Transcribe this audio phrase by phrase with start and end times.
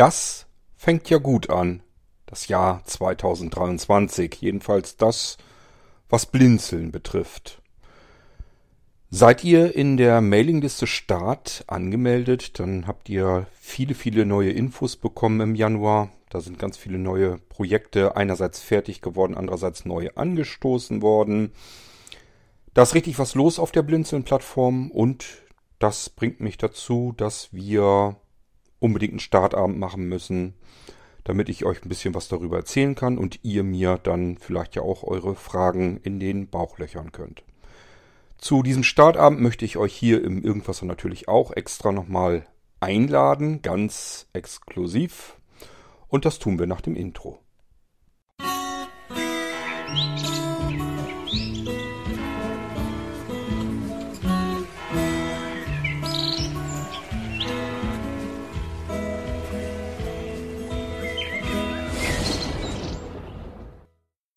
[0.00, 0.46] Das
[0.78, 1.82] fängt ja gut an,
[2.24, 5.36] das Jahr 2023, jedenfalls das,
[6.08, 7.60] was Blinzeln betrifft.
[9.10, 15.40] Seid ihr in der Mailingliste Start angemeldet, dann habt ihr viele, viele neue Infos bekommen
[15.42, 16.08] im Januar.
[16.30, 21.52] Da sind ganz viele neue Projekte einerseits fertig geworden, andererseits neu angestoßen worden.
[22.72, 25.26] Da ist richtig was los auf der Blinzeln-Plattform und
[25.78, 28.16] das bringt mich dazu, dass wir
[28.80, 30.54] unbedingt einen Startabend machen müssen,
[31.24, 34.82] damit ich euch ein bisschen was darüber erzählen kann und ihr mir dann vielleicht ja
[34.82, 37.44] auch eure Fragen in den Bauch löchern könnt.
[38.38, 42.46] Zu diesem Startabend möchte ich euch hier im Irgendwas natürlich auch extra nochmal
[42.80, 45.36] einladen, ganz exklusiv.
[46.08, 47.38] Und das tun wir nach dem Intro.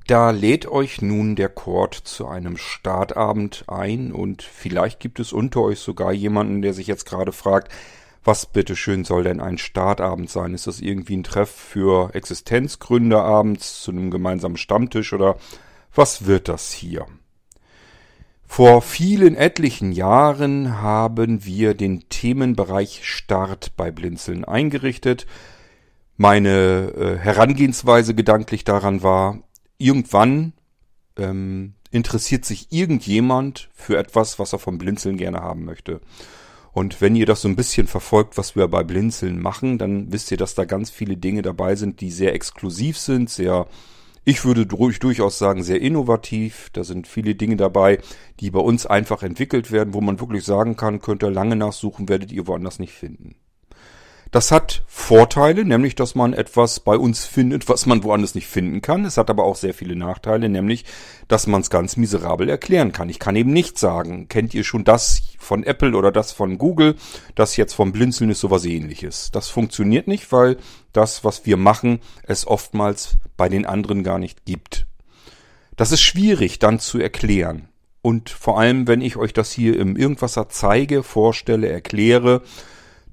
[0.07, 5.61] Da lädt euch nun der Chord zu einem Startabend ein und vielleicht gibt es unter
[5.61, 7.71] euch sogar jemanden, der sich jetzt gerade fragt,
[8.25, 10.53] was bitteschön soll denn ein Startabend sein?
[10.53, 15.37] Ist das irgendwie ein Treff für Existenzgründer abends zu einem gemeinsamen Stammtisch oder
[15.93, 17.05] was wird das hier?
[18.45, 25.25] Vor vielen etlichen Jahren haben wir den Themenbereich Start bei Blinzeln eingerichtet.
[26.17, 29.39] Meine äh, Herangehensweise gedanklich daran war,
[29.77, 30.53] irgendwann
[31.17, 36.02] ähm, interessiert sich irgendjemand für etwas, was er vom Blinzeln gerne haben möchte.
[36.71, 40.31] Und wenn ihr das so ein bisschen verfolgt, was wir bei Blinzeln machen, dann wisst
[40.31, 43.67] ihr, dass da ganz viele Dinge dabei sind, die sehr exklusiv sind, sehr,
[44.25, 46.71] ich würde durchaus sagen, sehr innovativ.
[46.73, 47.99] Da sind viele Dinge dabei,
[48.39, 52.09] die bei uns einfach entwickelt werden, wo man wirklich sagen kann, könnt ihr lange nachsuchen,
[52.09, 53.35] werdet ihr woanders nicht finden.
[54.34, 58.81] Das hat Vorteile, nämlich dass man etwas bei uns findet, was man woanders nicht finden
[58.81, 59.06] kann.
[59.06, 60.86] Es hat aber auch sehr viele Nachteile, nämlich
[61.28, 63.09] dass man es ganz miserabel erklären kann.
[63.09, 66.95] Ich kann eben nicht sagen, kennt ihr schon das von Apple oder das von Google,
[67.36, 69.30] das jetzt vom Blinzeln ist sowas ähnliches.
[69.30, 70.58] Das funktioniert nicht, weil
[70.93, 74.88] das, was wir machen, es oftmals bei den anderen gar nicht gibt.
[75.76, 77.67] Das ist schwierig dann zu erklären.
[78.02, 82.42] Und vor allem, wenn ich euch das hier im Irgendwasser zeige, vorstelle, erkläre,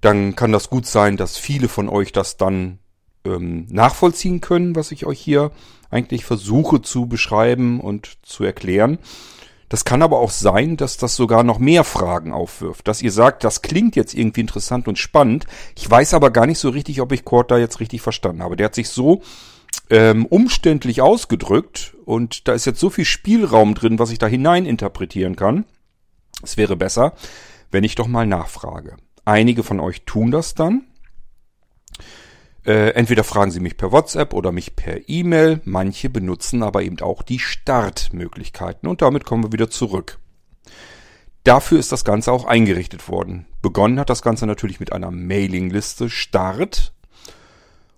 [0.00, 2.78] dann kann das gut sein, dass viele von euch das dann
[3.24, 5.50] ähm, nachvollziehen können, was ich euch hier
[5.90, 8.98] eigentlich versuche zu beschreiben und zu erklären.
[9.68, 12.88] Das kann aber auch sein, dass das sogar noch mehr Fragen aufwirft.
[12.88, 15.46] Dass ihr sagt, das klingt jetzt irgendwie interessant und spannend.
[15.76, 18.56] Ich weiß aber gar nicht so richtig, ob ich Kurt da jetzt richtig verstanden habe.
[18.56, 19.22] Der hat sich so
[19.88, 24.66] ähm, umständlich ausgedrückt und da ist jetzt so viel Spielraum drin, was ich da hinein
[24.66, 25.64] interpretieren kann.
[26.42, 27.12] Es wäre besser,
[27.70, 28.96] wenn ich doch mal nachfrage.
[29.30, 30.88] Einige von euch tun das dann.
[32.66, 35.60] Äh, entweder fragen sie mich per WhatsApp oder mich per E-Mail.
[35.64, 38.88] Manche benutzen aber eben auch die Startmöglichkeiten.
[38.88, 40.18] Und damit kommen wir wieder zurück.
[41.44, 43.46] Dafür ist das Ganze auch eingerichtet worden.
[43.62, 46.92] Begonnen hat das Ganze natürlich mit einer Mailingliste Start.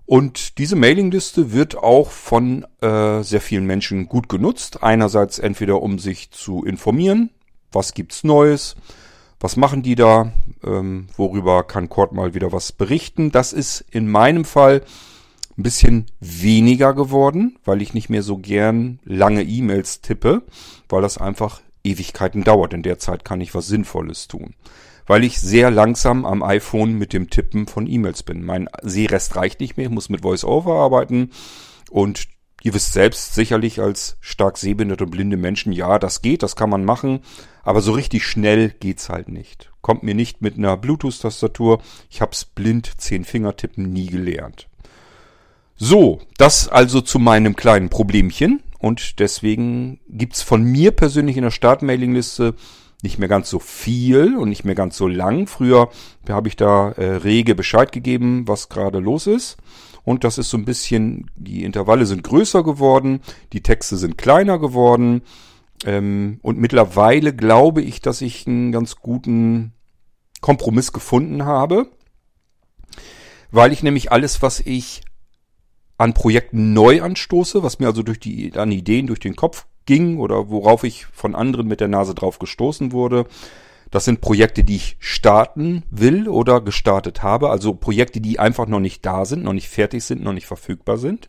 [0.05, 4.83] Und diese Mailingliste wird auch von äh, sehr vielen Menschen gut genutzt.
[4.83, 7.31] Einerseits entweder um sich zu informieren,
[7.73, 8.77] was gibt's Neues,
[9.43, 10.33] was machen die da?
[10.65, 13.33] Ähm, worüber kann Cord mal wieder was berichten?
[13.33, 14.83] Das ist in meinem Fall
[15.59, 20.43] ein bisschen weniger geworden, weil ich nicht mehr so gern lange E-Mails tippe,
[20.89, 22.73] weil das einfach Ewigkeiten dauert.
[22.73, 24.55] In der Zeit kann ich was Sinnvolles tun.
[25.07, 28.45] Weil ich sehr langsam am iPhone mit dem Tippen von E-Mails bin.
[28.45, 31.31] Mein Sehrest reicht nicht mehr, ich muss mit VoiceOver arbeiten
[31.91, 32.29] und
[32.63, 36.71] Ihr wisst selbst sicherlich als stark sehbehinderte und blinde Menschen, ja, das geht, das kann
[36.71, 37.21] man machen,
[37.65, 39.73] aber so richtig schnell geht's halt nicht.
[39.81, 41.81] Kommt mir nicht mit einer Bluetooth-Tastatur.
[42.09, 44.69] Ich hab's blind zehn Finger tippen nie gelernt.
[45.77, 51.51] So, das also zu meinem kleinen Problemchen und deswegen gibt's von mir persönlich in der
[51.51, 52.55] Startmailingliste
[53.03, 55.49] nicht mehr ganz so viel und nicht mehr ganz so lang.
[55.49, 55.91] Früher
[56.29, 59.57] habe ich da äh, rege Bescheid gegeben, was gerade los ist
[60.05, 63.21] und das ist so ein bisschen, die Intervalle sind größer geworden,
[63.53, 65.23] die Texte sind kleiner geworden.
[65.85, 69.73] Ähm, und mittlerweile glaube ich, dass ich einen ganz guten
[70.41, 71.89] Kompromiss gefunden habe,
[73.51, 75.03] weil ich nämlich alles, was ich
[75.99, 80.19] an Projekten neu anstoße, was mir also durch die an Ideen durch den Kopf ging
[80.19, 83.27] oder worauf ich von anderen mit der Nase drauf gestoßen wurde,
[83.93, 87.51] das sind Projekte, die ich starten will oder gestartet habe.
[87.51, 90.97] Also Projekte, die einfach noch nicht da sind, noch nicht fertig sind, noch nicht verfügbar
[90.97, 91.29] sind.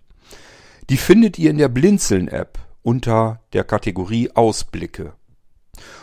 [0.90, 5.14] Die findet ihr in der Blinzeln-App unter der Kategorie Ausblicke.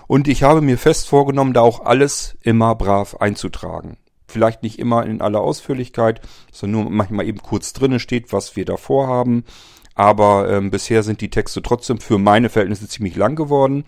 [0.07, 3.97] Und ich habe mir fest vorgenommen, da auch alles immer brav einzutragen.
[4.27, 6.21] vielleicht nicht immer in aller Ausführlichkeit,
[6.53, 9.45] sondern nur manchmal eben kurz drinnen steht, was wir da vorhaben.
[9.95, 13.85] Aber ähm, bisher sind die Texte trotzdem für meine Verhältnisse ziemlich lang geworden.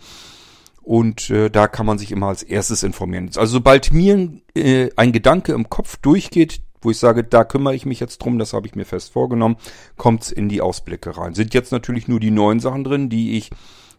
[0.83, 3.31] Und äh, da kann man sich immer als erstes informieren.
[3.37, 7.87] Also sobald mir äh, ein Gedanke im Kopf durchgeht, wo ich sage, da kümmere ich
[7.87, 9.57] mich jetzt drum, das habe ich mir fest vorgenommen,
[9.97, 11.35] kommt's in die Ausblicke rein.
[11.35, 13.51] Sind jetzt natürlich nur die neuen Sachen drin, die ich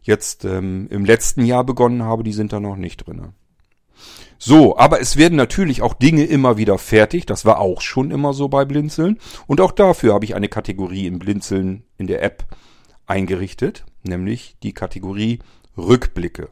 [0.02, 3.34] jetzt ähm, im letzten Jahr begonnen habe, die sind da noch nicht drinne.
[4.38, 7.26] So, aber es werden natürlich auch Dinge immer wieder fertig.
[7.26, 9.18] Das war auch schon immer so bei Blinzeln.
[9.48, 12.46] Und auch dafür habe ich eine Kategorie im Blinzeln in der App
[13.06, 15.40] eingerichtet, nämlich die Kategorie
[15.78, 16.50] Rückblicke.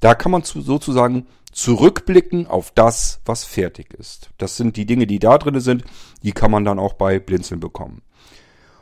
[0.00, 4.30] Da kann man sozusagen zurückblicken auf das, was fertig ist.
[4.38, 5.84] Das sind die Dinge, die da drin sind,
[6.22, 8.02] die kann man dann auch bei Blinzeln bekommen.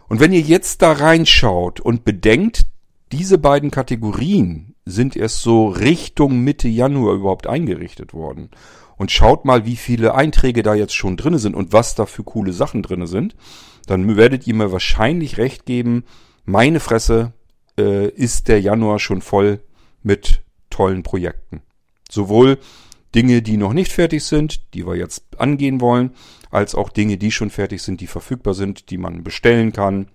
[0.09, 2.67] Und wenn ihr jetzt da reinschaut und bedenkt,
[3.13, 8.51] diese beiden Kategorien sind erst so Richtung Mitte Januar überhaupt eingerichtet worden.
[8.97, 12.23] Und schaut mal, wie viele Einträge da jetzt schon drinne sind und was da für
[12.23, 13.35] coole Sachen drinne sind.
[13.87, 16.05] Dann werdet ihr mir wahrscheinlich recht geben,
[16.45, 17.33] meine Fresse
[17.79, 19.61] äh, ist der Januar schon voll
[20.03, 20.43] mit
[20.81, 21.61] tollen Projekten.
[22.11, 22.59] Sowohl
[23.15, 26.13] Dinge, die noch nicht fertig sind, die wir jetzt angehen wollen,
[26.51, 30.09] als auch Dinge, die schon fertig sind, die verfügbar sind, die man bestellen kann,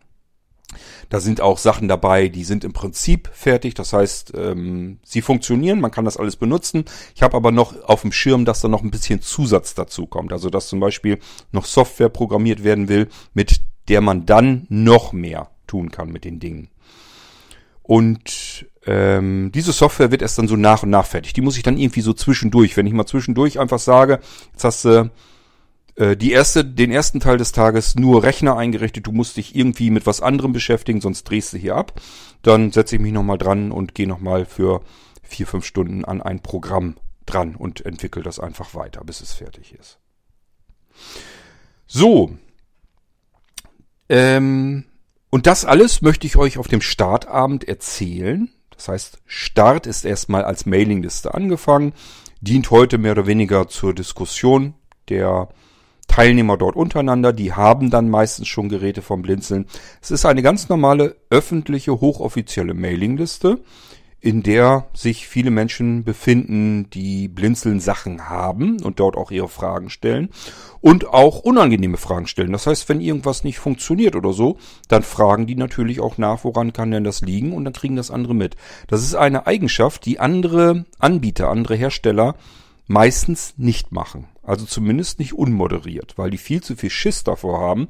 [1.09, 3.75] da sind auch Sachen dabei, die sind im Prinzip fertig.
[3.75, 6.85] Das heißt, ähm, sie funktionieren, man kann das alles benutzen.
[7.13, 10.33] Ich habe aber noch auf dem Schirm, dass da noch ein bisschen Zusatz dazu kommt.
[10.33, 11.19] Also dass zum Beispiel
[11.51, 16.39] noch Software programmiert werden will, mit der man dann noch mehr tun kann mit den
[16.39, 16.69] Dingen.
[17.83, 21.33] Und ähm, diese Software wird erst dann so nach und nach fertig.
[21.33, 24.19] Die muss ich dann irgendwie so zwischendurch, wenn ich mal zwischendurch einfach sage,
[24.53, 25.09] jetzt hast du
[25.95, 29.07] äh, die erste, den ersten Teil des Tages nur Rechner eingerichtet.
[29.07, 31.99] Du musst dich irgendwie mit was anderem beschäftigen, sonst drehst du hier ab.
[32.41, 34.81] Dann setze ich mich nochmal dran und gehe nochmal für
[35.23, 36.95] vier, fünf Stunden an ein Programm
[37.25, 39.97] dran und entwickle das einfach weiter, bis es fertig ist.
[41.87, 42.37] So.
[44.09, 44.85] Ähm,
[45.31, 48.49] und das alles möchte ich euch auf dem Startabend erzählen.
[48.75, 51.93] Das heißt, Start ist erstmal als Mailingliste angefangen,
[52.41, 54.73] dient heute mehr oder weniger zur Diskussion
[55.09, 55.49] der
[56.07, 59.65] Teilnehmer dort untereinander, die haben dann meistens schon Geräte vom Blinzeln.
[60.01, 63.59] Es ist eine ganz normale öffentliche, hochoffizielle Mailingliste,
[64.25, 69.91] in der sich viele Menschen befinden, die Blinzeln Sachen haben und dort auch ihre Fragen
[69.91, 70.29] stellen
[70.81, 72.51] und auch unangenehme Fragen stellen.
[72.51, 74.57] Das heißt, wenn irgendwas nicht funktioniert oder so,
[74.87, 78.09] dann fragen die natürlich auch nach, woran kann denn das liegen und dann kriegen das
[78.09, 78.55] andere mit.
[78.87, 82.33] Das ist eine Eigenschaft, die andere Anbieter, andere Hersteller
[82.87, 84.27] meistens nicht machen.
[84.41, 87.89] Also zumindest nicht unmoderiert, weil die viel zu viel Schiss davor haben,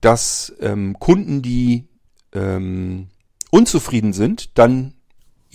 [0.00, 1.84] dass ähm, Kunden, die
[2.32, 3.08] ähm,
[3.50, 4.94] unzufrieden sind, dann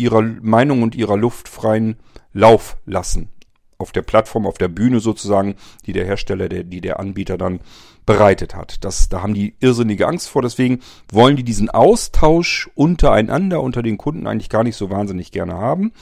[0.02, 1.98] ihrer Meinung und ihrer Luft freien
[2.34, 3.30] Lauf lassen.
[3.78, 5.56] Auf der Plattform, auf der Bühne sozusagen,
[5.86, 7.60] die der Hersteller, der, die der Anbieter dann
[8.06, 8.84] bereitet hat.
[8.84, 10.42] Das, da haben die irrsinnige Angst vor.
[10.42, 10.80] Deswegen
[11.12, 15.94] wollen die diesen Austausch untereinander, unter den Kunden eigentlich gar nicht so wahnsinnig gerne haben.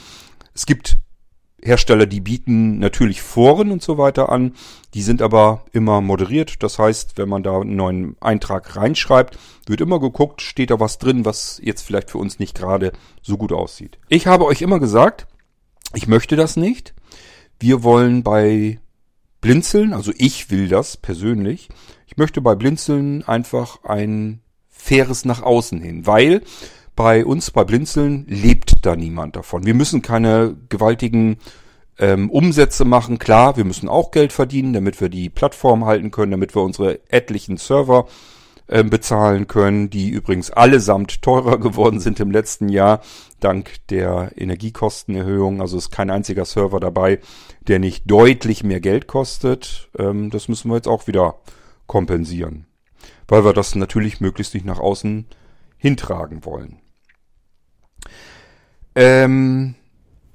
[0.54, 0.98] Es gibt
[1.62, 4.54] Hersteller, die bieten natürlich Foren und so weiter an.
[4.94, 6.62] Die sind aber immer moderiert.
[6.62, 10.98] Das heißt, wenn man da einen neuen Eintrag reinschreibt, wird immer geguckt, steht da was
[10.98, 12.92] drin, was jetzt vielleicht für uns nicht gerade
[13.22, 13.98] so gut aussieht.
[14.08, 15.26] Ich habe euch immer gesagt,
[15.94, 16.94] ich möchte das nicht.
[17.58, 18.80] Wir wollen bei
[19.40, 21.68] Blinzeln, also ich will das persönlich.
[22.06, 26.42] Ich möchte bei Blinzeln einfach ein faires nach außen hin, weil
[27.02, 29.64] bei uns, bei Blinzeln, lebt da niemand davon.
[29.64, 31.38] Wir müssen keine gewaltigen
[31.98, 33.18] ähm, Umsätze machen.
[33.18, 37.00] Klar, wir müssen auch Geld verdienen, damit wir die Plattform halten können, damit wir unsere
[37.10, 38.06] etlichen Server
[38.68, 43.00] ähm, bezahlen können, die übrigens allesamt teurer geworden sind im letzten Jahr,
[43.40, 45.62] dank der Energiekostenerhöhung.
[45.62, 47.20] Also ist kein einziger Server dabei,
[47.66, 49.88] der nicht deutlich mehr Geld kostet.
[49.98, 51.36] Ähm, das müssen wir jetzt auch wieder
[51.86, 52.66] kompensieren,
[53.26, 55.24] weil wir das natürlich möglichst nicht nach außen
[55.78, 56.76] hintragen wollen.
[59.00, 59.76] Ähm,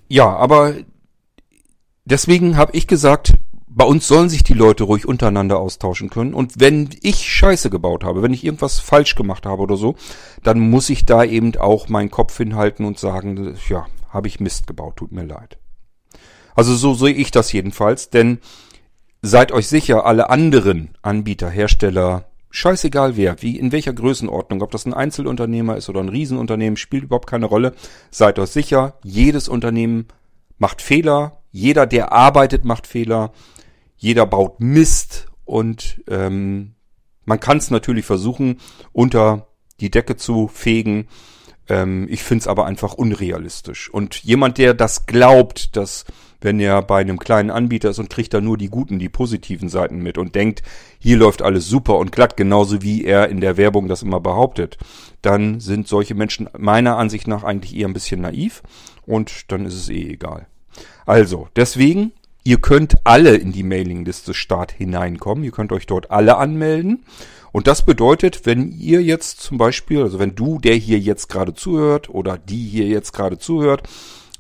[0.07, 0.73] ja, aber
[2.03, 3.35] deswegen habe ich gesagt,
[3.67, 6.33] bei uns sollen sich die Leute ruhig untereinander austauschen können.
[6.33, 9.93] Und wenn ich Scheiße gebaut habe, wenn ich irgendwas falsch gemacht habe oder so,
[10.41, 14.65] dann muss ich da eben auch meinen Kopf hinhalten und sagen, ja, habe ich Mist
[14.65, 15.59] gebaut, tut mir leid.
[16.55, 18.39] Also so sehe ich das jedenfalls, denn
[19.21, 24.85] seid euch sicher, alle anderen Anbieter, Hersteller, scheißegal wer, wie, in welcher Größenordnung, ob das
[24.85, 27.73] ein Einzelunternehmer ist oder ein Riesenunternehmen, spielt überhaupt keine Rolle.
[28.11, 30.07] Seid euch sicher, jedes Unternehmen
[30.57, 33.33] macht Fehler, jeder, der arbeitet, macht Fehler,
[33.97, 36.75] jeder baut Mist und ähm,
[37.25, 38.59] man kann es natürlich versuchen,
[38.93, 39.47] unter
[39.81, 41.07] die Decke zu fegen.
[41.67, 43.89] Ähm, ich finde es aber einfach unrealistisch.
[43.89, 46.05] Und jemand, der das glaubt, dass
[46.45, 49.67] wenn er bei einem kleinen Anbieter ist und kriegt da nur die guten, die positiven
[49.67, 50.61] Seiten mit und denkt,
[50.99, 54.77] hier läuft alles super und glatt, genauso wie er in der Werbung das immer behauptet,
[55.21, 58.63] dann sind solche Menschen meiner Ansicht nach eigentlich eher ein bisschen naiv
[59.05, 60.47] und dann ist es eh egal.
[61.05, 66.37] Also, deswegen, ihr könnt alle in die Mailingliste Start hineinkommen, ihr könnt euch dort alle
[66.37, 67.03] anmelden
[67.51, 71.53] und das bedeutet, wenn ihr jetzt zum Beispiel, also wenn du, der hier jetzt gerade
[71.53, 73.89] zuhört oder die hier jetzt gerade zuhört,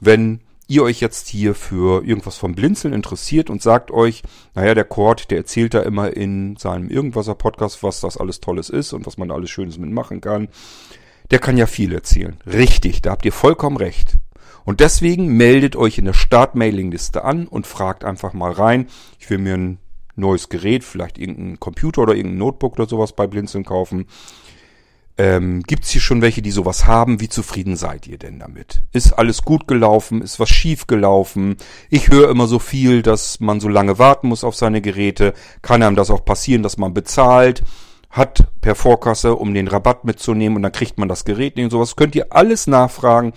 [0.01, 4.85] wenn ihr euch jetzt hier für irgendwas vom Blinzeln interessiert und sagt euch, naja, der
[4.85, 9.05] Cord, der erzählt da immer in seinem Irgendwaser Podcast, was das alles Tolles ist und
[9.05, 10.47] was man alles Schönes mitmachen kann.
[11.31, 12.37] Der kann ja viel erzählen.
[12.45, 14.17] Richtig, da habt ihr vollkommen recht.
[14.63, 18.87] Und deswegen meldet euch in der Start-Mailing-Liste an und fragt einfach mal rein.
[19.19, 19.77] Ich will mir ein
[20.15, 24.07] neues Gerät, vielleicht irgendein Computer oder irgendein Notebook oder sowas bei Blinzeln kaufen.
[25.17, 27.21] Ähm, Gibt es hier schon welche, die sowas haben?
[27.21, 28.81] Wie zufrieden seid ihr denn damit?
[28.91, 30.21] Ist alles gut gelaufen?
[30.21, 31.55] Ist was schief gelaufen?
[31.89, 35.33] Ich höre immer so viel, dass man so lange warten muss auf seine Geräte.
[35.61, 37.63] Kann einem das auch passieren, dass man bezahlt?
[38.09, 41.71] Hat per Vorkasse, um den Rabatt mitzunehmen und dann kriegt man das Gerät nicht und
[41.71, 41.95] sowas.
[41.95, 43.33] Könnt ihr alles nachfragen.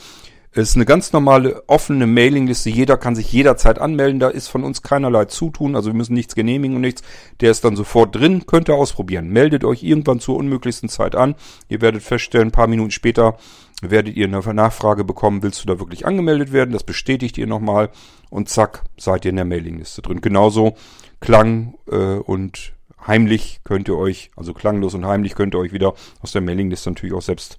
[0.50, 2.70] Es ist eine ganz normale offene Mailingliste.
[2.70, 4.18] Jeder kann sich jederzeit anmelden.
[4.18, 5.76] Da ist von uns keinerlei Zutun.
[5.76, 7.02] Also wir müssen nichts genehmigen und nichts.
[7.40, 8.46] Der ist dann sofort drin.
[8.46, 9.28] Könnt ihr ausprobieren.
[9.28, 11.34] Meldet euch irgendwann zur unmöglichsten Zeit an.
[11.68, 13.36] Ihr werdet feststellen, ein paar Minuten später
[13.82, 16.72] werdet ihr eine Nachfrage bekommen, willst du da wirklich angemeldet werden?
[16.72, 17.90] Das bestätigt ihr nochmal
[18.30, 20.20] und zack, seid ihr in der Mailingliste drin.
[20.20, 20.74] Genauso
[21.20, 22.74] Klang äh, und
[23.06, 26.90] heimlich könnt ihr euch, also klanglos und heimlich könnt ihr euch wieder aus der Mailingliste
[26.90, 27.58] natürlich auch selbst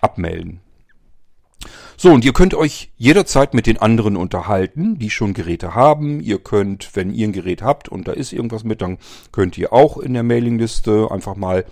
[0.00, 0.60] abmelden.
[1.96, 6.20] So, und ihr könnt euch jederzeit mit den anderen unterhalten, die schon Geräte haben.
[6.20, 8.98] Ihr könnt, wenn ihr ein Gerät habt und da ist irgendwas mit, dann
[9.32, 11.66] könnt ihr auch in der Mailingliste einfach mal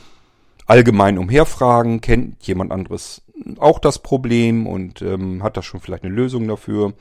[0.67, 2.03] allgemein umherfragen.
[2.03, 3.23] Kennt jemand anderes
[3.59, 6.93] auch das Problem und ähm, hat da schon vielleicht eine Lösung dafür?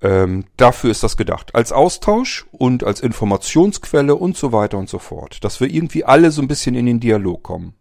[0.00, 1.54] Ähm, dafür ist das gedacht.
[1.56, 5.42] Als Austausch und als Informationsquelle und so weiter und so fort.
[5.42, 7.74] Dass wir irgendwie alle so ein bisschen in den Dialog kommen.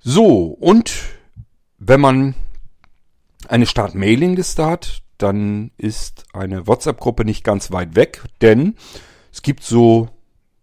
[0.00, 0.92] So, und
[1.88, 2.34] wenn man
[3.48, 8.76] eine Start-Mailing-Liste hat, dann ist eine WhatsApp-Gruppe nicht ganz weit weg, denn
[9.32, 10.08] es gibt so,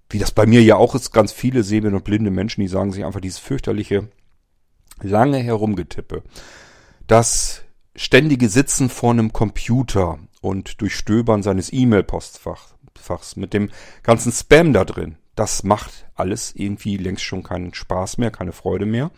[0.10, 2.92] wie das bei mir ja auch ist, ganz viele sehende und blinde Menschen, die sagen
[2.92, 4.08] sich einfach dieses fürchterliche,
[5.02, 6.22] lange Herumgetippe.
[7.08, 7.64] Das
[7.96, 13.72] ständige Sitzen vor einem Computer und Durchstöbern seines E-Mail-Postfachs mit dem
[14.04, 18.86] ganzen Spam da drin, das macht alles irgendwie längst schon keinen Spaß mehr, keine Freude
[18.86, 19.10] mehr.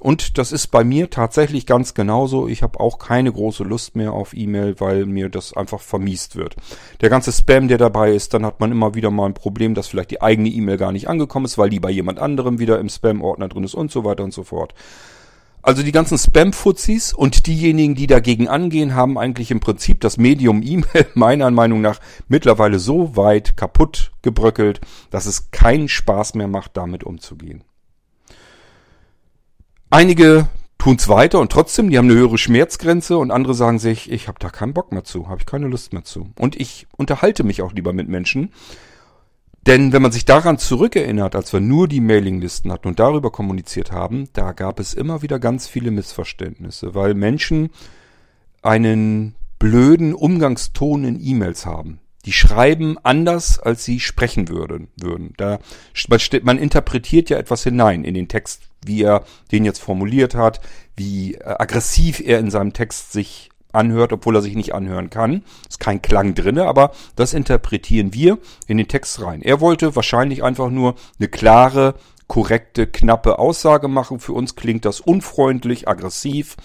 [0.00, 2.48] Und das ist bei mir tatsächlich ganz genauso.
[2.48, 6.56] Ich habe auch keine große Lust mehr auf E-Mail, weil mir das einfach vermiest wird.
[7.00, 9.88] Der ganze Spam, der dabei ist, dann hat man immer wieder mal ein Problem, dass
[9.88, 12.88] vielleicht die eigene E-Mail gar nicht angekommen ist, weil die bei jemand anderem wieder im
[12.88, 14.74] Spam-Ordner drin ist und so weiter und so fort.
[15.60, 20.62] Also die ganzen Spam-Fuzis und diejenigen, die dagegen angehen, haben eigentlich im Prinzip das Medium
[20.62, 26.76] E-Mail meiner Meinung nach mittlerweile so weit kaputt gebröckelt, dass es keinen Spaß mehr macht,
[26.76, 27.64] damit umzugehen.
[29.90, 34.28] Einige tun's weiter und trotzdem, die haben eine höhere Schmerzgrenze und andere sagen sich, ich
[34.28, 36.30] habe da keinen Bock mehr zu, habe ich keine Lust mehr zu.
[36.38, 38.52] Und ich unterhalte mich auch lieber mit Menschen.
[39.66, 43.90] Denn wenn man sich daran zurückerinnert, als wir nur die Mailinglisten hatten und darüber kommuniziert
[43.90, 47.70] haben, da gab es immer wieder ganz viele Missverständnisse, weil Menschen
[48.62, 51.98] einen blöden Umgangston in E-Mails haben.
[52.28, 54.88] Die schreiben anders, als sie sprechen würden.
[55.00, 55.32] würden.
[55.38, 55.60] Da,
[56.10, 60.60] man, man interpretiert ja etwas hinein in den Text, wie er den jetzt formuliert hat,
[60.94, 65.42] wie äh, aggressiv er in seinem Text sich anhört, obwohl er sich nicht anhören kann.
[65.70, 69.40] Ist kein Klang drinne, aber das interpretieren wir in den Text rein.
[69.40, 71.94] Er wollte wahrscheinlich einfach nur eine klare,
[72.26, 74.20] korrekte, knappe Aussage machen.
[74.20, 76.56] Für uns klingt das unfreundlich, aggressiv.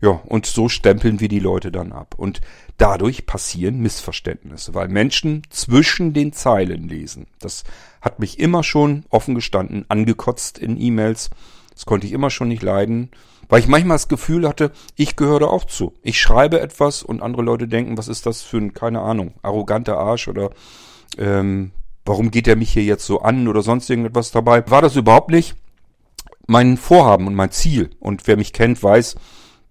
[0.00, 2.14] Ja, und so stempeln wir die Leute dann ab.
[2.16, 2.40] Und
[2.76, 7.26] dadurch passieren Missverständnisse, weil Menschen zwischen den Zeilen lesen.
[7.40, 7.64] Das
[8.00, 11.30] hat mich immer schon offen gestanden, angekotzt in E-Mails.
[11.72, 13.10] Das konnte ich immer schon nicht leiden,
[13.48, 15.94] weil ich manchmal das Gefühl hatte, ich gehöre auch zu.
[16.02, 19.98] Ich schreibe etwas und andere Leute denken, was ist das für ein, keine Ahnung, arroganter
[19.98, 20.50] Arsch oder
[21.18, 21.72] ähm,
[22.04, 24.68] warum geht er mich hier jetzt so an oder sonst irgendetwas dabei.
[24.70, 25.56] War das überhaupt nicht
[26.46, 27.90] mein Vorhaben und mein Ziel.
[28.00, 29.16] Und wer mich kennt, weiß,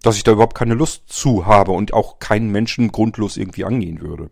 [0.04, 4.02] dass ich da überhaupt keine Lust zu habe und auch keinen Menschen grundlos irgendwie angehen
[4.02, 4.30] würde.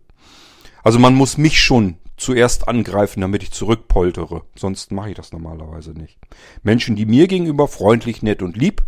[0.84, 4.43] Also man muss mich schon zuerst angreifen, damit ich zurückpoltere.
[4.55, 6.17] Sonst mache ich das normalerweise nicht.
[6.63, 8.84] Menschen, die mir gegenüber freundlich, nett und lieb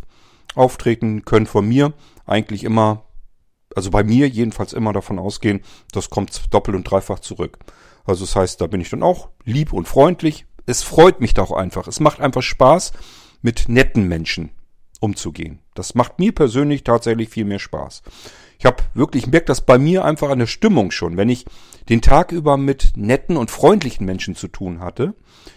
[0.55, 1.93] auftreten, können von mir
[2.25, 3.05] eigentlich immer,
[3.75, 7.59] also bei mir jedenfalls immer davon ausgehen, das kommt doppelt und dreifach zurück.
[8.05, 10.45] Also das heißt, da bin ich dann auch lieb und freundlich.
[10.65, 11.87] Es freut mich doch einfach.
[11.87, 12.93] Es macht einfach Spaß,
[13.41, 14.51] mit netten Menschen
[14.99, 15.59] umzugehen.
[15.73, 18.03] Das macht mir persönlich tatsächlich viel mehr Spaß.
[18.59, 21.15] Ich habe wirklich, ich merke das bei mir einfach an der Stimmung schon.
[21.17, 21.45] Wenn ich
[21.89, 25.13] den Tag über mit netten und freundlichen Menschen zu tun hatte,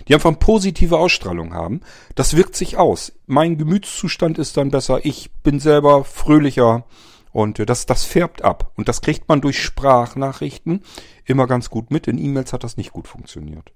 [0.06, 1.80] die einfach eine positive Ausstrahlung haben,
[2.14, 3.12] das wirkt sich aus.
[3.26, 6.84] Mein Gemütszustand ist dann besser, ich bin selber fröhlicher
[7.32, 8.72] und äh, das, das färbt ab.
[8.76, 10.82] Und das kriegt man durch Sprachnachrichten
[11.24, 12.06] immer ganz gut mit.
[12.06, 13.72] In E-Mails hat das nicht gut funktioniert.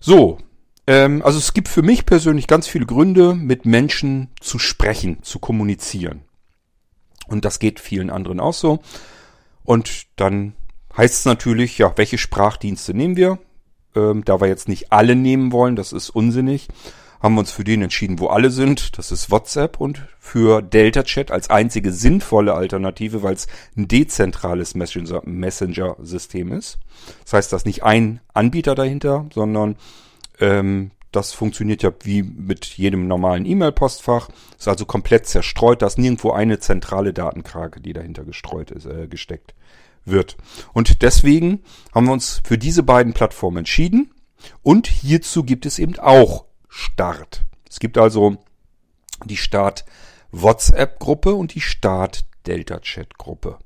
[0.00, 0.38] So,
[0.86, 5.38] ähm, also es gibt für mich persönlich ganz viele Gründe, mit Menschen zu sprechen, zu
[5.38, 6.22] kommunizieren.
[7.26, 8.80] Und das geht vielen anderen auch so.
[9.64, 10.54] Und dann
[10.96, 13.38] heißt es natürlich, ja, welche Sprachdienste nehmen wir?
[13.96, 16.68] Ähm, da wir jetzt nicht alle nehmen wollen, das ist unsinnig,
[17.20, 18.98] haben wir uns für den entschieden, wo alle sind.
[18.98, 24.74] Das ist WhatsApp und für Delta Chat als einzige sinnvolle Alternative, weil es ein dezentrales
[24.74, 26.78] Messenger-System ist.
[27.24, 29.76] Das heißt, da ist nicht ein Anbieter dahinter, sondern
[30.40, 34.30] ähm, das funktioniert ja wie mit jedem normalen E-Mail-Postfach.
[34.58, 35.80] Ist also komplett zerstreut.
[35.80, 39.54] Da ist nirgendwo eine zentrale Datenkrake, die dahinter gestreut ist, äh, gesteckt
[40.04, 40.36] wird.
[40.72, 41.62] Und deswegen
[41.94, 44.12] haben wir uns für diese beiden Plattformen entschieden.
[44.62, 47.44] Und hierzu gibt es eben auch Start.
[47.70, 48.36] Es gibt also
[49.24, 49.84] die Start
[50.32, 53.58] WhatsApp-Gruppe und die Start Delta Chat-Gruppe.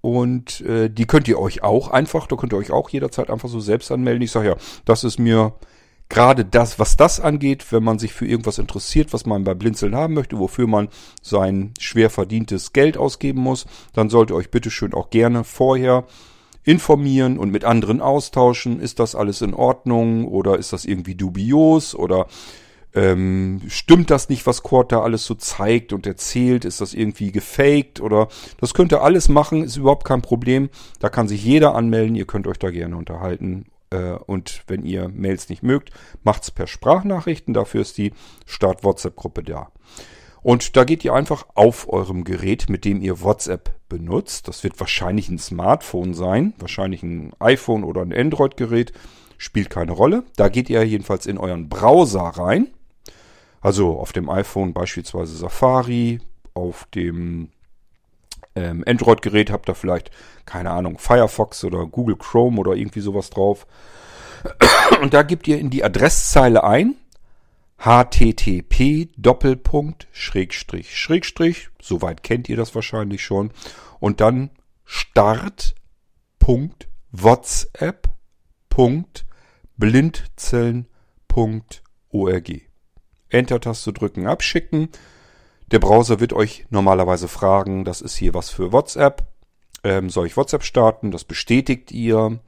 [0.00, 3.50] Und äh, die könnt ihr euch auch einfach, da könnt ihr euch auch jederzeit einfach
[3.50, 4.22] so selbst anmelden.
[4.22, 5.52] Ich sage ja, das ist mir
[6.10, 9.94] gerade das, was das angeht, wenn man sich für irgendwas interessiert, was man bei Blinzeln
[9.94, 10.88] haben möchte, wofür man
[11.22, 16.04] sein schwer verdientes Geld ausgeben muss, dann sollte euch bitteschön auch gerne vorher
[16.64, 18.80] informieren und mit anderen austauschen.
[18.80, 22.26] Ist das alles in Ordnung oder ist das irgendwie dubios oder
[22.92, 26.64] ähm, stimmt das nicht, was Cord da alles so zeigt und erzählt?
[26.64, 28.26] Ist das irgendwie gefaked oder
[28.58, 30.70] das könnt ihr alles machen, ist überhaupt kein Problem.
[30.98, 33.66] Da kann sich jeder anmelden, ihr könnt euch da gerne unterhalten
[34.26, 35.90] und wenn ihr Mails nicht mögt,
[36.22, 37.54] macht's per Sprachnachrichten.
[37.54, 38.12] Dafür ist die
[38.46, 39.72] Start-WhatsApp-Gruppe da.
[40.42, 44.48] Und da geht ihr einfach auf eurem Gerät, mit dem ihr WhatsApp benutzt.
[44.48, 48.92] Das wird wahrscheinlich ein Smartphone sein, wahrscheinlich ein iPhone oder ein Android-Gerät.
[49.36, 50.24] Spielt keine Rolle.
[50.36, 52.68] Da geht ihr jedenfalls in euren Browser rein.
[53.60, 56.20] Also auf dem iPhone beispielsweise Safari,
[56.54, 57.50] auf dem
[58.60, 60.10] ähm, Android-Gerät habt ihr vielleicht,
[60.44, 63.66] keine Ahnung, Firefox oder Google Chrome oder irgendwie sowas drauf.
[65.02, 66.96] Und da gebt ihr in die Adresszeile ein
[67.78, 73.52] http Doppelpunkt Schrägstrich Schrägstrich, soweit kennt ihr das wahrscheinlich schon,
[74.00, 74.50] und dann
[74.84, 75.74] start
[76.38, 78.08] Punkt WhatsApp
[78.68, 79.24] Punkt
[79.78, 80.84] blindzellen.org.
[83.30, 84.90] Enter-Taste drücken, abschicken
[85.70, 89.24] der Browser wird euch normalerweise fragen, das ist hier was für WhatsApp.
[89.82, 91.10] Ähm, soll ich WhatsApp starten?
[91.10, 92.40] Das bestätigt ihr.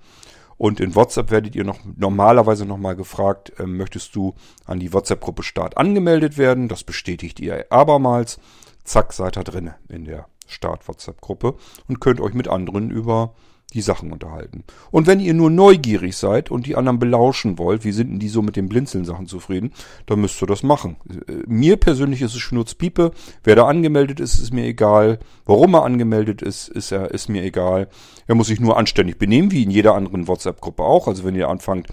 [0.59, 5.43] Und in WhatsApp werdet ihr noch normalerweise nochmal gefragt, ähm, möchtest du an die WhatsApp-Gruppe
[5.43, 6.69] Start angemeldet werden?
[6.69, 8.39] Das bestätigt ihr abermals.
[8.85, 11.55] Zack, seid ihr drin in der Start-WhatsApp-Gruppe
[11.89, 13.35] und könnt euch mit anderen über
[13.73, 14.65] die Sachen unterhalten.
[14.91, 18.29] Und wenn ihr nur neugierig seid und die anderen belauschen wollt, wie sind denn die
[18.29, 19.73] so mit den Blinzeln-Sachen zufrieden,
[20.07, 20.97] dann müsst ihr das machen.
[21.09, 23.13] Äh, mir persönlich ist es Schnurzpiepe.
[23.45, 25.19] Wer da angemeldet ist, ist mir egal.
[25.45, 27.89] Warum er angemeldet ist, ist er, ist mir egal.
[28.27, 31.09] Er muss sich nur anständig benehmen, wie in jeder anderen WhatsApp-Gruppe auch.
[31.09, 31.89] Also wenn ihr anfangt,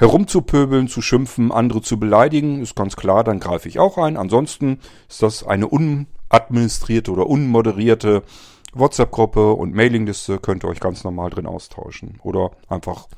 [0.00, 4.16] herumzupöbeln, zu schimpfen, andere zu beleidigen, ist ganz klar, dann greife ich auch ein.
[4.16, 8.22] Ansonsten ist das eine unadministrierte oder unmoderierte
[8.72, 12.18] WhatsApp-Gruppe und Mailingliste könnt ihr euch ganz normal drin austauschen.
[12.22, 13.08] Oder einfach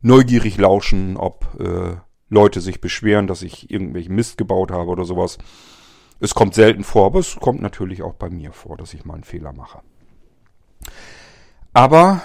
[0.00, 1.96] neugierig lauschen, ob äh,
[2.28, 5.38] Leute sich beschweren, dass ich irgendwelchen Mist gebaut habe oder sowas.
[6.20, 9.14] Es kommt selten vor, aber es kommt natürlich auch bei mir vor, dass ich mal
[9.14, 9.80] einen Fehler mache.
[11.72, 12.22] Aber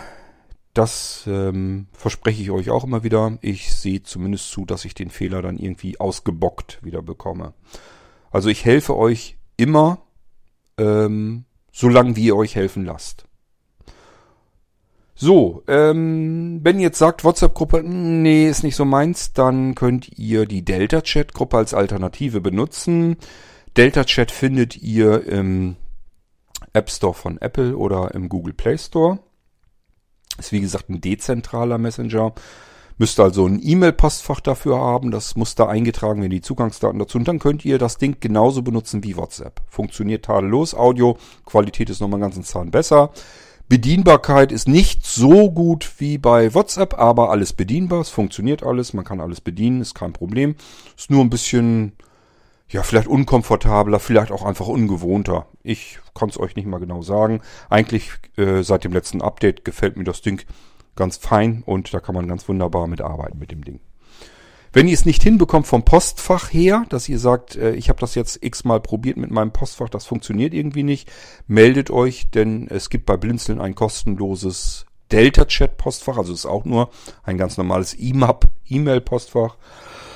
[0.73, 3.37] das ähm, verspreche ich euch auch immer wieder.
[3.41, 7.53] Ich sehe zumindest zu, dass ich den Fehler dann irgendwie ausgebockt wieder bekomme.
[8.29, 9.99] Also ich helfe euch immer,
[10.77, 11.44] ähm,
[11.75, 13.25] solange wie ihr euch helfen lasst.
[15.13, 20.45] So, ähm, wenn ihr jetzt sagt, WhatsApp-Gruppe, nee, ist nicht so meins, dann könnt ihr
[20.45, 23.17] die Delta-Chat-Gruppe als Alternative benutzen.
[23.75, 25.75] Delta-Chat findet ihr im
[26.71, 29.19] App Store von Apple oder im Google Play Store.
[30.37, 32.33] Ist wie gesagt ein dezentraler Messenger.
[32.97, 35.11] Müsst also ein E-Mail-Postfach dafür haben.
[35.11, 37.17] Das muss da eingetragen werden, die Zugangsdaten dazu.
[37.17, 39.61] Und dann könnt ihr das Ding genauso benutzen wie WhatsApp.
[39.69, 40.73] Funktioniert tadellos.
[40.73, 43.11] Audio, Qualität ist nochmal einen ganzen Zahn besser.
[43.67, 48.01] Bedienbarkeit ist nicht so gut wie bei WhatsApp, aber alles bedienbar.
[48.01, 50.55] Es funktioniert alles, man kann alles bedienen, ist kein Problem.
[50.95, 51.93] Ist nur ein bisschen,
[52.69, 55.47] ja, vielleicht unkomfortabler, vielleicht auch einfach ungewohnter.
[55.63, 57.41] Ich kann es euch nicht mal genau sagen.
[57.69, 60.43] Eigentlich äh, seit dem letzten Update gefällt mir das Ding
[60.95, 63.79] ganz fein und da kann man ganz wunderbar mitarbeiten mit dem Ding.
[64.75, 68.13] Wenn ihr es nicht hinbekommt vom Postfach her, dass ihr sagt, äh, ich habe das
[68.13, 71.09] jetzt x-mal probiert mit meinem Postfach, das funktioniert irgendwie nicht,
[71.47, 76.89] meldet euch, denn es gibt bei Blinzeln ein kostenloses Delta-Chat-Postfach, also ist auch nur
[77.23, 79.55] ein ganz normales IMAP, E-Mail-Postfach,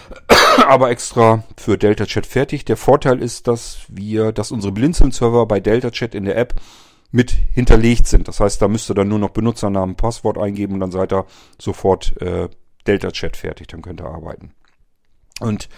[0.68, 2.65] aber extra für Delta-Chat fertig.
[2.65, 6.56] Der Vorteil ist, dass wir, dass unsere Blinzeln-Server bei Delta-Chat in der App
[7.12, 8.28] mit hinterlegt sind.
[8.28, 11.26] Das heißt, da müsst ihr dann nur noch Benutzernamen, Passwort eingeben und dann seid ihr
[11.60, 12.50] sofort äh,
[12.88, 14.52] Delta-Chat fertig, dann könnt ihr arbeiten.
[15.39, 15.69] Und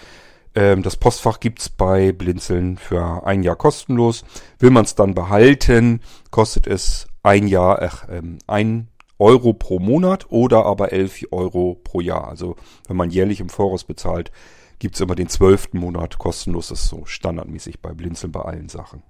[0.55, 4.23] ähm, das Postfach gibt's bei Blinzeln für ein Jahr kostenlos.
[4.59, 10.31] Will man es dann behalten, kostet es ein Jahr, ach, ähm, ein Euro pro Monat
[10.31, 12.27] oder aber 11 Euro pro Jahr.
[12.27, 12.55] Also
[12.87, 14.31] wenn man jährlich im Voraus bezahlt,
[14.79, 16.69] gibt's immer den zwölften Monat kostenlos.
[16.69, 19.03] Das ist so standardmäßig bei Blinzeln bei allen Sachen.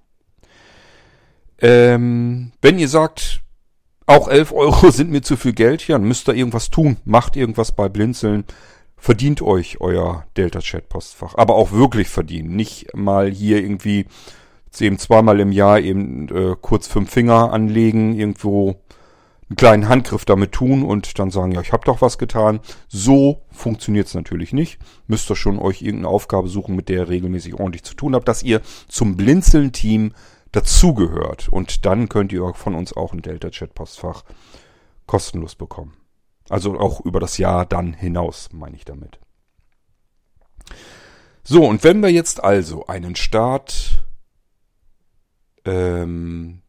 [1.62, 3.40] Ähm, wenn ihr sagt,
[4.06, 6.98] auch 11 Euro sind mir zu viel Geld, ja, dann müsst ihr irgendwas tun.
[7.04, 8.44] Macht irgendwas bei Blinzeln.
[8.96, 11.34] Verdient euch euer Delta-Chat-Postfach.
[11.36, 12.54] Aber auch wirklich verdienen.
[12.54, 14.06] Nicht mal hier irgendwie
[14.80, 18.80] eben zweimal im Jahr eben äh, kurz fünf Finger anlegen, irgendwo
[19.48, 22.60] einen kleinen Handgriff damit tun und dann sagen, ja, ich habe doch was getan.
[22.88, 24.78] So funktioniert's natürlich nicht.
[25.06, 28.28] Müsst ihr schon euch irgendeine Aufgabe suchen, mit der ihr regelmäßig ordentlich zu tun habt,
[28.28, 30.14] dass ihr zum Blinzeln-Team
[30.52, 31.48] dazugehört.
[31.48, 34.24] Und dann könnt ihr von uns auch ein Delta-Chat-Postfach
[35.06, 35.96] kostenlos bekommen.
[36.48, 39.18] Also auch über das Jahr dann hinaus, meine ich damit.
[41.44, 44.04] So, und wenn wir jetzt also einen Start
[45.64, 46.62] ähm,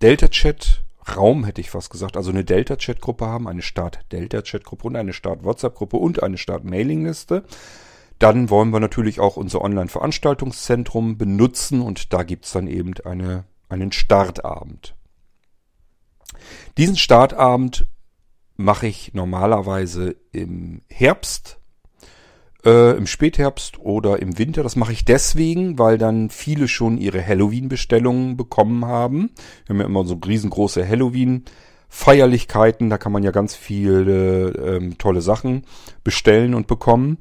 [0.00, 0.84] Delta-Chat
[1.16, 6.22] Raum, hätte ich fast gesagt, also eine Delta-Chat-Gruppe haben, eine Start-Delta-Chat-Gruppe und eine Start-WhatsApp-Gruppe und
[6.22, 7.44] eine Start-Mailing-Liste,
[8.18, 13.92] dann wollen wir natürlich auch unser Online-Veranstaltungszentrum benutzen und da gibt's dann eben eine, einen
[13.92, 14.96] Startabend.
[16.76, 17.86] Diesen Startabend
[18.56, 21.58] mache ich normalerweise im Herbst,
[22.64, 24.62] äh, im Spätherbst oder im Winter.
[24.62, 29.30] Das mache ich deswegen, weil dann viele schon ihre Halloween-Bestellungen bekommen haben.
[29.66, 31.44] Wir haben ja immer so riesengroße Halloween-
[31.88, 35.64] Feierlichkeiten, da kann man ja ganz viele ähm, tolle Sachen
[36.04, 37.16] bestellen und bekommen.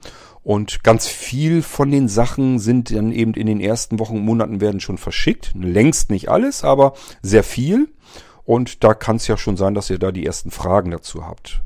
[0.47, 4.61] Und ganz viel von den Sachen sind dann eben in den ersten Wochen und Monaten
[4.61, 5.51] werden schon verschickt.
[5.55, 7.89] Längst nicht alles, aber sehr viel.
[8.45, 11.63] Und da kann es ja schon sein, dass ihr da die ersten Fragen dazu habt.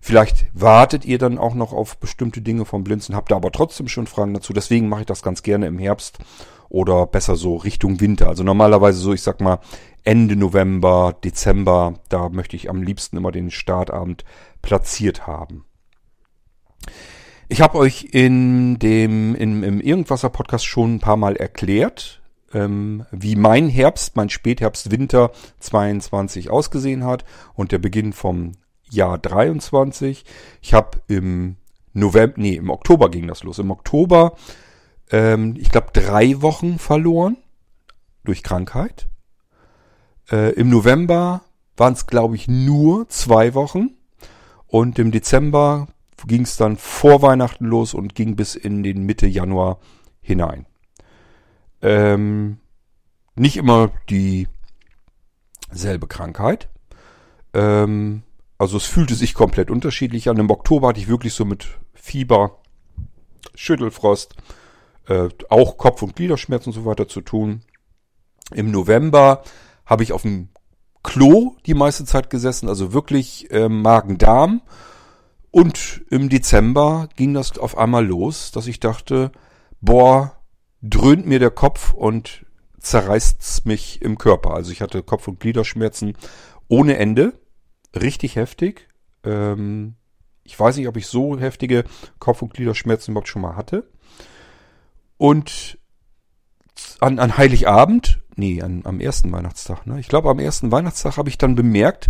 [0.00, 3.86] Vielleicht wartet ihr dann auch noch auf bestimmte Dinge vom Blinzen, habt da aber trotzdem
[3.86, 4.54] schon Fragen dazu.
[4.54, 6.16] Deswegen mache ich das ganz gerne im Herbst
[6.70, 8.28] oder besser so Richtung Winter.
[8.28, 9.58] Also normalerweise so, ich sag mal,
[10.04, 14.24] Ende November, Dezember, da möchte ich am liebsten immer den Startabend
[14.62, 15.66] platziert haben.
[17.52, 22.22] Ich habe euch in dem in, im Irgendwasser Podcast schon ein paar Mal erklärt,
[22.54, 28.52] ähm, wie mein Herbst, mein Spätherbst, Winter 22 ausgesehen hat und der Beginn vom
[28.88, 30.24] Jahr 23.
[30.62, 31.56] Ich habe im
[31.92, 33.58] November, nee, im Oktober ging das los.
[33.58, 34.34] Im Oktober,
[35.10, 37.36] ähm, ich glaube, drei Wochen verloren
[38.24, 39.08] durch Krankheit.
[40.30, 41.42] Äh, Im November
[41.76, 43.90] waren es, glaube ich, nur zwei Wochen.
[44.68, 45.88] Und im Dezember
[46.26, 49.78] ging es dann vor Weihnachten los und ging bis in den Mitte Januar
[50.20, 50.66] hinein.
[51.80, 52.58] Ähm,
[53.34, 56.68] nicht immer dieselbe Krankheit.
[57.54, 58.22] Ähm,
[58.58, 60.38] also es fühlte sich komplett unterschiedlich an.
[60.38, 62.58] Im Oktober hatte ich wirklich so mit Fieber,
[63.54, 64.36] Schüttelfrost,
[65.08, 67.62] äh, auch Kopf- und Gliederschmerzen und so weiter zu tun.
[68.54, 69.42] Im November
[69.84, 70.50] habe ich auf dem
[71.02, 74.62] Klo die meiste Zeit gesessen, also wirklich äh, Magen-Darm
[75.52, 79.30] und im Dezember ging das auf einmal los, dass ich dachte,
[79.82, 80.38] boah,
[80.80, 82.46] dröhnt mir der Kopf und
[82.80, 84.54] zerreißt's mich im Körper.
[84.54, 86.16] Also ich hatte Kopf- und Gliederschmerzen
[86.68, 87.34] ohne Ende,
[87.94, 88.88] richtig heftig.
[89.24, 89.94] Ähm,
[90.42, 91.84] ich weiß nicht, ob ich so heftige
[92.18, 93.90] Kopf- und Gliederschmerzen überhaupt schon mal hatte.
[95.18, 95.78] Und
[96.98, 100.00] an, an Heiligabend, nee, an, am ersten Weihnachtstag, ne?
[100.00, 102.08] Ich glaube, am ersten Weihnachtstag habe ich dann bemerkt,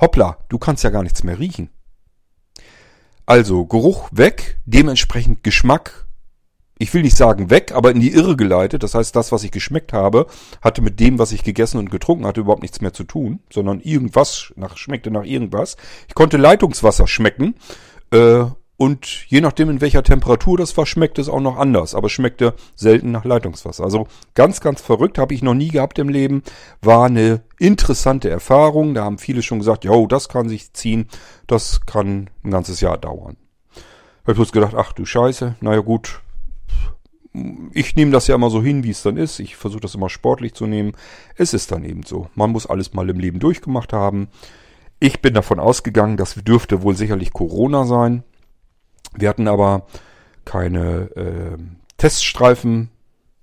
[0.00, 1.70] hoppla, du kannst ja gar nichts mehr riechen.
[3.26, 6.06] Also Geruch weg, dementsprechend Geschmack
[6.78, 8.82] ich will nicht sagen weg, aber in die Irre geleitet.
[8.82, 10.26] Das heißt, das, was ich geschmeckt habe,
[10.60, 13.80] hatte mit dem, was ich gegessen und getrunken hatte, überhaupt nichts mehr zu tun, sondern
[13.80, 15.76] irgendwas nach, schmeckte nach irgendwas.
[16.08, 17.54] Ich konnte Leitungswasser schmecken.
[18.10, 18.44] Äh,
[18.78, 22.54] und je nachdem, in welcher Temperatur das war, schmeckte es auch noch anders, aber schmeckte
[22.74, 23.82] selten nach Leitungswasser.
[23.84, 26.42] Also ganz, ganz verrückt, habe ich noch nie gehabt im Leben.
[26.82, 28.92] War eine interessante Erfahrung.
[28.92, 31.08] Da haben viele schon gesagt, jo, das kann sich ziehen,
[31.46, 33.36] das kann ein ganzes Jahr dauern.
[34.22, 36.20] Hab ich bloß gedacht, ach du Scheiße, naja gut,
[37.72, 39.40] ich nehme das ja immer so hin, wie es dann ist.
[39.40, 40.92] Ich versuche das immer sportlich zu nehmen.
[41.36, 42.28] Es ist dann eben so.
[42.34, 44.28] Man muss alles mal im Leben durchgemacht haben.
[45.00, 48.24] Ich bin davon ausgegangen, das dürfte wohl sicherlich Corona sein.
[49.16, 49.86] Wir hatten aber
[50.44, 51.58] keine äh,
[51.96, 52.90] Teststreifen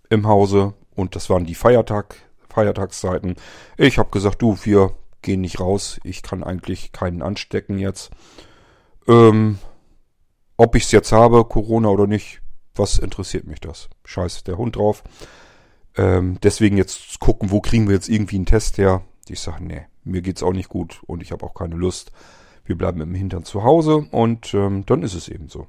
[0.10, 2.16] im Hause und das waren die Feiertag,
[2.50, 3.36] Feiertagszeiten.
[3.78, 6.00] Ich habe gesagt, du, wir gehen nicht raus.
[6.04, 8.12] Ich kann eigentlich keinen anstecken jetzt.
[9.08, 9.58] Ähm,
[10.58, 12.42] ob ich es jetzt habe, Corona oder nicht,
[12.76, 13.90] was interessiert mich das?
[14.06, 15.04] Scheiß der Hund drauf.
[15.96, 19.02] Ähm, deswegen jetzt gucken, wo kriegen wir jetzt irgendwie einen Test her.
[19.28, 22.12] Ich sage, nee, mir geht's auch nicht gut und ich habe auch keine Lust.
[22.66, 25.68] Wir bleiben im Hintern zu Hause und ähm, dann ist es eben so.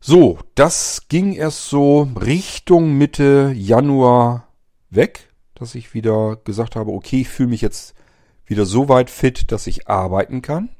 [0.00, 4.48] So, das ging erst so Richtung Mitte Januar
[4.90, 7.94] weg, dass ich wieder gesagt habe, okay, ich fühle mich jetzt
[8.46, 10.70] wieder so weit fit, dass ich arbeiten kann.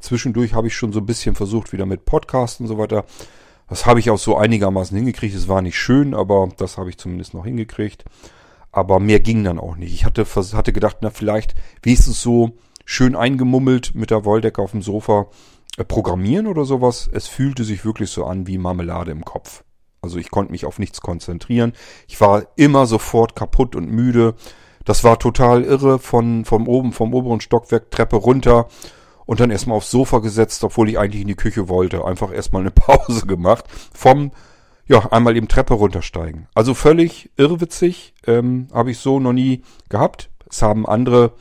[0.00, 3.04] Zwischendurch habe ich schon so ein bisschen versucht, wieder mit Podcasts und so weiter
[3.68, 5.34] das habe ich auch so einigermaßen hingekriegt.
[5.34, 8.04] Es war nicht schön, aber das habe ich zumindest noch hingekriegt.
[8.72, 9.94] Aber mehr ging dann auch nicht.
[9.94, 14.82] Ich hatte, hatte gedacht, na vielleicht wenigstens so schön eingemummelt mit der Wolldecke auf dem
[14.82, 15.26] Sofa
[15.76, 17.08] äh, programmieren oder sowas.
[17.12, 19.64] Es fühlte sich wirklich so an wie Marmelade im Kopf.
[20.02, 21.72] Also ich konnte mich auf nichts konzentrieren.
[22.06, 24.34] Ich war immer sofort kaputt und müde.
[24.84, 28.68] Das war total irre von, vom oben, vom oberen Stockwerk Treppe runter
[29.24, 32.04] und dann erstmal aufs Sofa gesetzt, obwohl ich eigentlich in die Küche wollte.
[32.04, 33.64] Einfach erstmal eine Pause gemacht.
[33.94, 34.32] Vom,
[34.86, 36.48] ja, einmal eben Treppe runtersteigen.
[36.54, 38.14] Also völlig irrwitzig.
[38.26, 40.28] Ähm, Habe ich so noch nie gehabt.
[40.50, 41.32] Es haben andere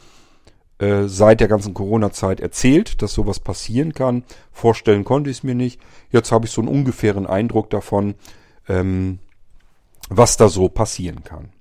[0.83, 4.25] äh, seit der ganzen Corona-Zeit erzählt, dass sowas passieren kann.
[4.51, 5.79] Vorstellen konnte ich es mir nicht.
[6.11, 8.15] Jetzt habe ich so einen ungefähren Eindruck davon,
[8.67, 9.19] ähm,
[10.09, 11.53] was da so passieren kann.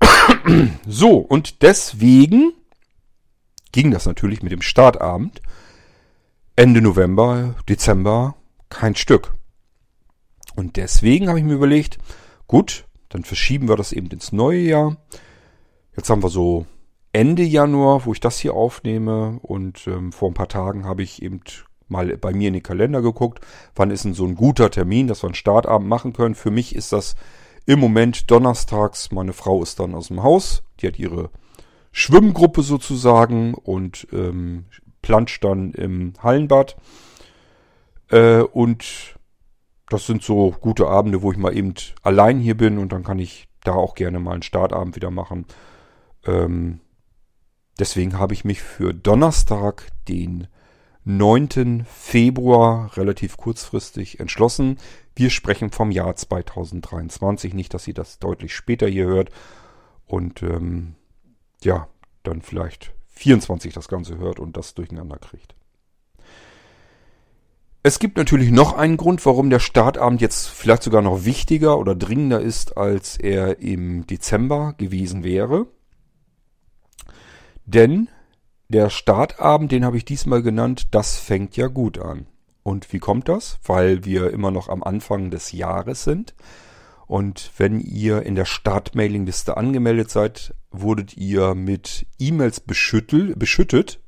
[0.86, 2.52] So, und deswegen
[3.72, 5.40] ging das natürlich mit dem Startabend.
[6.54, 8.34] Ende November, Dezember
[8.68, 9.34] kein Stück.
[10.54, 11.96] Und deswegen habe ich mir überlegt,
[12.46, 14.98] gut, dann verschieben wir das eben ins neue Jahr.
[15.96, 16.66] Jetzt haben wir so
[17.14, 19.38] Ende Januar, wo ich das hier aufnehme.
[19.40, 21.40] Und ähm, vor ein paar Tagen habe ich eben
[21.86, 23.40] mal bei mir in den Kalender geguckt,
[23.76, 26.34] wann ist denn so ein guter Termin, dass wir einen Startabend machen können.
[26.34, 27.14] Für mich ist das
[27.66, 29.12] im Moment donnerstags.
[29.12, 30.64] Meine Frau ist dann aus dem Haus.
[30.80, 31.30] Die hat ihre
[31.92, 34.64] Schwimmgruppe sozusagen und ähm,
[35.00, 36.76] planscht dann im Hallenbad.
[38.10, 39.14] Äh, und
[39.88, 43.20] das sind so gute Abende, wo ich mal eben allein hier bin und dann kann
[43.20, 45.46] ich da auch gerne mal einen Startabend wieder machen.
[46.26, 46.80] Ähm,
[47.78, 50.48] deswegen habe ich mich für Donnerstag, den
[51.04, 51.84] 9.
[51.86, 54.78] Februar, relativ kurzfristig entschlossen.
[55.14, 59.30] Wir sprechen vom Jahr 2023, nicht, dass ihr das deutlich später hier hört.
[60.06, 60.94] Und ähm,
[61.62, 61.88] ja,
[62.22, 65.54] dann vielleicht 24 das Ganze hört und das durcheinander kriegt.
[67.82, 71.94] Es gibt natürlich noch einen Grund, warum der Startabend jetzt vielleicht sogar noch wichtiger oder
[71.94, 75.66] dringender ist, als er im Dezember gewesen wäre.
[77.64, 78.08] Denn
[78.68, 82.26] der Startabend, den habe ich diesmal genannt, das fängt ja gut an.
[82.62, 83.58] Und wie kommt das?
[83.64, 86.34] Weil wir immer noch am Anfang des Jahres sind.
[87.06, 94.00] Und wenn ihr in der Startmailingliste angemeldet seid, wurdet ihr mit E-Mails beschüttet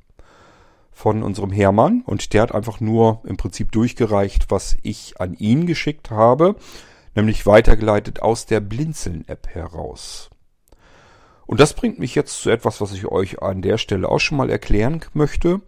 [0.93, 5.67] von unserem Hermann und der hat einfach nur im Prinzip durchgereicht, was ich an ihn
[5.67, 6.57] geschickt habe,
[7.15, 10.31] nämlich weitergeleitet aus der Blinzeln-App heraus.
[11.47, 14.39] Und das bringt mich jetzt zu etwas, was ich euch an der Stelle auch schon
[14.39, 15.61] mal erklären möchte.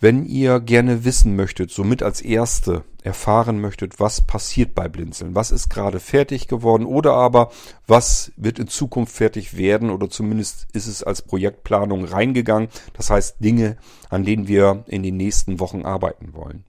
[0.00, 5.50] Wenn ihr gerne wissen möchtet, somit als Erste erfahren möchtet, was passiert bei Blinzeln, was
[5.50, 7.50] ist gerade fertig geworden oder aber
[7.86, 13.36] was wird in Zukunft fertig werden oder zumindest ist es als Projektplanung reingegangen, das heißt
[13.40, 13.76] Dinge,
[14.08, 16.64] an denen wir in den nächsten Wochen arbeiten wollen.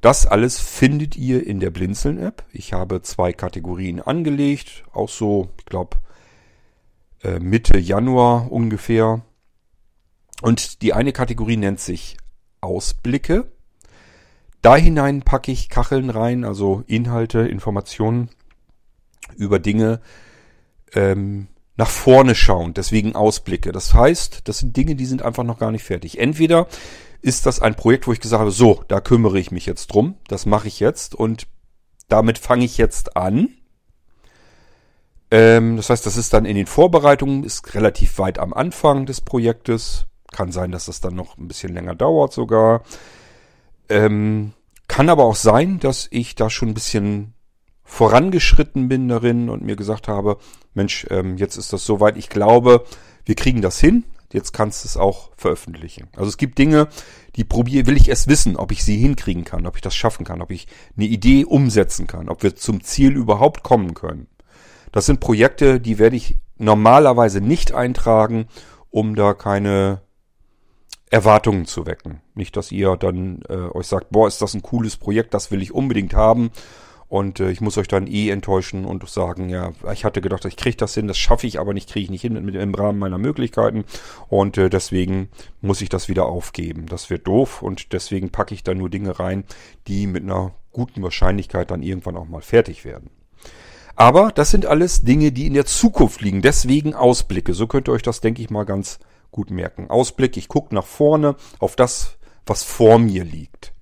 [0.00, 2.44] Das alles findet ihr in der Blinzeln-App.
[2.52, 5.96] Ich habe zwei Kategorien angelegt, auch so, ich glaube,
[7.22, 9.22] äh, Mitte Januar ungefähr.
[10.42, 12.16] Und die eine Kategorie nennt sich
[12.60, 13.50] Ausblicke.
[14.62, 18.30] Da hinein packe ich Kacheln rein, also Inhalte, Informationen
[19.36, 20.00] über Dinge
[20.94, 23.70] ähm, nach vorne schauen, deswegen Ausblicke.
[23.70, 26.18] Das heißt, das sind Dinge, die sind einfach noch gar nicht fertig.
[26.18, 26.66] Entweder
[27.22, 30.16] ist das ein Projekt, wo ich gesagt habe, so, da kümmere ich mich jetzt drum,
[30.26, 31.46] das mache ich jetzt und
[32.08, 33.50] damit fange ich jetzt an.
[35.30, 39.20] Ähm, das heißt, das ist dann in den Vorbereitungen, ist relativ weit am Anfang des
[39.20, 40.06] Projektes.
[40.32, 42.82] Kann sein, dass das dann noch ein bisschen länger dauert sogar.
[43.88, 44.52] Ähm,
[44.88, 47.34] kann aber auch sein, dass ich da schon ein bisschen
[47.84, 50.38] vorangeschritten bin darin und mir gesagt habe,
[50.74, 52.84] Mensch, ähm, jetzt ist das soweit, ich glaube,
[53.24, 56.08] wir kriegen das hin, jetzt kannst du es auch veröffentlichen.
[56.14, 56.88] Also es gibt Dinge,
[57.36, 60.24] die probiere, will ich erst wissen, ob ich sie hinkriegen kann, ob ich das schaffen
[60.24, 64.26] kann, ob ich eine Idee umsetzen kann, ob wir zum Ziel überhaupt kommen können.
[64.92, 68.46] Das sind Projekte, die werde ich normalerweise nicht eintragen,
[68.90, 70.00] um da keine
[71.10, 72.20] Erwartungen zu wecken.
[72.34, 75.62] Nicht, dass ihr dann äh, euch sagt, boah, ist das ein cooles Projekt, das will
[75.62, 76.50] ich unbedingt haben.
[77.08, 80.56] Und äh, ich muss euch dann eh enttäuschen und sagen, ja, ich hatte gedacht, ich
[80.56, 82.98] kriege das hin, das schaffe ich aber nicht, kriege ich nicht hin mit, im Rahmen
[82.98, 83.84] meiner Möglichkeiten.
[84.28, 85.30] Und äh, deswegen
[85.62, 86.84] muss ich das wieder aufgeben.
[86.86, 89.44] Das wird doof und deswegen packe ich da nur Dinge rein,
[89.86, 93.10] die mit einer guten Wahrscheinlichkeit dann irgendwann auch mal fertig werden.
[93.98, 96.40] Aber das sind alles Dinge, die in der Zukunft liegen.
[96.40, 97.52] Deswegen Ausblicke.
[97.52, 99.00] So könnt ihr euch das, denke ich mal, ganz
[99.32, 99.90] gut merken.
[99.90, 103.72] Ausblick, ich gucke nach vorne auf das, was vor mir liegt.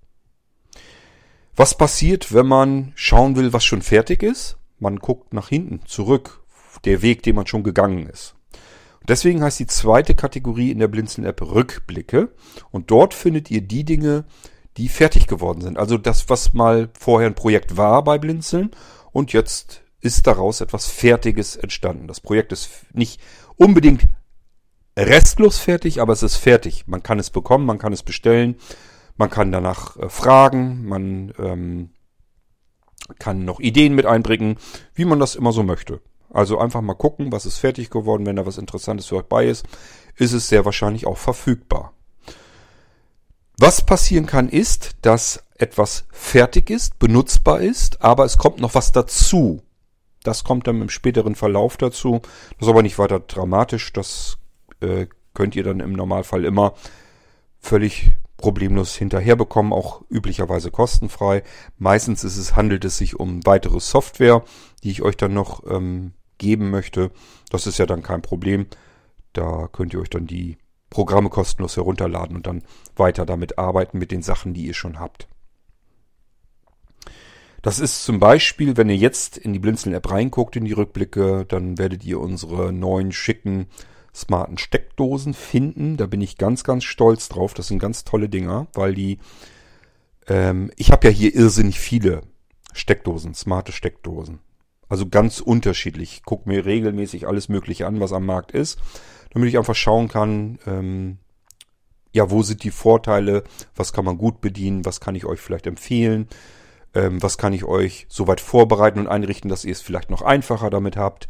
[1.54, 4.56] Was passiert, wenn man schauen will, was schon fertig ist?
[4.78, 6.42] Man guckt nach hinten, zurück,
[6.86, 8.36] der Weg, den man schon gegangen ist.
[9.06, 12.30] Deswegen heißt die zweite Kategorie in der Blinzeln-App Rückblicke.
[12.70, 14.24] Und dort findet ihr die Dinge,
[14.78, 15.76] die fertig geworden sind.
[15.76, 18.70] Also das, was mal vorher ein Projekt war bei Blinzeln
[19.12, 22.08] und jetzt ist daraus etwas Fertiges entstanden.
[22.08, 23.20] Das Projekt ist nicht
[23.56, 24.06] unbedingt
[24.98, 26.86] restlos fertig, aber es ist fertig.
[26.86, 28.56] Man kann es bekommen, man kann es bestellen,
[29.16, 31.90] man kann danach äh, fragen, man ähm,
[33.18, 34.56] kann noch Ideen mit einbringen,
[34.94, 36.00] wie man das immer so möchte.
[36.30, 38.26] Also einfach mal gucken, was ist fertig geworden.
[38.26, 39.66] Wenn da was Interessantes für euch bei ist,
[40.16, 41.92] ist es sehr wahrscheinlich auch verfügbar.
[43.58, 48.92] Was passieren kann, ist, dass etwas fertig ist, benutzbar ist, aber es kommt noch was
[48.92, 49.62] dazu.
[50.26, 52.20] Das kommt dann im späteren Verlauf dazu.
[52.58, 53.92] Das ist aber nicht weiter dramatisch.
[53.92, 54.38] Das
[54.80, 56.74] äh, könnt ihr dann im Normalfall immer
[57.60, 61.42] völlig problemlos hinterherbekommen, auch üblicherweise kostenfrei.
[61.78, 64.42] Meistens ist es, handelt es sich um weitere Software,
[64.82, 67.12] die ich euch dann noch ähm, geben möchte.
[67.50, 68.66] Das ist ja dann kein Problem.
[69.32, 70.58] Da könnt ihr euch dann die
[70.90, 72.62] Programme kostenlos herunterladen und dann
[72.96, 75.28] weiter damit arbeiten mit den Sachen, die ihr schon habt.
[77.66, 81.78] Das ist zum Beispiel, wenn ihr jetzt in die Blinzeln-App reinguckt, in die Rückblicke, dann
[81.78, 83.66] werdet ihr unsere neuen schicken
[84.14, 85.96] smarten Steckdosen finden.
[85.96, 87.54] Da bin ich ganz, ganz stolz drauf.
[87.54, 89.18] Das sind ganz tolle Dinger, weil die,
[90.28, 92.22] ähm, ich habe ja hier irrsinnig viele
[92.72, 94.38] Steckdosen, smarte Steckdosen.
[94.88, 96.12] Also ganz unterschiedlich.
[96.12, 98.78] Ich gucke mir regelmäßig alles Mögliche an, was am Markt ist,
[99.30, 101.18] damit ich einfach schauen kann, ähm,
[102.12, 103.42] ja, wo sind die Vorteile,
[103.74, 106.28] was kann man gut bedienen, was kann ich euch vielleicht empfehlen
[106.96, 110.70] ähm, was kann ich euch soweit vorbereiten und einrichten, dass ihr es vielleicht noch einfacher
[110.70, 111.28] damit habt.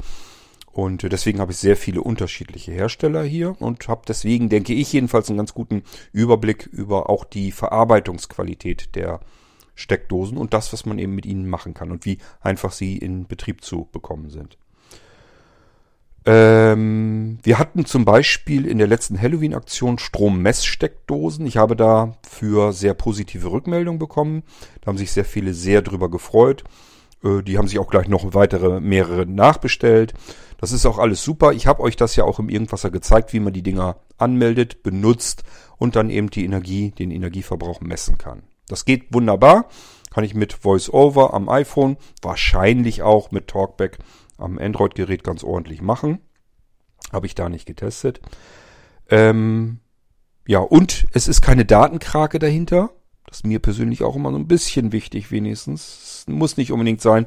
[0.72, 4.92] Und äh, deswegen habe ich sehr viele unterschiedliche Hersteller hier und habe deswegen, denke ich,
[4.92, 9.20] jedenfalls einen ganz guten Überblick über auch die Verarbeitungsqualität der
[9.74, 13.26] Steckdosen und das, was man eben mit ihnen machen kann und wie einfach sie in
[13.26, 14.56] Betrieb zu bekommen sind.
[16.26, 21.46] Ähm, wir hatten zum Beispiel in der letzten Halloween-Aktion Strommesssteckdosen.
[21.46, 24.42] Ich habe dafür sehr positive Rückmeldungen bekommen.
[24.80, 26.64] Da haben sich sehr viele sehr drüber gefreut.
[27.22, 30.14] Äh, die haben sich auch gleich noch weitere, mehrere nachbestellt.
[30.58, 31.52] Das ist auch alles super.
[31.52, 35.44] Ich habe euch das ja auch im Irgendwasser gezeigt, wie man die Dinger anmeldet, benutzt
[35.78, 38.42] und dann eben die Energie, den Energieverbrauch messen kann.
[38.66, 39.68] Das geht wunderbar.
[40.10, 43.98] Kann ich mit VoiceOver am iPhone, wahrscheinlich auch mit Talkback
[44.38, 46.18] am Android-Gerät ganz ordentlich machen.
[47.12, 48.20] Habe ich da nicht getestet.
[49.08, 49.80] Ähm,
[50.46, 52.90] ja, und es ist keine Datenkrake dahinter.
[53.26, 56.24] Das ist mir persönlich auch immer so ein bisschen wichtig, wenigstens.
[56.26, 57.26] Es muss nicht unbedingt sein,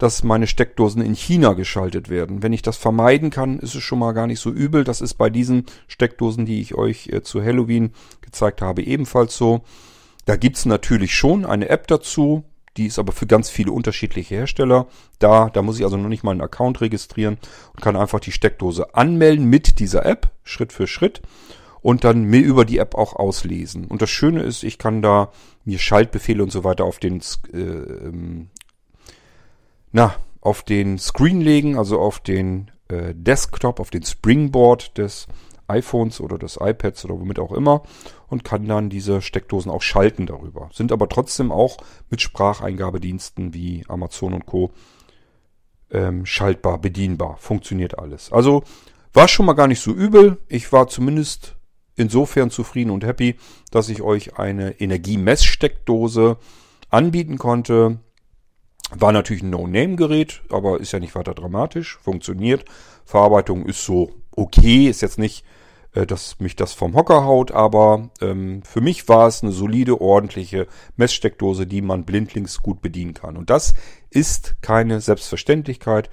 [0.00, 2.42] dass meine Steckdosen in China geschaltet werden.
[2.42, 4.84] Wenn ich das vermeiden kann, ist es schon mal gar nicht so übel.
[4.84, 7.92] Das ist bei diesen Steckdosen, die ich euch äh, zu Halloween
[8.22, 9.62] gezeigt habe, ebenfalls so.
[10.24, 12.44] Da gibt's natürlich schon eine App dazu,
[12.76, 14.86] die ist aber für ganz viele unterschiedliche Hersteller
[15.18, 15.50] da.
[15.50, 17.38] Da muss ich also noch nicht mal einen Account registrieren
[17.74, 21.22] und kann einfach die Steckdose anmelden mit dieser App, Schritt für Schritt.
[21.82, 23.86] und dann mir über die App auch auslesen.
[23.86, 25.32] Und das Schöne ist, ich kann da
[25.64, 28.50] mir Schaltbefehle und so weiter auf den äh, ähm,
[29.92, 35.26] na, auf den Screen legen, also auf den äh, Desktop, auf den Springboard des
[35.70, 37.82] iPhones oder des iPads oder womit auch immer
[38.28, 40.70] und kann dann diese Steckdosen auch schalten darüber.
[40.72, 41.78] Sind aber trotzdem auch
[42.10, 44.72] mit Spracheingabediensten wie Amazon und Co.
[45.90, 47.36] Ähm, schaltbar, bedienbar.
[47.38, 48.32] Funktioniert alles.
[48.32, 48.62] Also
[49.12, 50.38] war schon mal gar nicht so übel.
[50.48, 51.56] Ich war zumindest
[51.96, 53.36] insofern zufrieden und happy,
[53.70, 56.36] dass ich euch eine Energiemesssteckdose
[56.88, 57.98] anbieten konnte.
[58.92, 61.98] War natürlich ein No-Name-Gerät, aber ist ja nicht weiter dramatisch.
[61.98, 62.64] Funktioniert.
[63.04, 65.44] Verarbeitung ist so okay, ist jetzt nicht
[65.92, 70.66] dass mich das vom Hocker haut, aber ähm, für mich war es eine solide, ordentliche
[70.96, 73.36] Messsteckdose, die man blindlings gut bedienen kann.
[73.36, 73.74] Und das
[74.10, 76.08] ist keine Selbstverständlichkeit.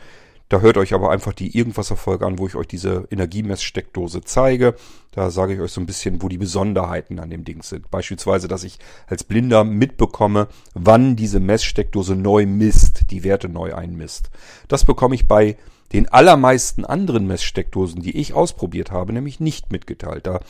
[0.50, 4.76] Da hört euch aber einfach die Irgendwasser-Folge an, wo ich euch diese Energiemesssteckdose zeige.
[5.12, 7.92] Da sage ich euch so ein bisschen, wo die Besonderheiten an dem Ding sind.
[7.92, 14.30] Beispielsweise, dass ich als Blinder mitbekomme, wann diese Messsteckdose neu misst, die Werte neu einmisst.
[14.70, 15.58] Das bekomme ich bei
[15.94, 20.28] den allermeisten anderen Messsteckdosen, die ich ausprobiert habe, nämlich nicht mitgeteilt.
[20.28, 20.42] Da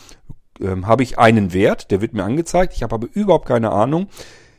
[0.60, 2.74] ähm, habe ich einen Wert, der wird mir angezeigt.
[2.76, 4.08] Ich habe aber überhaupt keine Ahnung,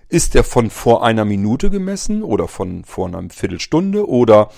[0.09, 4.51] ist der von vor einer Minute gemessen oder von vor einer Viertelstunde oder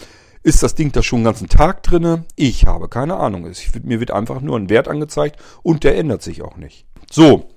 [0.43, 2.25] ist das Ding da schon den ganzen Tag drinne?
[2.37, 3.45] Ich habe keine Ahnung.
[3.47, 6.87] Es, mir wird einfach nur ein Wert angezeigt und der ändert sich auch nicht.
[7.11, 7.51] So,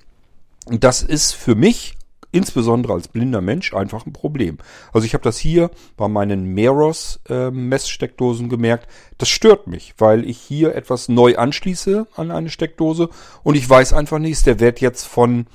[0.65, 1.95] das ist für mich
[2.33, 4.57] insbesondere als blinder Mensch einfach ein Problem.
[4.91, 8.89] Also ich habe das hier bei meinen Meros äh, Messsteckdosen gemerkt.
[9.17, 13.09] Das stört mich, weil ich hier etwas neu anschließe an eine Steckdose
[13.43, 15.45] und ich weiß einfach nicht, ist der Wert jetzt von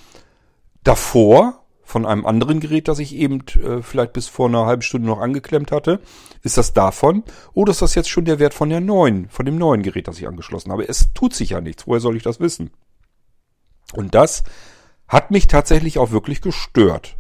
[0.85, 5.09] davor, von einem anderen Gerät, das ich eben äh, vielleicht bis vor einer halben Stunde
[5.09, 6.01] noch angeklemmt hatte.
[6.43, 7.25] Ist das davon?
[7.55, 10.19] Oder ist das jetzt schon der Wert von der neuen, von dem neuen Gerät, das
[10.19, 10.89] ich angeschlossen habe?
[10.89, 11.87] Es tut sich ja nichts.
[11.87, 12.71] Woher soll ich das wissen?
[13.95, 14.45] Und das
[15.09, 17.17] hat mich tatsächlich auch wirklich gestört.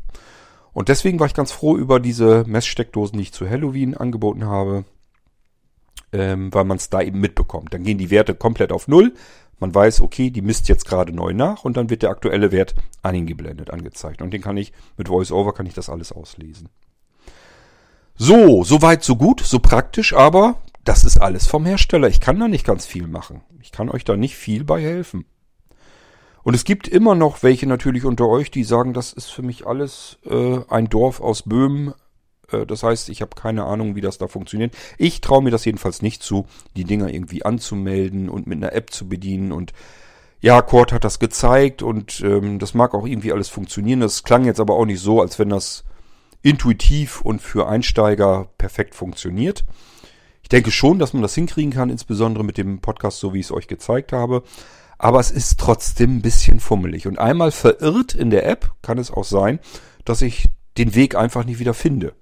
[0.73, 4.85] Und deswegen war ich ganz froh über diese Messsteckdosen, die ich zu Halloween angeboten habe,
[6.13, 7.75] ähm, weil man es da eben mitbekommt.
[7.75, 9.15] Dann gehen die Werte komplett auf Null.
[9.59, 12.77] Man weiß, okay, die misst jetzt gerade neu nach und dann wird der aktuelle Wert
[13.03, 14.23] eingeblendet angezeigt.
[14.23, 16.69] Und den kann ich mit VoiceOver kann ich das alles auslesen.
[18.15, 22.09] So, so weit, so gut, so praktisch, aber das ist alles vom Hersteller.
[22.09, 23.43] Ich kann da nicht ganz viel machen.
[23.61, 25.25] Ich kann euch da nicht viel bei helfen.
[26.49, 29.67] Und es gibt immer noch welche natürlich unter euch, die sagen, das ist für mich
[29.67, 31.93] alles äh, ein Dorf aus Böhmen.
[32.51, 34.75] Äh, das heißt, ich habe keine Ahnung, wie das da funktioniert.
[34.97, 38.95] Ich traue mir das jedenfalls nicht zu, die Dinger irgendwie anzumelden und mit einer App
[38.95, 39.53] zu bedienen.
[39.53, 39.75] Und
[40.41, 44.01] ja, Cord hat das gezeigt und ähm, das mag auch irgendwie alles funktionieren.
[44.01, 45.85] Das klang jetzt aber auch nicht so, als wenn das
[46.41, 49.67] intuitiv und für Einsteiger perfekt funktioniert.
[50.41, 53.47] Ich denke schon, dass man das hinkriegen kann, insbesondere mit dem Podcast, so wie ich
[53.47, 54.45] es euch gezeigt habe
[54.99, 57.07] aber es ist trotzdem ein bisschen fummelig.
[57.07, 59.61] Und einmal verirrt in der App kann es auch sein,
[60.05, 62.15] dass ich den Weg einfach nicht wieder finde.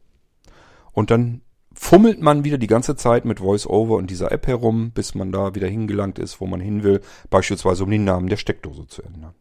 [0.93, 1.43] Und dann
[1.75, 5.55] fummelt man wieder die ganze Zeit mit VoiceOver und dieser App herum, bis man da
[5.55, 9.35] wieder hingelangt ist, wo man hin will, beispielsweise um den Namen der Steckdose zu ändern.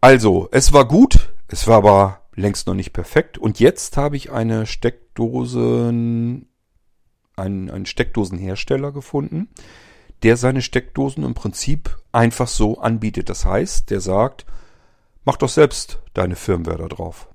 [0.00, 3.38] Also, es war gut, es war aber längst noch nicht perfekt.
[3.38, 6.48] Und jetzt habe ich eine Steckdosen,
[7.34, 9.48] einen, einen Steckdosenhersteller gefunden,
[10.22, 13.28] der seine Steckdosen im Prinzip einfach so anbietet.
[13.28, 14.46] Das heißt, der sagt,
[15.24, 17.28] mach doch selbst deine Firmware da drauf.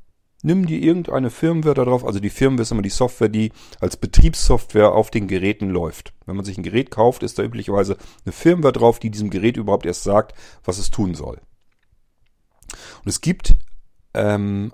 [0.43, 2.03] Nimm dir irgendeine Firmware da drauf.
[2.03, 6.13] Also die Firmware ist immer die Software, die als Betriebssoftware auf den Geräten läuft.
[6.25, 9.57] Wenn man sich ein Gerät kauft, ist da üblicherweise eine Firmware drauf, die diesem Gerät
[9.57, 11.39] überhaupt erst sagt, was es tun soll.
[13.03, 13.53] Und es gibt
[14.13, 14.73] ähm,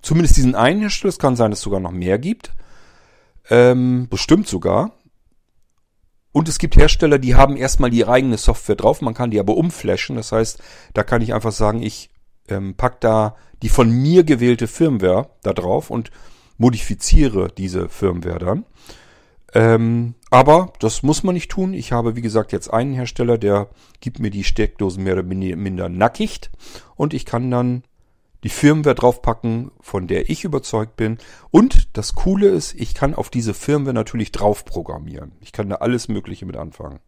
[0.00, 2.52] zumindest diesen einen Hersteller, es kann sein, dass es sogar noch mehr gibt.
[3.50, 4.92] Ähm, bestimmt sogar.
[6.34, 9.56] Und es gibt Hersteller, die haben erstmal die eigene Software drauf, man kann die aber
[9.56, 10.16] umflashen.
[10.16, 10.60] Das heißt,
[10.92, 12.10] da kann ich einfach sagen, ich
[12.48, 16.10] ähm, pack da die von mir gewählte Firmware da drauf und
[16.58, 18.64] modifiziere diese Firmware dann.
[19.54, 21.72] Ähm, aber das muss man nicht tun.
[21.72, 23.68] Ich habe, wie gesagt, jetzt einen Hersteller, der
[24.00, 26.50] gibt mir die Steckdosen mehr oder minder nackig
[26.96, 27.84] und ich kann dann
[28.44, 31.18] die Firmware draufpacken, von der ich überzeugt bin.
[31.50, 35.32] Und das Coole ist, ich kann auf diese Firmware natürlich drauf programmieren.
[35.40, 37.00] Ich kann da alles Mögliche mit anfangen.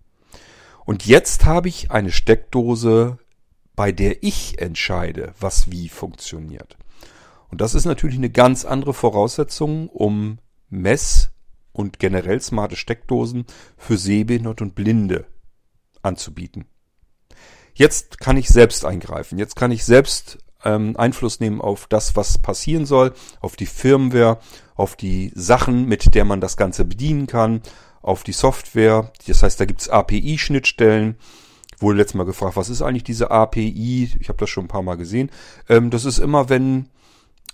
[0.86, 3.18] Und jetzt habe ich eine Steckdose,
[3.74, 6.78] bei der ich entscheide, was wie funktioniert.
[7.50, 10.38] Und das ist natürlich eine ganz andere Voraussetzung, um
[10.70, 11.30] Mess-
[11.72, 13.44] und generell smarte Steckdosen
[13.76, 15.26] für Sehbehinderte und Blinde
[16.00, 16.64] anzubieten.
[17.74, 19.38] Jetzt kann ich selbst eingreifen.
[19.38, 24.38] Jetzt kann ich selbst ähm, Einfluss nehmen auf das, was passieren soll, auf die Firmware,
[24.74, 27.62] auf die Sachen, mit der man das Ganze bedienen kann,
[28.02, 29.12] auf die Software.
[29.26, 31.16] Das heißt, da gibt's API-Schnittstellen
[31.78, 34.10] wurde letztes Mal gefragt, was ist eigentlich diese API?
[34.18, 35.30] Ich habe das schon ein paar Mal gesehen.
[35.68, 36.88] Ähm, das ist immer, wenn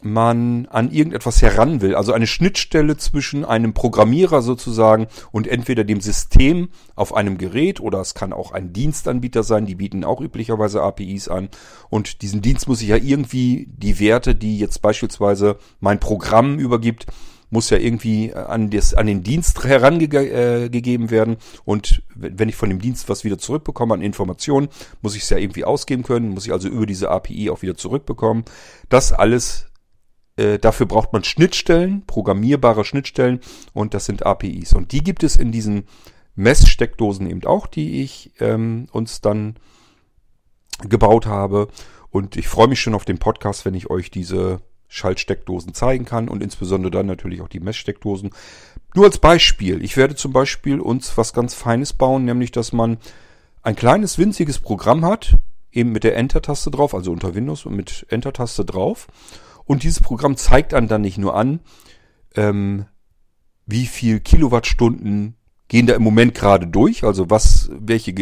[0.04, 6.00] man an irgendetwas heran will, also eine Schnittstelle zwischen einem Programmierer sozusagen und entweder dem
[6.00, 10.82] System auf einem Gerät oder es kann auch ein Dienstanbieter sein, die bieten auch üblicherweise
[10.82, 11.48] APIs an
[11.90, 17.06] und diesen Dienst muss ich ja irgendwie die Werte, die jetzt beispielsweise mein Programm übergibt,
[17.52, 21.36] muss ja irgendwie an, des, an den Dienst herangegeben äh, werden.
[21.66, 24.68] Und wenn ich von dem Dienst was wieder zurückbekomme an Informationen,
[25.02, 27.76] muss ich es ja irgendwie ausgeben können, muss ich also über diese API auch wieder
[27.76, 28.44] zurückbekommen.
[28.88, 29.66] Das alles,
[30.36, 33.40] äh, dafür braucht man Schnittstellen, programmierbare Schnittstellen
[33.72, 34.72] und das sind APIs.
[34.72, 35.84] Und die gibt es in diesen
[36.34, 39.56] Messsteckdosen eben auch, die ich ähm, uns dann
[40.88, 41.68] gebaut habe.
[42.10, 46.28] Und ich freue mich schon auf den Podcast, wenn ich euch diese Schaltsteckdosen zeigen kann
[46.28, 48.30] und insbesondere dann natürlich auch die Messsteckdosen.
[48.94, 49.82] Nur als Beispiel.
[49.82, 52.98] Ich werde zum Beispiel uns was ganz Feines bauen, nämlich dass man
[53.62, 55.38] ein kleines winziges Programm hat,
[55.70, 59.08] eben mit der Enter-Taste drauf, also unter Windows und mit Enter-Taste drauf.
[59.72, 61.60] Und dieses Programm zeigt dann dann nicht nur an,
[62.34, 62.84] ähm,
[63.64, 68.12] wie viel Kilowattstunden gehen da im Moment gerade durch, also was, welche,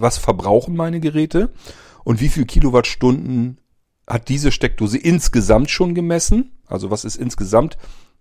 [0.00, 1.52] was verbrauchen meine Geräte
[2.04, 3.58] und wie viel Kilowattstunden
[4.06, 6.52] hat diese Steckdose insgesamt schon gemessen.
[6.68, 7.76] Also was ist insgesamt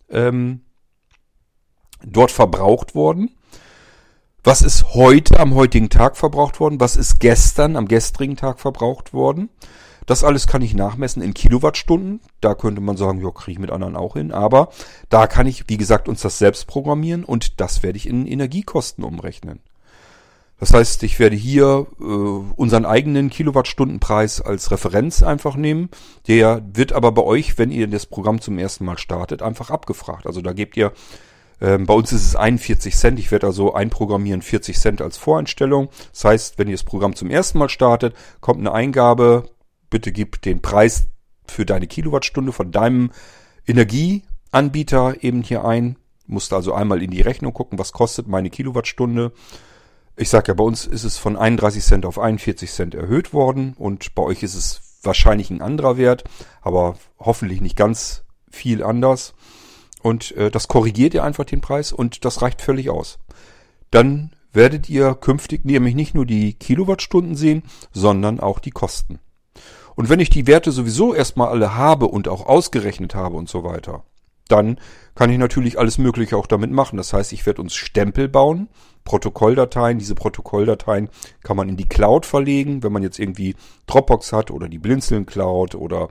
[0.09, 0.61] ähm,
[2.03, 3.35] dort verbraucht worden.
[4.43, 6.79] Was ist heute am heutigen Tag verbraucht worden?
[6.79, 9.49] Was ist gestern am gestrigen Tag verbraucht worden?
[10.05, 12.19] Das alles kann ich nachmessen in Kilowattstunden.
[12.41, 14.31] Da könnte man sagen, ja, kriege ich mit anderen auch hin.
[14.31, 14.69] Aber
[15.09, 19.03] da kann ich, wie gesagt, uns das selbst programmieren und das werde ich in Energiekosten
[19.03, 19.59] umrechnen.
[20.59, 25.89] Das heißt, ich werde hier äh, unseren eigenen Kilowattstundenpreis als Referenz einfach nehmen.
[26.27, 30.25] Der wird aber bei euch, wenn ihr das Programm zum ersten Mal startet, einfach abgefragt.
[30.25, 30.93] Also da gebt ihr,
[31.59, 33.19] äh, bei uns ist es 41 Cent.
[33.19, 35.89] Ich werde also einprogrammieren 40 Cent als Voreinstellung.
[36.13, 39.49] Das heißt, wenn ihr das Programm zum ersten Mal startet, kommt eine Eingabe.
[39.93, 41.07] Bitte gib den Preis
[41.47, 43.11] für deine Kilowattstunde von deinem
[43.67, 45.97] Energieanbieter eben hier ein.
[46.25, 49.31] Musst also einmal in die Rechnung gucken, was kostet meine Kilowattstunde
[50.15, 53.73] ich sage ja, bei uns ist es von 31 Cent auf 41 Cent erhöht worden
[53.77, 56.23] und bei euch ist es wahrscheinlich ein anderer Wert,
[56.61, 59.33] aber hoffentlich nicht ganz viel anders.
[60.01, 63.19] Und äh, das korrigiert ihr einfach den Preis und das reicht völlig aus.
[63.89, 69.19] Dann werdet ihr künftig nämlich nicht nur die Kilowattstunden sehen, sondern auch die Kosten.
[69.95, 73.63] Und wenn ich die Werte sowieso erstmal alle habe und auch ausgerechnet habe und so
[73.63, 74.03] weiter,
[74.47, 74.79] dann
[75.15, 76.97] kann ich natürlich alles Mögliche auch damit machen.
[76.97, 78.67] Das heißt, ich werde uns Stempel bauen,
[79.03, 79.99] Protokolldateien.
[79.99, 81.09] Diese Protokolldateien
[81.43, 83.55] kann man in die Cloud verlegen, wenn man jetzt irgendwie
[83.87, 86.09] Dropbox hat oder die Blinzeln Cloud oder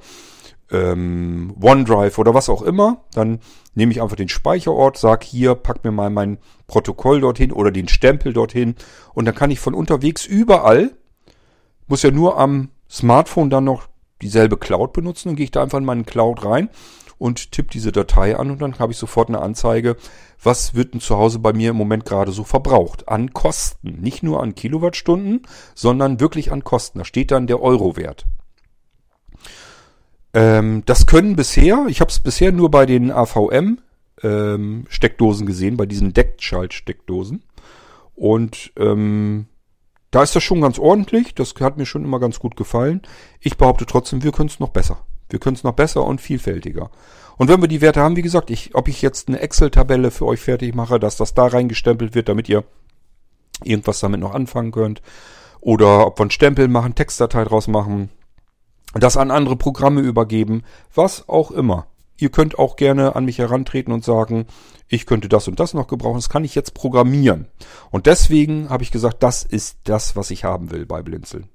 [0.71, 3.05] ähm, OneDrive oder was auch immer.
[3.13, 3.41] Dann
[3.75, 7.89] nehme ich einfach den Speicherort, sag hier, pack mir mal mein Protokoll dorthin oder den
[7.89, 8.75] Stempel dorthin
[9.15, 10.93] und dann kann ich von unterwegs überall,
[11.87, 13.89] muss ja nur am Smartphone dann noch
[14.21, 16.69] dieselbe Cloud benutzen, dann gehe ich da einfach in meinen Cloud rein
[17.23, 19.97] und tippe diese Datei an und dann habe ich sofort eine Anzeige,
[20.43, 23.09] was wird denn zu Hause bei mir im Moment gerade so verbraucht.
[23.09, 24.01] An Kosten.
[24.01, 25.43] Nicht nur an Kilowattstunden,
[25.75, 26.99] sondern wirklich an Kosten.
[26.99, 28.27] Da steht dann der Eurowert.
[30.35, 33.79] Ähm, das können bisher, ich habe es bisher nur bei den AVM
[34.23, 37.45] ähm, Steckdosen gesehen, bei diesen Deckschaltsteckdosen.
[38.17, 39.47] Und ähm,
[40.13, 41.35] da ist das schon ganz ordentlich.
[41.35, 43.01] Das hat mir schon immer ganz gut gefallen.
[43.41, 44.99] Ich behaupte trotzdem, wir können es noch besser.
[45.31, 46.91] Wir können es noch besser und vielfältiger.
[47.39, 50.27] Und wenn wir die Werte haben, wie gesagt, ich, ob ich jetzt eine Excel-Tabelle für
[50.27, 52.63] euch fertig mache, dass das da reingestempelt wird, damit ihr
[53.65, 55.01] irgendwas damit noch anfangen könnt.
[55.61, 58.11] Oder ob wir einen Stempel machen, Textdatei draus machen,
[58.93, 60.63] das an andere Programme übergeben,
[60.95, 61.87] was auch immer.
[62.23, 64.47] Ihr könnt auch gerne an mich herantreten und sagen,
[64.89, 67.49] ich könnte das und das noch gebrauchen, das kann ich jetzt programmieren.
[67.91, 71.49] Und deswegen habe ich gesagt, das ist das, was ich haben will bei Blinzeln.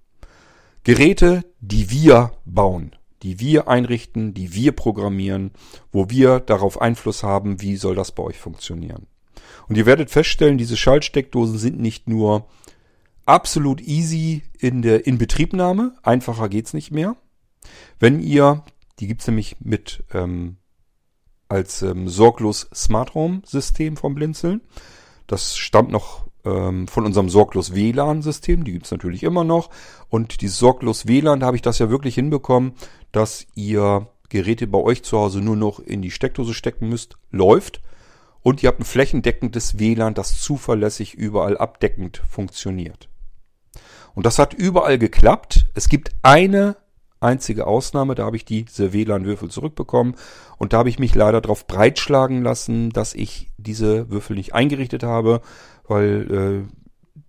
[0.84, 2.92] Geräte, die wir bauen
[3.24, 5.52] die wir einrichten, die wir programmieren,
[5.92, 9.08] wo wir darauf Einfluss haben, wie soll das bei euch funktionieren.
[9.68, 12.48] Und ihr werdet feststellen, diese Schaltsteckdosen sind nicht nur
[13.26, 17.16] absolut easy in der Inbetriebnahme, einfacher geht's nicht mehr.
[18.00, 18.64] Wenn ihr,
[19.00, 20.58] die gibt's nämlich mit ähm,
[21.50, 24.62] als ähm, sorglos Smart Home System vom Blinzeln.
[25.28, 29.70] Das stammt noch ähm, von unserem sorglos WLAN-System, die gibt's natürlich immer noch.
[30.10, 32.74] Und dieses sorglos WLAN, da habe ich das ja wirklich hinbekommen,
[33.12, 37.82] dass ihr Geräte bei euch zu Hause nur noch in die Steckdose stecken müsst, läuft.
[38.42, 43.10] Und ihr habt ein flächendeckendes WLAN, das zuverlässig überall abdeckend funktioniert.
[44.16, 45.68] Und das hat überall geklappt.
[45.76, 46.78] Es gibt eine
[47.20, 50.16] einzige Ausnahme, da habe ich diese WLAN-Würfel zurückbekommen
[50.58, 55.04] und da habe ich mich leider darauf breitschlagen lassen, dass ich diese Würfel nicht eingerichtet
[55.04, 55.42] habe,
[55.88, 56.74] weil äh,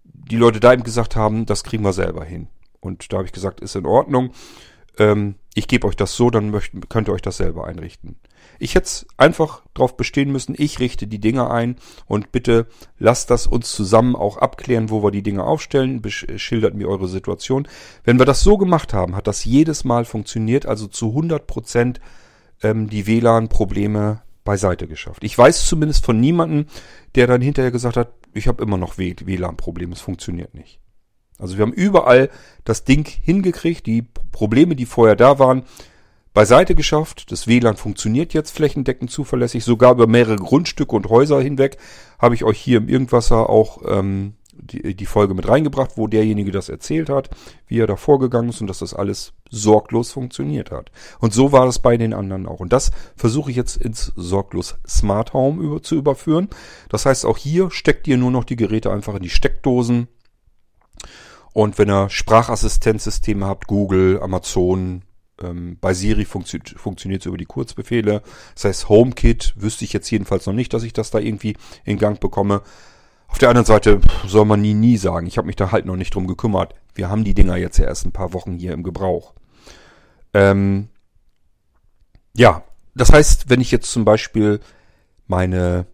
[0.05, 2.49] die Leute da eben gesagt haben, das kriegen wir selber hin.
[2.81, 4.31] Und da habe ich gesagt, ist in Ordnung.
[4.99, 8.17] Ähm, ich gebe euch das so, dann möcht, könnt ihr euch das selber einrichten.
[8.59, 12.67] Ich hätte einfach darauf bestehen müssen, ich richte die Dinge ein und bitte
[12.99, 17.69] lasst das uns zusammen auch abklären, wo wir die Dinge aufstellen, schildert mir eure Situation.
[18.05, 22.01] Wenn wir das so gemacht haben, hat das jedes Mal funktioniert, also zu 100 Prozent
[22.63, 25.25] ähm, die WLAN-Probleme beiseite geschafft.
[25.25, 26.67] Ich weiß zumindest von niemandem,
[27.15, 30.81] der dann hinterher gesagt hat, ich habe immer noch WLAN-Probleme, es funktioniert nicht.
[31.39, 32.31] Also wir haben überall
[32.65, 34.03] das Ding hingekriegt, die
[34.33, 35.63] Probleme, die vorher da waren,
[36.39, 37.33] beiseite geschafft.
[37.33, 41.79] Das WLAN funktioniert jetzt flächendeckend zuverlässig, sogar über mehrere Grundstücke und Häuser hinweg.
[42.17, 46.53] Habe ich euch hier im Irgendwasser auch ähm, die, die Folge mit reingebracht, wo derjenige
[46.53, 47.31] das erzählt hat,
[47.67, 50.93] wie er da vorgegangen ist und dass das alles sorglos funktioniert hat.
[51.19, 52.61] Und so war es bei den anderen auch.
[52.61, 56.51] Und das versuche ich jetzt ins sorglos Smart Home über, zu überführen.
[56.89, 60.07] Das heißt, auch hier steckt ihr nur noch die Geräte einfach in die Steckdosen.
[61.53, 65.03] Und wenn ihr Sprachassistenzsysteme habt, Google, Amazon,
[65.43, 68.23] ähm, bei Siri funktio funktioniert es über die Kurzbefehle.
[68.55, 71.99] Das heißt, HomeKit wüsste ich jetzt jedenfalls noch nicht, dass ich das da irgendwie in
[71.99, 72.63] Gang bekomme.
[73.29, 75.27] Auf der anderen Seite soll man nie, nie sagen.
[75.27, 76.75] Ich habe mich da halt noch nicht drum gekümmert.
[76.95, 79.35] Wir haben die Dinger jetzt ja erst ein paar Wochen hier im Gebrauch.
[80.35, 80.89] Ähm,
[82.35, 82.63] ja,
[82.95, 84.61] das heißt, wenn ich jetzt zum Beispiel
[85.27, 85.87] meine,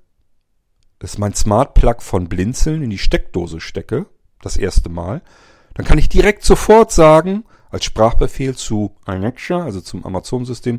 [0.99, 4.07] das mein Smart Plug von Blinzeln in die Steckdose stecke,
[4.41, 5.23] das erste Mal,
[5.75, 7.45] dann kann ich direkt sofort sagen,
[7.75, 10.79] als Sprachbefehl zu Alexa, also zum Amazon-System,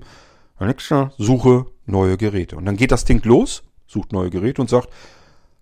[0.55, 2.55] Alexa, suche neue Geräte.
[2.55, 4.89] Und dann geht das Ding los, sucht neue Geräte und sagt,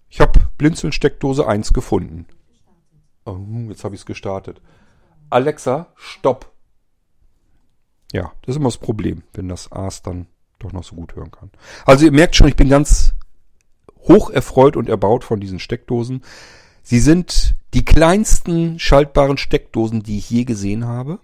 [0.10, 2.28] ich habe Blinzeln-Steckdose 1 gefunden.
[3.26, 4.62] Oh, jetzt habe ich es gestartet.
[5.32, 6.52] Alexa, stopp.
[8.12, 10.28] Ja, das ist immer das Problem, wenn das A's dann
[10.60, 11.50] doch noch so gut hören kann.
[11.84, 13.16] Also ihr merkt schon, ich bin ganz
[14.02, 16.22] hoch erfreut und erbaut von diesen Steckdosen.
[16.84, 21.20] Sie sind die kleinsten schaltbaren Steckdosen, die ich je gesehen habe.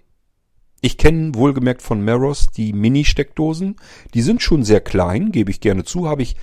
[0.80, 3.76] Ich kenne wohlgemerkt von Meros die Mini-Steckdosen.
[4.14, 6.08] Die sind schon sehr klein, gebe ich gerne zu.
[6.08, 6.36] Habe ich,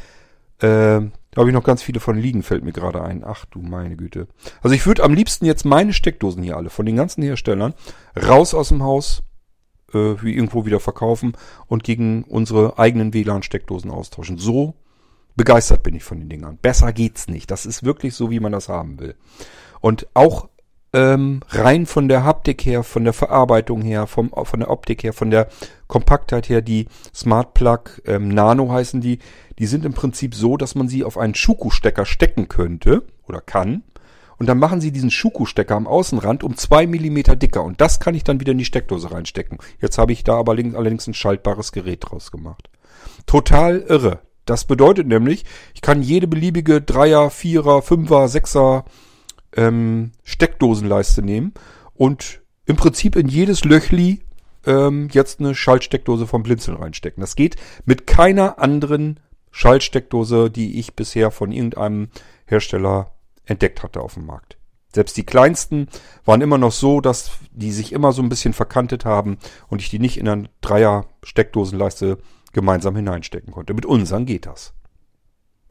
[0.62, 3.24] äh, habe ich noch ganz viele von liegen, fällt mir gerade ein.
[3.26, 4.28] Ach du meine Güte.
[4.62, 7.74] Also ich würde am liebsten jetzt meine Steckdosen hier alle von den ganzen Herstellern
[8.16, 9.24] raus aus dem Haus,
[9.92, 11.34] äh, wie irgendwo wieder verkaufen
[11.66, 14.38] und gegen unsere eigenen WLAN-Steckdosen austauschen.
[14.38, 14.76] So
[15.38, 16.58] begeistert bin ich von den Dingern.
[16.62, 17.50] Besser geht's nicht.
[17.50, 19.16] Das ist wirklich so, wie man das haben will.
[19.80, 20.50] Und auch
[20.94, 25.14] ähm, rein von der Haptik her, von der Verarbeitung her, vom, von der Optik her,
[25.14, 25.48] von der
[25.88, 29.20] Kompaktheit her, die Smart Plug ähm, Nano heißen die,
[29.60, 33.84] die sind im Prinzip so, dass man sie auf einen Schuko-Stecker stecken könnte oder kann.
[34.40, 37.64] Und dann machen sie diesen Schuko-Stecker am Außenrand um zwei Millimeter dicker.
[37.64, 39.58] Und das kann ich dann wieder in die Steckdose reinstecken.
[39.82, 42.70] Jetzt habe ich da aber allerdings ein schaltbares Gerät draus gemacht.
[43.26, 44.20] Total irre.
[44.48, 45.46] Das bedeutet nämlich,
[45.76, 48.86] ich kann jede beliebige Dreier, Vierer, Fünfer, Sechser
[49.56, 51.54] ähm, Steckdosenleiste nehmen
[51.94, 54.22] und im Prinzip in jedes Löchli
[54.66, 57.22] ähm, jetzt eine Schaltsteckdose vom Blinzeln reinstecken.
[57.22, 59.20] Das geht mit keiner anderen
[59.52, 62.10] Schaltsteckdose, die ich bisher von irgendeinem
[62.46, 63.12] Hersteller
[63.46, 64.58] entdeckt hatte auf dem Markt.
[64.94, 65.90] Selbst die kleinsten
[66.24, 69.38] waren immer noch so, dass die sich immer so ein bisschen verkantet haben
[69.68, 72.18] und ich die nicht in eine Dreier Steckdosenleiste
[72.58, 73.76] gemeinsam hineinstecken konnte.
[73.76, 74.74] Mit unseren geht das.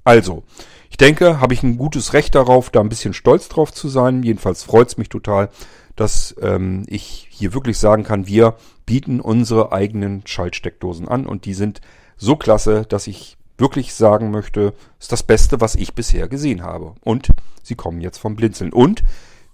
[0.05, 0.45] Also,
[0.89, 4.23] ich denke, habe ich ein gutes Recht darauf, da ein bisschen stolz drauf zu sein.
[4.23, 5.49] Jedenfalls freut es mich total,
[5.97, 8.55] dass ähm, ich hier wirklich sagen kann, wir
[8.87, 11.81] bieten unsere eigenen Schaltsteckdosen an und die sind
[12.17, 16.95] so klasse, dass ich wirklich sagen möchte, ist das Beste, was ich bisher gesehen habe.
[17.01, 17.31] Und
[17.65, 18.73] sie kommen jetzt vom Blinzeln.
[18.73, 19.03] Und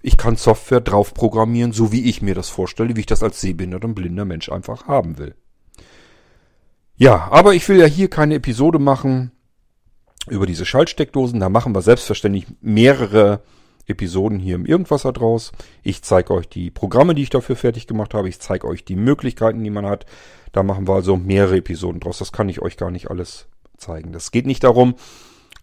[0.03, 3.41] ich kann Software drauf programmieren, so wie ich mir das vorstelle, wie ich das als
[3.41, 5.33] sehbehinderter und blinder Mensch einfach haben will.
[6.95, 9.31] Ja, aber ich will ja hier keine Episode machen
[10.29, 11.39] über diese Schaltsteckdosen.
[11.39, 13.41] Da machen wir selbstverständlich mehrere
[13.87, 15.51] Episoden hier im Irgendwasser draus.
[15.81, 18.29] Ich zeige euch die Programme, die ich dafür fertig gemacht habe.
[18.29, 20.05] Ich zeige euch die Möglichkeiten, die man hat.
[20.51, 22.19] Da machen wir also mehrere Episoden draus.
[22.19, 24.13] Das kann ich euch gar nicht alles zeigen.
[24.13, 24.95] Das geht nicht darum,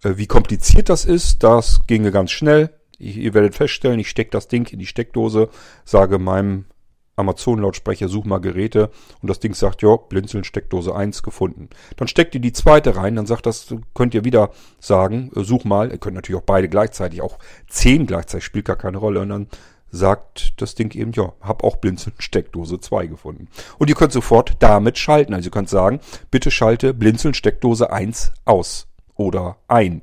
[0.02, 1.42] äh, wie kompliziert das ist.
[1.42, 2.70] Das ginge ganz schnell.
[2.98, 5.48] Ihr werdet feststellen, ich stecke das Ding in die Steckdose,
[5.86, 6.66] sage meinem
[7.20, 8.90] Amazon-Lautsprecher, such mal Geräte
[9.22, 11.68] und das Ding sagt, ja, Blinzeln Steckdose 1 gefunden.
[11.96, 14.50] Dann steckt ihr die zweite rein, dann sagt das, könnt ihr wieder
[14.80, 18.76] sagen, äh, such mal, ihr könnt natürlich auch beide gleichzeitig, auch zehn gleichzeitig, spielt gar
[18.76, 19.46] keine Rolle und dann
[19.90, 23.48] sagt das Ding eben, ja, hab auch Blinzeln Steckdose 2 gefunden.
[23.78, 26.00] Und ihr könnt sofort damit schalten, also ihr könnt sagen,
[26.30, 30.02] bitte schalte Blinzeln Steckdose 1 aus oder ein.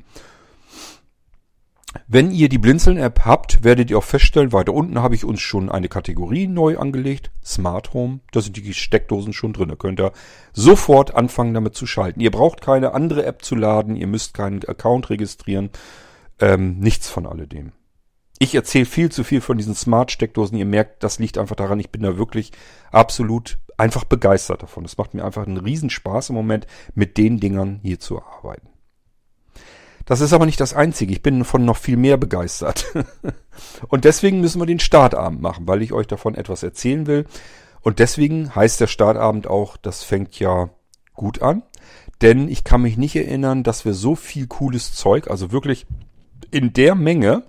[2.08, 5.70] Wenn ihr die Blinzeln-App habt, werdet ihr auch feststellen, weiter unten habe ich uns schon
[5.70, 7.32] eine Kategorie neu angelegt.
[7.44, 8.20] Smart Home.
[8.32, 9.70] Da sind die Steckdosen schon drin.
[9.70, 10.12] Da könnt ihr
[10.54, 12.20] sofort anfangen damit zu schalten.
[12.20, 13.96] Ihr braucht keine andere App zu laden.
[13.96, 15.70] Ihr müsst keinen Account registrieren.
[16.40, 17.72] Ähm, nichts von alledem.
[18.40, 20.58] ich erzähle viel zu viel von diesen Smart-Steckdosen.
[20.58, 22.52] Ihr merkt, das liegt einfach daran, ich bin da wirklich
[22.92, 24.86] absolut einfach begeistert davon.
[24.86, 28.70] Es macht mir einfach einen Riesenspaß im Moment, mit den Dingern hier zu arbeiten.
[30.08, 31.12] Das ist aber nicht das Einzige.
[31.12, 32.88] Ich bin von noch viel mehr begeistert.
[33.90, 37.26] Und deswegen müssen wir den Startabend machen, weil ich euch davon etwas erzählen will.
[37.82, 40.70] Und deswegen heißt der Startabend auch, das fängt ja
[41.14, 41.62] gut an.
[42.22, 45.86] Denn ich kann mich nicht erinnern, dass wir so viel cooles Zeug, also wirklich
[46.52, 47.44] in der Menge,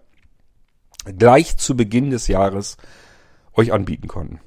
[1.16, 2.76] gleich zu Beginn des Jahres
[3.54, 4.40] euch anbieten konnten.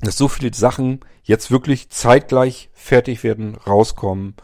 [0.00, 4.34] Dass so viele Sachen jetzt wirklich zeitgleich fertig werden, rauskommen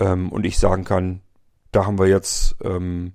[0.00, 1.20] ähm, und ich sagen kann,
[1.76, 3.12] da haben wir jetzt, ähm,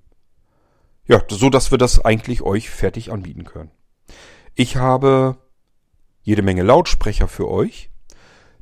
[1.06, 3.72] ja, so dass wir das eigentlich euch fertig anbieten können.
[4.54, 5.38] Ich habe
[6.22, 7.90] jede Menge Lautsprecher für euch.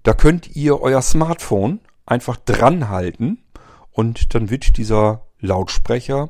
[0.03, 3.43] Da könnt ihr euer Smartphone einfach dran halten
[3.91, 6.29] und dann wird dieser Lautsprecher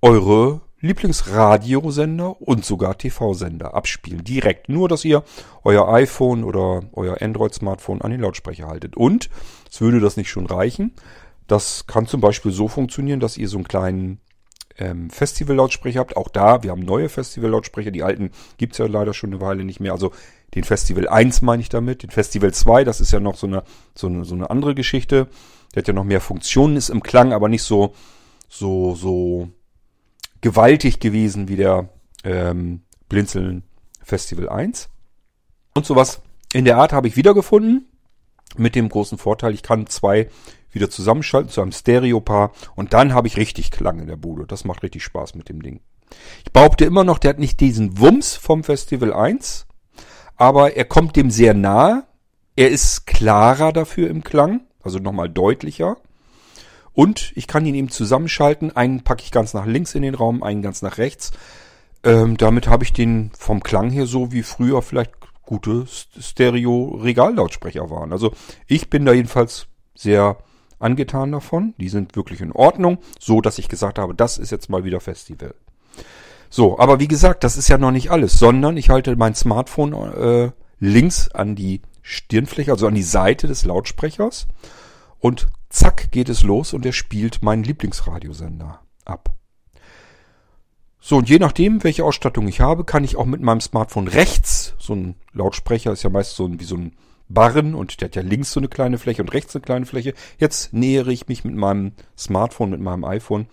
[0.00, 4.24] eure Lieblingsradiosender und sogar TV-Sender abspielen.
[4.24, 4.70] Direkt.
[4.70, 5.22] Nur, dass ihr
[5.62, 8.96] euer iPhone oder euer Android-Smartphone an den Lautsprecher haltet.
[8.96, 9.28] Und
[9.70, 10.94] es würde das nicht schon reichen.
[11.50, 14.20] Das kann zum Beispiel so funktionieren, dass ihr so einen kleinen
[14.78, 16.16] ähm, Festival-Lautsprecher habt.
[16.16, 17.90] Auch da, wir haben neue Festival-Lautsprecher.
[17.90, 19.90] Die alten gibt's ja leider schon eine Weile nicht mehr.
[19.90, 20.12] Also
[20.54, 22.04] den Festival 1 meine ich damit.
[22.04, 23.64] Den Festival 2, das ist ja noch so eine,
[23.96, 25.26] so eine, so eine andere Geschichte.
[25.74, 27.94] Der hat ja noch mehr Funktionen, ist im Klang, aber nicht so,
[28.48, 29.48] so, so
[30.42, 31.88] gewaltig gewesen wie der
[32.22, 33.64] ähm, Blinzeln
[34.04, 34.88] Festival 1.
[35.74, 36.22] Und sowas
[36.52, 37.86] in der Art habe ich wiedergefunden.
[38.56, 40.28] Mit dem großen Vorteil, ich kann zwei
[40.72, 44.46] wieder zusammenschalten zu einem Stereopaar und dann habe ich richtig Klang in der Bude.
[44.46, 45.80] Das macht richtig Spaß mit dem Ding.
[46.44, 49.66] Ich behaupte immer noch, der hat nicht diesen Wumms vom Festival 1,
[50.36, 52.04] aber er kommt dem sehr nahe.
[52.56, 55.96] Er ist klarer dafür im Klang, also nochmal deutlicher.
[56.92, 58.74] Und ich kann ihn eben zusammenschalten.
[58.76, 61.30] Einen packe ich ganz nach links in den Raum, einen ganz nach rechts.
[62.02, 65.12] Ähm, damit habe ich den vom Klang her so wie früher vielleicht
[65.42, 68.12] gute Stereo-Regallautsprecher waren.
[68.12, 68.32] Also
[68.66, 70.38] ich bin da jedenfalls sehr
[70.80, 71.74] angetan davon.
[71.78, 75.00] Die sind wirklich in Ordnung, so dass ich gesagt habe, das ist jetzt mal wieder
[75.00, 75.54] Festival.
[76.48, 79.92] So, aber wie gesagt, das ist ja noch nicht alles, sondern ich halte mein Smartphone
[79.92, 80.50] äh,
[80.80, 84.48] links an die Stirnfläche, also an die Seite des Lautsprechers
[85.20, 89.30] und zack geht es los und er spielt meinen Lieblingsradiosender ab.
[90.98, 94.74] So, und je nachdem, welche Ausstattung ich habe, kann ich auch mit meinem Smartphone rechts,
[94.78, 96.96] so ein Lautsprecher ist ja meist so ein, wie so ein
[97.30, 100.14] Barren und der hat ja links so eine kleine Fläche und rechts eine kleine Fläche.
[100.38, 103.46] Jetzt nähere ich mich mit meinem Smartphone, mit meinem iPhone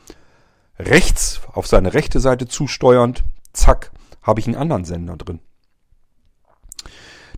[0.80, 3.24] rechts auf seine rechte Seite zusteuernd.
[3.54, 5.40] Zack, habe ich einen anderen Sender drin.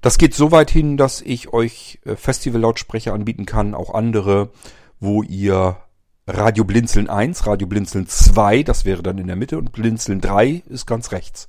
[0.01, 4.51] Das geht so weit hin, dass ich euch äh, Festival-Lautsprecher anbieten kann, auch andere,
[4.99, 5.77] wo ihr
[6.25, 10.63] Radio Blinzeln 1, Radio Blinzeln 2, das wäre dann in der Mitte und Blinzeln 3
[10.69, 11.47] ist ganz rechts.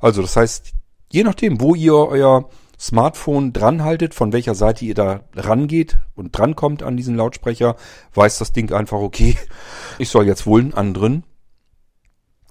[0.00, 0.72] Also das heißt,
[1.10, 6.82] je nachdem, wo ihr euer Smartphone dranhaltet, von welcher Seite ihr da rangeht und drankommt
[6.82, 7.76] an diesen Lautsprecher,
[8.14, 9.36] weiß das Ding einfach, okay,
[9.98, 11.24] ich soll jetzt wohl einen anderen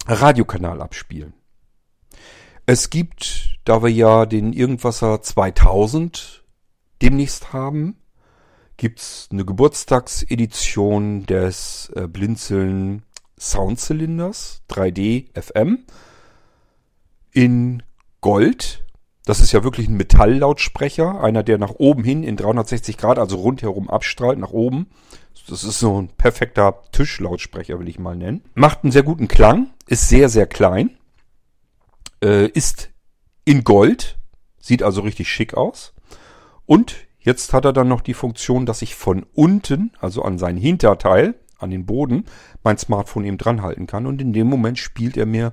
[0.05, 1.33] Radiokanal abspielen.
[2.65, 6.43] Es gibt, da wir ja den Irgendwasser 2000
[7.01, 7.95] demnächst haben,
[8.75, 13.03] gibt's eine Geburtstagsedition des äh, Blinzeln
[13.39, 15.85] Soundzylinders 3D FM
[17.31, 17.83] in
[18.21, 18.86] Gold
[19.27, 23.35] das ist ja wirklich ein Metalllautsprecher, einer, der nach oben hin in 360 Grad, also
[23.35, 24.87] rundherum abstrahlt, nach oben.
[25.49, 28.41] Das ist so ein perfekter Tischlautsprecher, will ich mal nennen.
[28.55, 30.97] Macht einen sehr guten Klang, ist sehr, sehr klein,
[32.23, 32.89] äh, ist
[33.43, 34.17] in Gold,
[34.59, 35.93] sieht also richtig schick aus.
[36.65, 40.55] Und jetzt hat er dann noch die Funktion, dass ich von unten, also an sein
[40.55, 42.23] Hinterteil, an den Boden,
[42.63, 44.05] mein Smartphone eben dran halten kann.
[44.05, 45.51] Und in dem Moment spielt er mir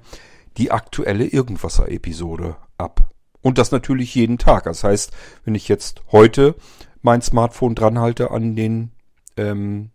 [0.58, 3.13] die aktuelle Irgendwasser-Episode ab.
[3.44, 4.64] Und das natürlich jeden Tag.
[4.64, 5.12] Das heißt,
[5.44, 6.54] wenn ich jetzt heute
[7.02, 8.92] mein Smartphone dranhalte an den
[9.36, 9.90] ähm,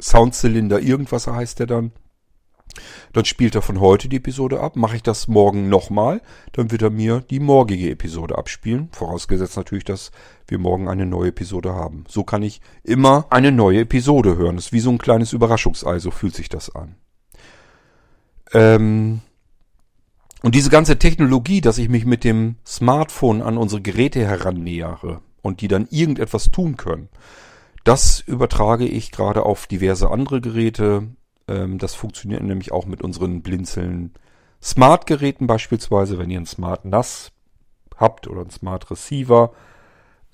[0.00, 1.90] Soundzylinder, irgendwas heißt der dann,
[3.12, 4.76] dann spielt er von heute die Episode ab.
[4.76, 8.90] Mache ich das morgen nochmal, dann wird er mir die morgige Episode abspielen.
[8.92, 10.12] Vorausgesetzt natürlich, dass
[10.46, 12.04] wir morgen eine neue Episode haben.
[12.06, 14.54] So kann ich immer eine neue Episode hören.
[14.54, 16.94] Das ist wie so ein kleines Überraschungsei, so fühlt sich das an.
[18.52, 19.20] Ähm,
[20.42, 25.60] und diese ganze Technologie, dass ich mich mit dem Smartphone an unsere Geräte herannähere und
[25.60, 27.08] die dann irgendetwas tun können,
[27.84, 31.08] das übertrage ich gerade auf diverse andere Geräte.
[31.48, 34.12] Ähm, das funktioniert nämlich auch mit unseren Blinzeln
[34.62, 37.32] Smart-Geräten beispielsweise, wenn ihr ein Smart NAS
[37.96, 39.52] habt oder ein Smart Receiver,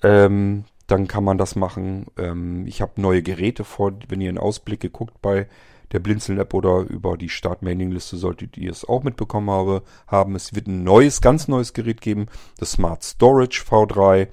[0.03, 2.05] ähm, dann kann man das machen.
[2.17, 5.47] Ähm, ich habe neue Geräte vor, wenn ihr in Ausblicke guckt bei
[5.91, 10.35] der Blinzeln-App oder über die Start-Mailing-Liste solltet ihr es auch mitbekommen habe, haben.
[10.35, 12.27] Es wird ein neues, ganz neues Gerät geben,
[12.57, 14.27] das Smart Storage V3.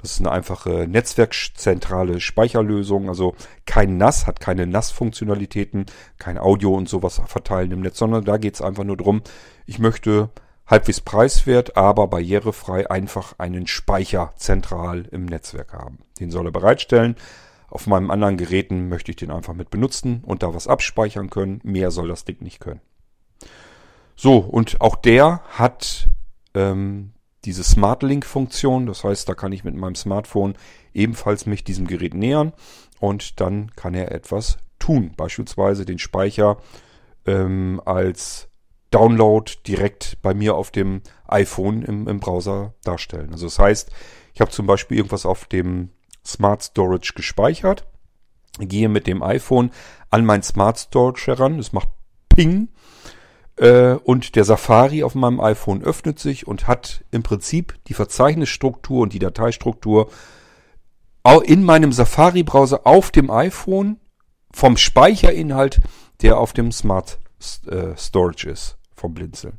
[0.00, 3.36] Das ist eine einfache netzwerkzentrale Speicherlösung, also
[3.66, 5.86] kein NAS, hat keine NAS-Funktionalitäten,
[6.18, 9.22] kein Audio und sowas verteilen im Netz, sondern da geht es einfach nur darum,
[9.64, 10.30] ich möchte
[10.66, 15.98] halbwegs preiswert, aber barrierefrei einfach einen Speicher zentral im Netzwerk haben.
[16.18, 17.14] Den soll er bereitstellen.
[17.72, 21.58] Auf meinen anderen Geräten möchte ich den einfach mit benutzen und da was abspeichern können.
[21.64, 22.82] Mehr soll das Ding nicht können.
[24.14, 26.10] So, und auch der hat
[26.52, 27.14] ähm,
[27.46, 28.84] diese Smart Link Funktion.
[28.84, 30.52] Das heißt, da kann ich mit meinem Smartphone
[30.92, 32.52] ebenfalls mich diesem Gerät nähern
[33.00, 35.12] und dann kann er etwas tun.
[35.16, 36.58] Beispielsweise den Speicher
[37.24, 38.50] ähm, als
[38.90, 43.32] Download direkt bei mir auf dem iPhone im, im Browser darstellen.
[43.32, 43.90] Also das heißt,
[44.34, 45.88] ich habe zum Beispiel irgendwas auf dem
[46.24, 47.86] Smart Storage gespeichert,
[48.58, 49.70] gehe mit dem iPhone
[50.10, 51.88] an mein Smart Storage heran, es macht
[52.28, 52.68] Ping.
[53.56, 59.02] Äh, und der Safari auf meinem iPhone öffnet sich und hat im Prinzip die Verzeichnisstruktur
[59.02, 60.10] und die Dateistruktur
[61.44, 64.00] in meinem Safari-Browser auf dem iPhone
[64.52, 65.80] vom Speicherinhalt,
[66.20, 67.18] der auf dem Smart
[67.66, 69.58] äh, Storage ist vom Blinzeln.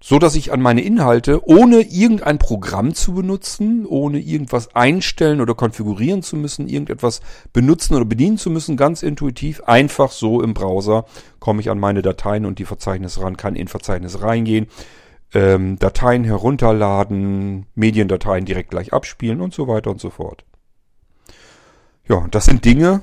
[0.00, 5.54] So dass ich an meine Inhalte, ohne irgendein Programm zu benutzen, ohne irgendwas einstellen oder
[5.54, 7.20] konfigurieren zu müssen, irgendetwas
[7.52, 11.04] benutzen oder bedienen zu müssen, ganz intuitiv, einfach so im Browser
[11.40, 14.68] komme ich an meine Dateien und die Verzeichnisse ran, kann in Verzeichnis reingehen,
[15.34, 20.44] ähm, Dateien herunterladen, Mediendateien direkt gleich abspielen und so weiter und so fort.
[22.08, 23.02] Ja, das sind Dinge.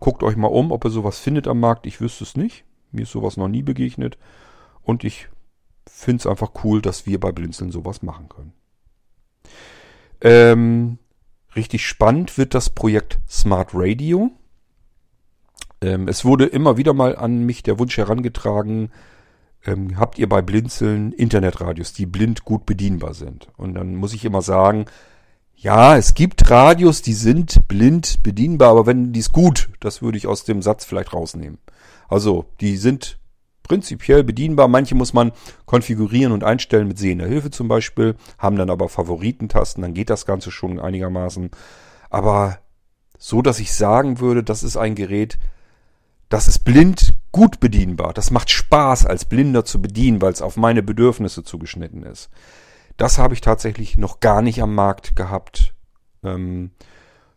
[0.00, 1.86] Guckt euch mal um, ob ihr sowas findet am Markt.
[1.86, 2.64] Ich wüsste es nicht.
[2.92, 4.16] Mir ist sowas noch nie begegnet.
[4.82, 5.28] Und ich
[5.88, 8.52] finde es einfach cool, dass wir bei Blinzeln sowas machen können.
[10.20, 10.98] Ähm,
[11.54, 14.30] richtig spannend wird das Projekt Smart Radio.
[15.80, 18.90] Ähm, es wurde immer wieder mal an mich der Wunsch herangetragen,
[19.66, 23.48] ähm, habt ihr bei Blinzeln Internetradios, die blind gut bedienbar sind?
[23.56, 24.86] Und dann muss ich immer sagen,
[25.56, 30.18] ja, es gibt Radios, die sind blind bedienbar, aber wenn die ist gut, das würde
[30.18, 31.58] ich aus dem Satz vielleicht rausnehmen.
[32.08, 33.18] Also, die sind
[33.64, 34.68] prinzipiell bedienbar.
[34.68, 35.32] Manche muss man
[35.66, 40.26] konfigurieren und einstellen mit sehender Hilfe zum Beispiel, haben dann aber Favoritentasten, dann geht das
[40.26, 41.50] Ganze schon einigermaßen.
[42.10, 42.58] Aber
[43.18, 45.38] so, dass ich sagen würde, das ist ein Gerät,
[46.28, 48.12] das ist blind gut bedienbar.
[48.12, 52.30] Das macht Spaß, als Blinder zu bedienen, weil es auf meine Bedürfnisse zugeschnitten ist.
[52.96, 55.74] Das habe ich tatsächlich noch gar nicht am Markt gehabt.
[56.22, 56.70] Ähm,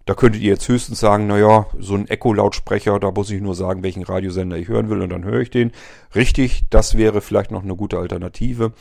[0.08, 3.84] da könntet ihr jetzt höchstens sagen, naja, so ein Echo-Lautsprecher, da muss ich nur sagen,
[3.84, 5.74] welchen Radiosender ich hören will und dann höre ich den.
[6.16, 8.72] Richtig, das wäre vielleicht noch eine gute Alternative.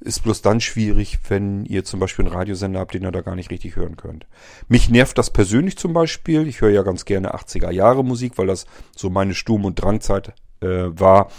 [0.00, 3.34] Ist bloß dann schwierig, wenn ihr zum Beispiel einen Radiosender habt, den ihr da gar
[3.34, 4.26] nicht richtig hören könnt.
[4.68, 6.46] Mich nervt das persönlich zum Beispiel.
[6.46, 10.34] Ich höre ja ganz gerne 80er Jahre Musik, weil das so meine Sturm- und Drangzeit
[10.60, 11.30] äh, war.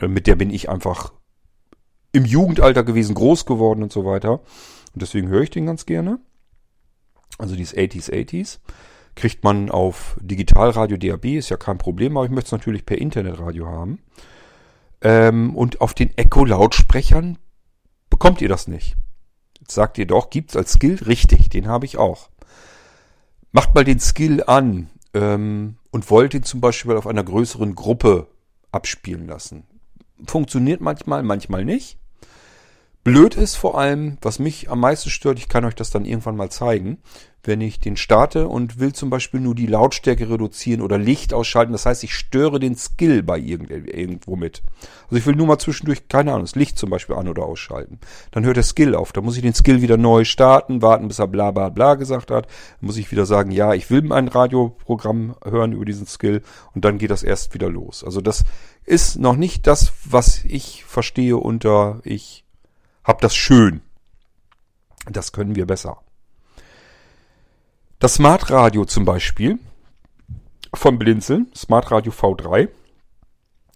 [0.00, 1.12] Äh, mit der bin ich einfach
[2.12, 4.40] im Jugendalter gewesen, groß geworden und so weiter.
[4.94, 6.18] Und deswegen höre ich den ganz gerne.
[7.38, 8.58] Also dieses 80s, 80s.
[9.14, 12.98] Kriegt man auf Digitalradio DAB, ist ja kein Problem, aber ich möchte es natürlich per
[12.98, 13.98] Internetradio haben.
[15.00, 17.38] Ähm, und auf den Echo-Lautsprechern
[18.10, 18.96] bekommt ihr das nicht.
[19.60, 20.98] Jetzt sagt ihr doch, gibt's als Skill?
[21.06, 22.28] Richtig, den habe ich auch.
[23.52, 28.28] Macht mal den Skill an ähm, und wollt ihn zum Beispiel auf einer größeren Gruppe
[28.70, 29.64] abspielen lassen.
[30.26, 31.98] Funktioniert manchmal, manchmal nicht.
[33.06, 36.34] Blöd ist vor allem, was mich am meisten stört, ich kann euch das dann irgendwann
[36.34, 36.98] mal zeigen,
[37.44, 41.70] wenn ich den starte und will zum Beispiel nur die Lautstärke reduzieren oder Licht ausschalten.
[41.70, 44.64] Das heißt, ich störe den Skill bei irgendwo mit.
[45.04, 48.00] Also ich will nur mal zwischendurch, keine Ahnung, das Licht zum Beispiel an- oder ausschalten.
[48.32, 49.12] Dann hört der Skill auf.
[49.12, 52.32] Da muss ich den Skill wieder neu starten, warten, bis er bla bla bla gesagt
[52.32, 52.46] hat.
[52.46, 56.42] Dann muss ich wieder sagen, ja, ich will ein Radioprogramm hören über diesen Skill
[56.74, 58.02] und dann geht das erst wieder los.
[58.02, 58.42] Also das
[58.84, 62.45] ist noch nicht das, was ich verstehe unter ich
[63.06, 63.80] hab das schön.
[65.06, 66.02] Das können wir besser.
[68.00, 69.58] Das Smart Radio zum Beispiel
[70.74, 72.68] von Blinzeln, Smart Radio V3,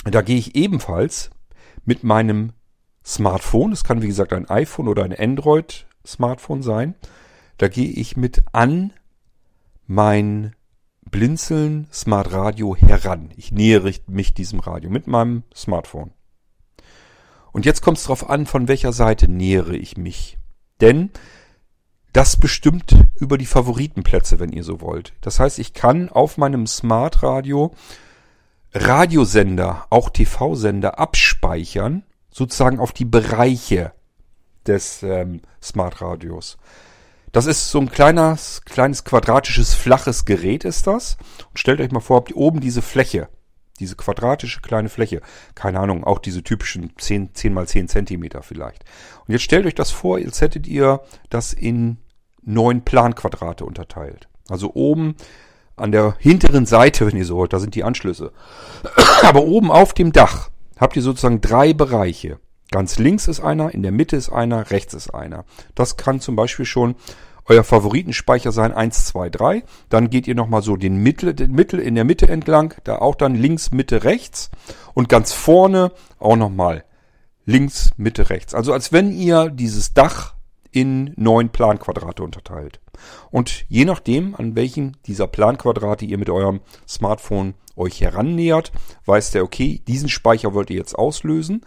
[0.05, 1.31] da gehe ich ebenfalls
[1.85, 2.53] mit meinem
[3.05, 6.97] Smartphone, es kann wie gesagt ein iPhone oder ein Android Smartphone sein,
[7.57, 8.93] da gehe ich mit an
[9.87, 10.55] mein
[11.11, 13.31] Blinzeln Smart Radio heran.
[13.37, 16.13] Ich nähere mich diesem Radio mit meinem Smartphone.
[17.53, 20.39] Und jetzt kommt es darauf an, von welcher Seite nähere ich mich.
[20.81, 21.11] Denn
[22.13, 25.13] das bestimmt über die Favoritenplätze, wenn ihr so wollt.
[25.21, 27.75] Das heißt, ich kann auf meinem Smart Radio
[28.73, 33.93] Radiosender, auch TV-Sender abspeichern, sozusagen auf die Bereiche
[34.67, 36.57] des ähm, Smart Radios.
[37.33, 41.17] Das ist so ein kleines, kleines quadratisches, flaches Gerät ist das.
[41.49, 43.29] Und stellt euch mal vor, habt ihr oben diese Fläche
[43.81, 45.23] Diese quadratische kleine Fläche.
[45.55, 48.85] Keine Ahnung, auch diese typischen 10, 10 mal 10 Zentimeter vielleicht.
[49.27, 51.01] Und jetzt stellt euch das vor, als hättet ihr
[51.31, 51.97] das in
[52.43, 54.29] neun Planquadrate unterteilt.
[54.49, 55.17] Also oben
[55.77, 58.33] an der hinteren Seite, wenn ihr so wollt, da sind die Anschlüsse.
[59.23, 62.39] Aber oben auf dem Dach habt ihr sozusagen drei Bereiche.
[62.71, 65.45] Ganz links ist einer, in der Mitte ist einer, rechts ist einer.
[65.75, 66.95] Das kann zum Beispiel schon
[67.51, 69.65] euer Favoritenspeicher sein 1, 2, 3.
[69.89, 73.17] Dann geht ihr nochmal so den Mittel, den Mittel in der Mitte entlang, da auch
[73.17, 74.51] dann links, Mitte, rechts.
[74.95, 75.91] Und ganz vorne
[76.21, 76.85] auch nochmal
[77.45, 78.55] links, Mitte, rechts.
[78.55, 80.35] Also als wenn ihr dieses Dach
[80.71, 82.81] in neun Planquadrate unterteilt.
[83.33, 88.71] Und je nachdem, an welchen dieser Planquadrate ihr mit eurem Smartphone euch herannähert,
[89.07, 91.63] weiß der, okay, diesen Speicher wollt ihr jetzt auslösen.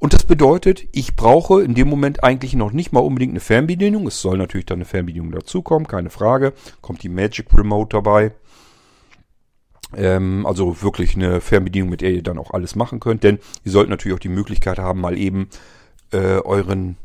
[0.00, 4.06] Und das bedeutet, ich brauche in dem Moment eigentlich noch nicht mal unbedingt eine Fernbedienung.
[4.06, 6.54] Es soll natürlich dann eine Fernbedienung dazukommen, keine Frage.
[6.80, 8.32] Kommt die Magic Remote dabei.
[9.94, 13.24] Ähm, also wirklich eine Fernbedienung, mit der ihr dann auch alles machen könnt.
[13.24, 15.50] Denn ihr sollt natürlich auch die Möglichkeit haben, mal eben
[16.12, 16.96] äh, euren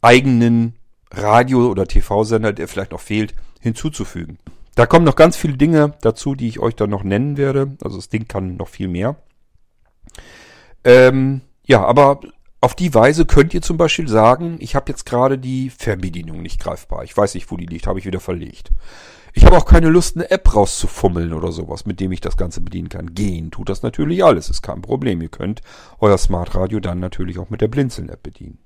[0.00, 0.76] eigenen
[1.10, 4.38] Radio- oder TV-Sender, der vielleicht noch fehlt, hinzuzufügen.
[4.76, 7.76] Da kommen noch ganz viele Dinge dazu, die ich euch dann noch nennen werde.
[7.82, 9.16] Also das Ding kann noch viel mehr.
[10.84, 11.40] Ähm,
[11.72, 12.20] ja, aber
[12.60, 16.60] auf die Weise könnt ihr zum Beispiel sagen, ich habe jetzt gerade die Fernbedienung nicht
[16.60, 17.02] greifbar.
[17.02, 18.70] Ich weiß nicht, wo die liegt, habe ich wieder verlegt.
[19.32, 22.60] Ich habe auch keine Lust, eine App rauszufummeln oder sowas, mit dem ich das Ganze
[22.60, 23.14] bedienen kann.
[23.14, 25.22] Gehen tut das natürlich alles, ist kein Problem.
[25.22, 25.62] Ihr könnt
[25.98, 28.58] euer Smart Radio dann natürlich auch mit der Blinzeln-App bedienen.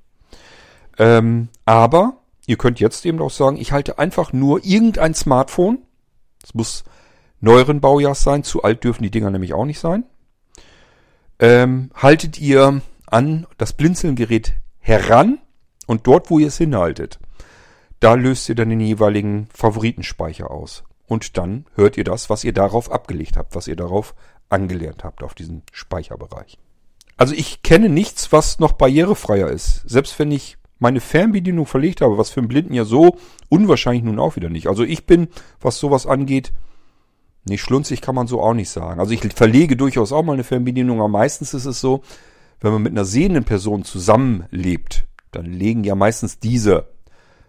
[0.99, 5.79] Ähm, aber ihr könnt jetzt eben auch sagen, ich halte einfach nur irgendein Smartphone.
[6.43, 6.83] Es muss
[7.39, 10.03] neueren Baujahrs sein, zu alt dürfen die Dinger nämlich auch nicht sein
[11.39, 15.39] ähm, haltet ihr an das Blinzelgerät heran
[15.87, 17.19] und dort, wo ihr es hinhaltet,
[18.01, 20.85] da löst ihr dann den jeweiligen Favoritenspeicher aus.
[21.07, 24.15] Und dann hört ihr das, was ihr darauf abgelegt habt, was ihr darauf
[24.49, 26.59] angelernt habt, auf diesen Speicherbereich.
[27.17, 29.89] Also ich kenne nichts, was noch barrierefreier ist.
[29.89, 33.17] Selbst wenn ich meine Fernbedienung verlegt habe, was für einen Blinden ja so
[33.49, 34.67] unwahrscheinlich nun auch wieder nicht.
[34.67, 35.29] Also ich bin,
[35.61, 36.53] was sowas angeht,
[37.49, 38.99] Nee, schlunzig kann man so auch nicht sagen.
[38.99, 42.03] Also ich verlege durchaus auch mal eine Fernbedienung, aber meistens ist es so,
[42.61, 46.89] wenn man mit einer sehenden Person zusammenlebt, dann legen ja meistens diese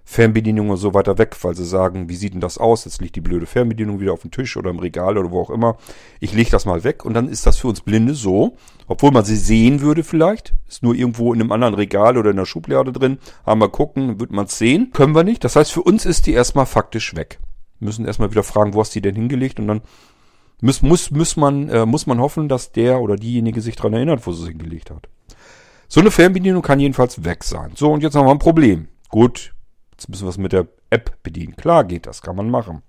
[0.03, 2.85] Fernbedienungen so weiter weg, weil sie sagen, wie sieht denn das aus?
[2.85, 5.49] Jetzt liegt die blöde Fernbedienung wieder auf dem Tisch oder im Regal oder wo auch
[5.49, 5.77] immer.
[6.21, 8.55] Ich lege das mal weg und dann ist das für uns Blinde so,
[8.87, 12.37] obwohl man sie sehen würde vielleicht, ist nur irgendwo in einem anderen Regal oder in
[12.37, 15.43] der Schublade drin, wir gucken, wird man sehen, können wir nicht.
[15.43, 17.39] Das heißt, für uns ist die erstmal faktisch weg
[17.79, 19.81] müssen erstmal wieder fragen, wo hast die denn hingelegt und dann
[20.61, 24.25] muss, muss, muss, man, äh, muss man hoffen, dass der oder diejenige sich dran erinnert,
[24.25, 25.07] wo sie es hingelegt hat.
[25.87, 27.71] So eine Fernbedienung kann jedenfalls weg sein.
[27.75, 28.87] So, und jetzt haben wir ein Problem.
[29.09, 29.53] Gut,
[29.91, 31.55] jetzt müssen wir es mit der App bedienen.
[31.55, 32.81] Klar geht das, kann man machen.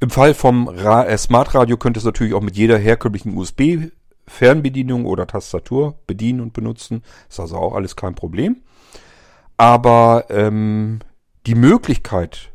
[0.00, 3.90] Im Fall vom Ra äh, Smart Radio könnte es natürlich auch mit jeder herkömmlichen USB
[4.30, 7.02] Fernbedienung oder Tastatur bedienen und benutzen.
[7.28, 8.62] Ist also auch alles kein Problem.
[9.56, 11.00] Aber ähm,
[11.46, 12.49] die Möglichkeit,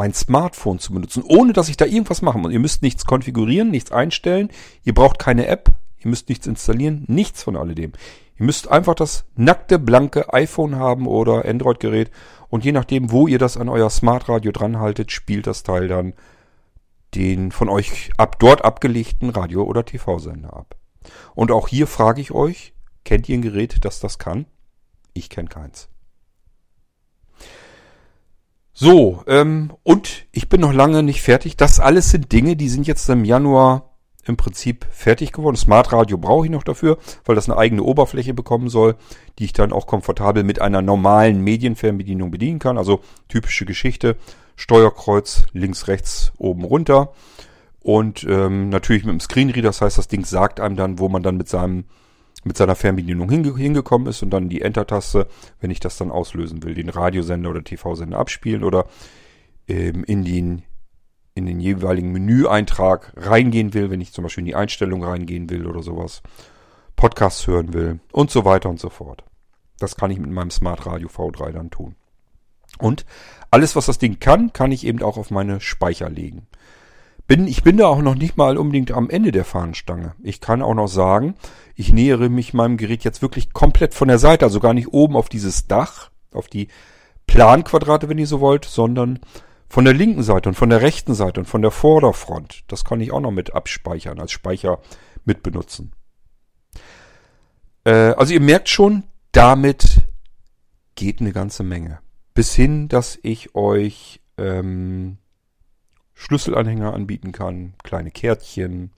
[0.00, 2.52] mein Smartphone zu benutzen, ohne dass ich da irgendwas machen muss.
[2.52, 4.48] Ihr müsst nichts konfigurieren, nichts einstellen.
[4.82, 5.72] Ihr braucht keine App.
[5.98, 7.04] Ihr müsst nichts installieren.
[7.06, 7.92] Nichts von alledem.
[8.38, 12.10] Ihr müsst einfach das nackte, blanke iPhone haben oder Android-Gerät.
[12.48, 16.14] Und je nachdem, wo ihr das an euer Smart Radio dranhaltet, spielt das Teil dann
[17.14, 20.76] den von euch ab dort abgelegten Radio- oder TV-Sender ab.
[21.34, 22.72] Und auch hier frage ich euch,
[23.04, 24.46] kennt ihr ein Gerät, das das kann?
[25.12, 25.90] Ich kenne keins.
[28.82, 31.54] So, ähm, und ich bin noch lange nicht fertig.
[31.58, 33.90] Das alles sind Dinge, die sind jetzt im Januar
[34.24, 35.56] im Prinzip fertig geworden.
[35.56, 38.96] Smart Radio brauche ich noch dafür, weil das eine eigene Oberfläche bekommen soll,
[39.38, 42.78] die ich dann auch komfortabel mit einer normalen Medienfernbedienung bedienen kann.
[42.78, 44.16] Also typische Geschichte.
[44.56, 47.12] Steuerkreuz links, rechts, oben, runter.
[47.80, 51.22] Und ähm, natürlich mit dem Screenreader, das heißt, das Ding sagt einem dann, wo man
[51.22, 51.84] dann mit seinem
[52.44, 55.26] mit seiner Fernbedienung hinge hingekommen ist und dann die Enter-Taste,
[55.60, 58.86] wenn ich das dann auslösen will, den Radiosender oder TV-Sender abspielen oder
[59.68, 60.62] ähm, in den
[61.34, 65.66] in den jeweiligen Menüeintrag reingehen will, wenn ich zum Beispiel in die Einstellung reingehen will
[65.66, 66.22] oder sowas,
[66.96, 69.24] Podcasts hören will und so weiter und so fort.
[69.78, 71.94] Das kann ich mit meinem Smart Radio V3 dann tun.
[72.78, 73.06] Und
[73.50, 76.46] alles, was das Ding kann, kann ich eben auch auf meine Speicher legen.
[77.30, 80.16] Bin, ich bin da auch noch nicht mal unbedingt am Ende der Fahnenstange.
[80.20, 81.36] Ich kann auch noch sagen,
[81.76, 85.14] ich nähere mich meinem Gerät jetzt wirklich komplett von der Seite, also gar nicht oben
[85.14, 86.66] auf dieses Dach, auf die
[87.28, 89.20] Planquadrate, wenn ihr so wollt, sondern
[89.68, 92.64] von der linken Seite und von der rechten Seite und von der Vorderfront.
[92.66, 94.80] Das kann ich auch noch mit abspeichern, als Speicher
[95.24, 95.92] mit benutzen.
[97.84, 100.00] Äh, also ihr merkt schon, damit
[100.96, 102.00] geht eine ganze Menge.
[102.34, 105.18] Bis hin, dass ich euch ähm,
[106.20, 108.90] Schlüsselanhänger anbieten kann, kleine Kärtchen,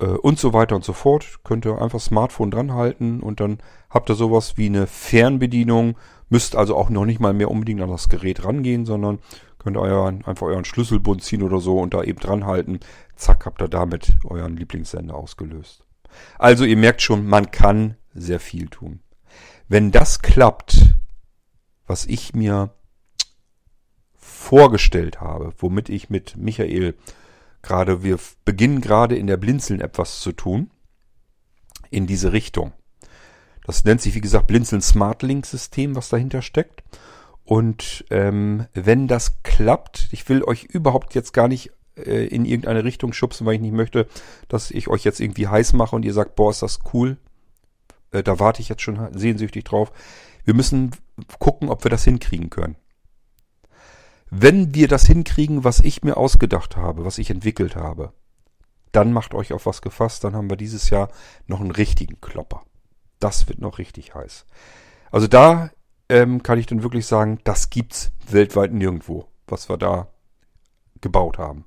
[0.00, 1.40] äh, und so weiter und so fort.
[1.44, 3.58] Könnt ihr einfach Smartphone dranhalten und dann
[3.88, 5.96] habt ihr sowas wie eine Fernbedienung.
[6.28, 9.18] Müsst also auch noch nicht mal mehr unbedingt an das Gerät rangehen, sondern
[9.58, 12.80] könnt ihr einfach euren Schlüsselbund ziehen oder so und da eben dranhalten.
[13.16, 15.86] Zack, habt ihr damit euren Lieblingssender ausgelöst.
[16.38, 19.00] Also ihr merkt schon, man kann sehr viel tun.
[19.68, 20.96] Wenn das klappt,
[21.86, 22.74] was ich mir
[24.40, 26.94] vorgestellt habe, womit ich mit Michael
[27.62, 30.70] gerade, wir beginnen gerade in der Blinzeln-App was zu tun,
[31.90, 32.72] in diese Richtung.
[33.64, 36.82] Das nennt sich, wie gesagt, Blinzeln Smart Link System, was dahinter steckt.
[37.44, 42.82] Und ähm, wenn das klappt, ich will euch überhaupt jetzt gar nicht äh, in irgendeine
[42.82, 44.06] Richtung schubsen, weil ich nicht möchte,
[44.48, 47.18] dass ich euch jetzt irgendwie heiß mache und ihr sagt, boah, ist das cool.
[48.10, 49.92] Äh, da warte ich jetzt schon sehnsüchtig drauf.
[50.44, 50.92] Wir müssen
[51.38, 52.76] gucken, ob wir das hinkriegen können.
[54.30, 58.12] Wenn wir das hinkriegen, was ich mir ausgedacht habe, was ich entwickelt habe,
[58.92, 61.08] dann macht euch auf was gefasst, dann haben wir dieses Jahr
[61.46, 62.62] noch einen richtigen Klopper.
[63.18, 64.46] Das wird noch richtig heiß.
[65.10, 65.70] Also da
[66.08, 70.08] ähm, kann ich dann wirklich sagen, das gibt's weltweit nirgendwo, was wir da
[71.00, 71.64] gebaut haben.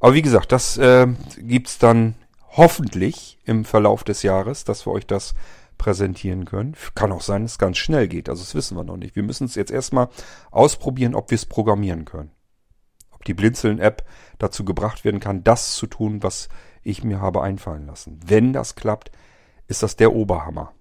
[0.00, 1.06] Aber wie gesagt, das äh,
[1.38, 2.16] gibt's dann
[2.56, 5.34] hoffentlich im Verlauf des Jahres, dass wir euch das
[5.78, 6.76] präsentieren können.
[6.94, 8.28] Kann auch sein, dass es ganz schnell geht.
[8.28, 9.16] Also das wissen wir noch nicht.
[9.16, 10.08] Wir müssen es jetzt erstmal
[10.50, 12.30] ausprobieren, ob wir es programmieren können.
[13.10, 14.04] Ob die Blinzeln-App
[14.38, 16.48] dazu gebracht werden kann, das zu tun, was
[16.82, 18.20] ich mir habe einfallen lassen.
[18.24, 19.10] Wenn das klappt,
[19.68, 20.72] ist das der Oberhammer.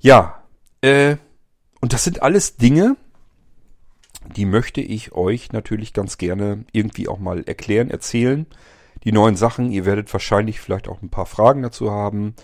[0.00, 0.42] Ja,
[0.80, 1.16] äh,
[1.80, 2.96] und das sind alles Dinge,
[4.36, 8.46] die möchte ich euch natürlich ganz gerne irgendwie auch mal erklären, erzählen.
[9.04, 12.34] Die neuen Sachen, ihr werdet wahrscheinlich vielleicht auch ein paar Fragen dazu haben.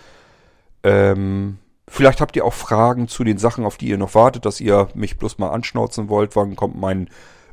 [0.85, 1.57] Ähm,
[1.87, 4.87] vielleicht habt ihr auch Fragen zu den Sachen, auf die ihr noch wartet, dass ihr
[4.93, 6.35] mich bloß mal anschnauzen wollt.
[6.35, 7.09] Wann kommt mein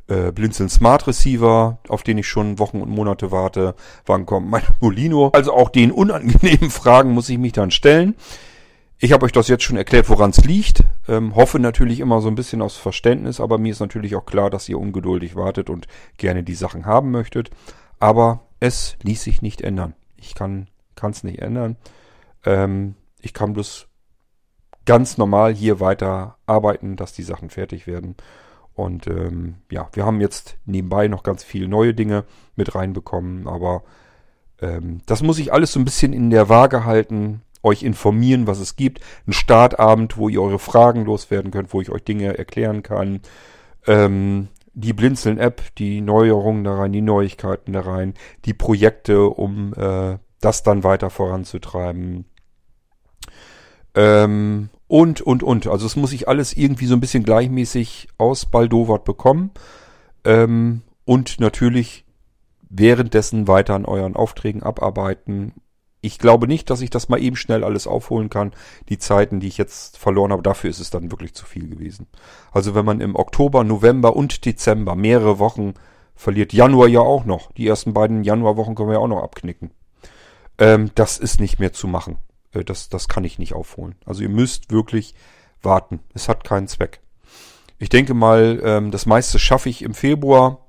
[0.07, 3.73] äh, Blinzeln Smart Receiver, auf den ich schon Wochen und Monate warte?
[4.05, 5.31] Wann kommt mein Molino?
[5.33, 8.15] Also auch den unangenehmen Fragen muss ich mich dann stellen.
[8.99, 10.83] Ich habe euch das jetzt schon erklärt, woran es liegt.
[11.09, 14.51] Ähm, hoffe natürlich immer so ein bisschen aufs Verständnis, aber mir ist natürlich auch klar,
[14.51, 17.49] dass ihr ungeduldig wartet und gerne die Sachen haben möchtet.
[17.99, 19.95] Aber es ließ sich nicht ändern.
[20.17, 20.67] Ich kann
[21.01, 21.77] es nicht ändern.
[22.45, 23.87] Ähm, ich kann bloß
[24.85, 28.15] ganz normal hier weiter arbeiten, dass die Sachen fertig werden.
[28.75, 33.83] Und ähm, ja, wir haben jetzt nebenbei noch ganz viele neue Dinge mit reinbekommen, aber
[34.61, 38.59] ähm, das muss ich alles so ein bisschen in der Waage halten euch informieren, was
[38.59, 38.99] es gibt.
[39.25, 43.21] Ein Startabend, wo ihr eure Fragen loswerden könnt, wo ich euch Dinge erklären kann.
[43.87, 50.17] Ähm, die Blinzeln-App, die Neuerungen da rein, die Neuigkeiten da rein, die Projekte, um äh,
[50.41, 52.25] das dann weiter voranzutreiben.
[53.95, 55.67] Ähm, und, und, und.
[55.67, 59.51] Also es muss sich alles irgendwie so ein bisschen gleichmäßig aus Baldowert bekommen.
[60.23, 62.05] Ähm, und natürlich
[62.69, 65.53] währenddessen weiter an euren Aufträgen abarbeiten
[66.03, 68.51] ich glaube nicht, dass ich das mal eben schnell alles aufholen kann.
[68.89, 72.07] Die Zeiten, die ich jetzt verloren habe, dafür ist es dann wirklich zu viel gewesen.
[72.51, 75.75] Also wenn man im Oktober, November und Dezember mehrere Wochen
[76.13, 77.53] verliert, Januar ja auch noch.
[77.53, 79.71] Die ersten beiden Januarwochen können wir ja auch noch abknicken.
[80.57, 82.17] Ähm, das ist nicht mehr zu machen.
[82.53, 83.95] Äh, das, das kann ich nicht aufholen.
[84.05, 85.15] Also ihr müsst wirklich
[85.61, 85.99] warten.
[86.13, 87.01] Es hat keinen Zweck.
[87.79, 90.59] Ich denke mal, ähm, das meiste schaffe ich im Februar.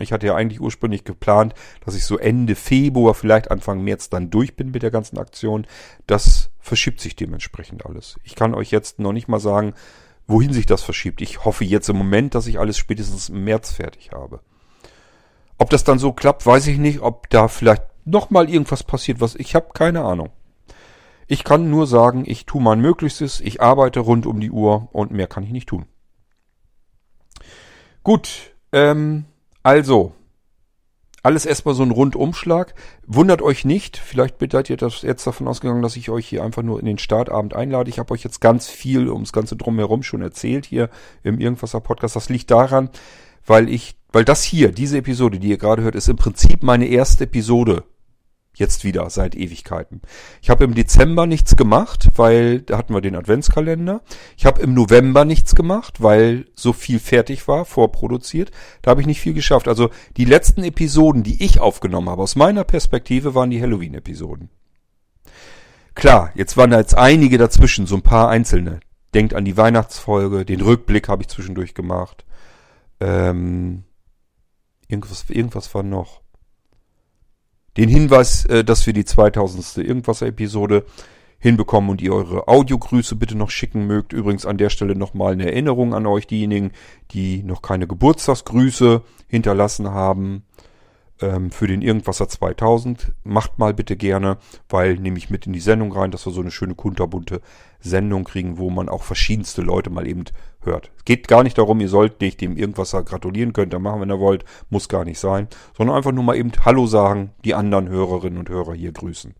[0.00, 1.54] Ich hatte ja eigentlich ursprünglich geplant,
[1.84, 5.66] dass ich so Ende Februar, vielleicht Anfang März dann durch bin mit der ganzen Aktion.
[6.06, 8.18] Das verschiebt sich dementsprechend alles.
[8.22, 9.74] Ich kann euch jetzt noch nicht mal sagen,
[10.26, 11.22] wohin sich das verschiebt.
[11.22, 14.40] Ich hoffe jetzt im Moment, dass ich alles spätestens im März fertig habe.
[15.56, 17.00] Ob das dann so klappt, weiß ich nicht.
[17.00, 20.30] Ob da vielleicht nochmal irgendwas passiert, was ich habe, keine Ahnung.
[21.30, 25.12] Ich kann nur sagen, ich tue mein Möglichstes, ich arbeite rund um die Uhr und
[25.12, 25.84] mehr kann ich nicht tun.
[28.02, 29.26] Gut, ähm,
[29.62, 30.14] also,
[31.22, 32.74] alles erstmal so ein Rundumschlag.
[33.06, 36.62] Wundert euch nicht, vielleicht seid ihr das jetzt davon ausgegangen, dass ich euch hier einfach
[36.62, 37.90] nur in den Startabend einlade.
[37.90, 40.88] Ich habe euch jetzt ganz viel ums ganze Drumherum schon erzählt hier
[41.22, 42.16] im Irgendwasser Podcast.
[42.16, 42.88] Das liegt daran,
[43.44, 46.86] weil ich, weil das hier, diese Episode, die ihr gerade hört, ist im Prinzip meine
[46.86, 47.84] erste Episode
[48.54, 50.02] Jetzt wieder, seit Ewigkeiten.
[50.42, 54.02] Ich habe im Dezember nichts gemacht, weil da hatten wir den Adventskalender.
[54.36, 58.50] Ich habe im November nichts gemacht, weil so viel fertig war, vorproduziert.
[58.82, 59.68] Da habe ich nicht viel geschafft.
[59.68, 64.50] Also die letzten Episoden, die ich aufgenommen habe, aus meiner Perspektive, waren die Halloween-Episoden.
[65.94, 68.80] Klar, jetzt waren da jetzt einige dazwischen, so ein paar einzelne.
[69.14, 72.24] Denkt an die Weihnachtsfolge, den Rückblick habe ich zwischendurch gemacht.
[73.00, 73.84] Ähm,
[74.88, 76.22] irgendwas, irgendwas war noch
[77.78, 79.78] den Hinweis, äh, dass wir die 2000.
[79.78, 80.84] Irgendwas-Episode
[81.38, 84.12] hinbekommen und ihr eure Audiogrüße bitte noch schicken mögt.
[84.12, 86.72] Übrigens an der Stelle nochmal eine Erinnerung an euch, diejenigen,
[87.12, 90.42] die noch keine Geburtstagsgrüße hinterlassen haben.
[91.20, 93.12] ähm, für den Irgendwasser 2000.
[93.24, 94.38] Macht mal bitte gerne,
[94.68, 97.40] weil nehme ich mit in die Sendung rein, dass wir so eine schöne kunterbunte
[97.80, 100.24] Sendung kriegen, wo man auch verschiedenste Leute mal eben
[100.60, 100.90] hört.
[100.96, 104.10] Es geht gar nicht darum, ihr sollt nicht dem Irgendwasser gratulieren, könnt ihr machen, wenn
[104.10, 107.88] ihr wollt, muss gar nicht sein, sondern einfach nur mal eben Hallo sagen, die anderen
[107.88, 109.34] Hörerinnen und Hörer hier grüßen.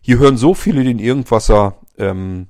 [0.00, 2.48] Hier hören so viele den Irgendwasser, ähm,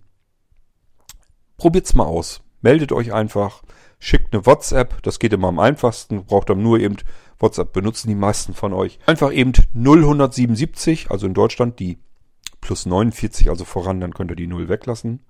[1.56, 2.42] probiert's mal aus.
[2.60, 3.62] Meldet euch einfach,
[3.98, 6.96] schickt eine WhatsApp, das geht immer am einfachsten, braucht dann nur eben
[7.38, 8.98] WhatsApp benutzen die meisten von euch.
[9.06, 11.98] Einfach eben 0177, also in Deutschland die
[12.60, 15.20] plus 49, also voran, dann könnt ihr die 0 weglassen.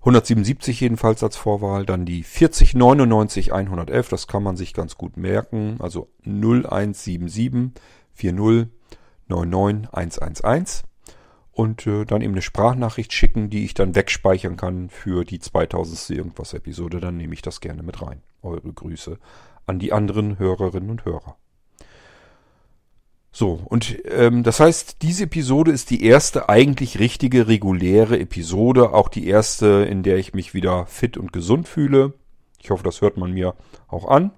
[0.00, 5.76] 177 jedenfalls als Vorwahl, dann die 4099 111, das kann man sich ganz gut merken,
[5.80, 7.72] also 0177
[8.14, 8.68] 40
[9.28, 10.84] 99 111
[11.52, 16.10] und äh, dann eben eine Sprachnachricht schicken, die ich dann wegspeichern kann für die 2000.
[16.10, 18.22] irgendwas Episode, dann nehme ich das gerne mit rein.
[18.42, 19.18] Eure Grüße
[19.66, 21.36] an die anderen Hörerinnen und Hörer.
[23.38, 29.08] So, und ähm, das heißt, diese Episode ist die erste eigentlich richtige, reguläre Episode, auch
[29.08, 32.14] die erste, in der ich mich wieder fit und gesund fühle.
[32.60, 33.54] Ich hoffe, das hört man mir
[33.86, 34.32] auch an.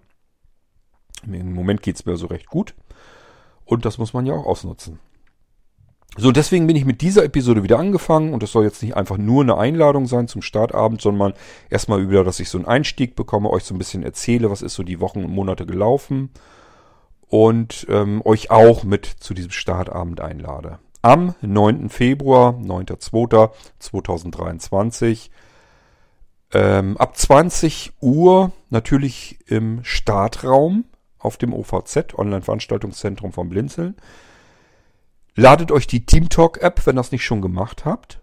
[1.24, 2.74] Im Moment geht's mir so recht gut.
[3.64, 4.98] Und das muss man ja auch ausnutzen.
[6.18, 9.16] So, deswegen bin ich mit dieser Episode wieder angefangen und es soll jetzt nicht einfach
[9.16, 11.32] nur eine Einladung sein zum Startabend, sondern
[11.70, 14.74] erstmal wieder, dass ich so einen Einstieg bekomme, euch so ein bisschen erzähle, was ist
[14.74, 16.28] so die Wochen und Monate gelaufen
[17.30, 20.80] und ähm, euch auch mit zu diesem Startabend einlade.
[21.00, 21.88] Am 9.
[21.88, 25.30] Februar, 9.2.2023,
[26.52, 30.86] ähm, ab 20 Uhr natürlich im Startraum
[31.18, 33.94] auf dem OVZ, Online-Veranstaltungszentrum vom Blinzeln.
[35.36, 38.20] Ladet euch die TeamTalk-App, wenn ihr das nicht schon gemacht habt.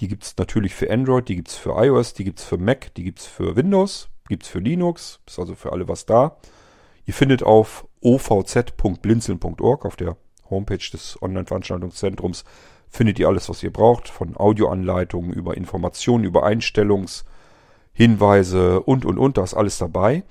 [0.00, 2.56] Die gibt es natürlich für Android, die gibt es für iOS, die gibt es für
[2.56, 6.06] Mac, die gibt es für Windows, gibt es für Linux, ist also für alle was
[6.06, 6.38] da.
[7.04, 10.16] Ihr findet auf ovz.blinzeln.org, auf der
[10.50, 12.44] Homepage des Online-Veranstaltungszentrums,
[12.88, 19.38] findet ihr alles, was ihr braucht, von Audioanleitungen über Informationen, über Einstellungshinweise und, und, und,
[19.38, 20.24] da ist alles dabei.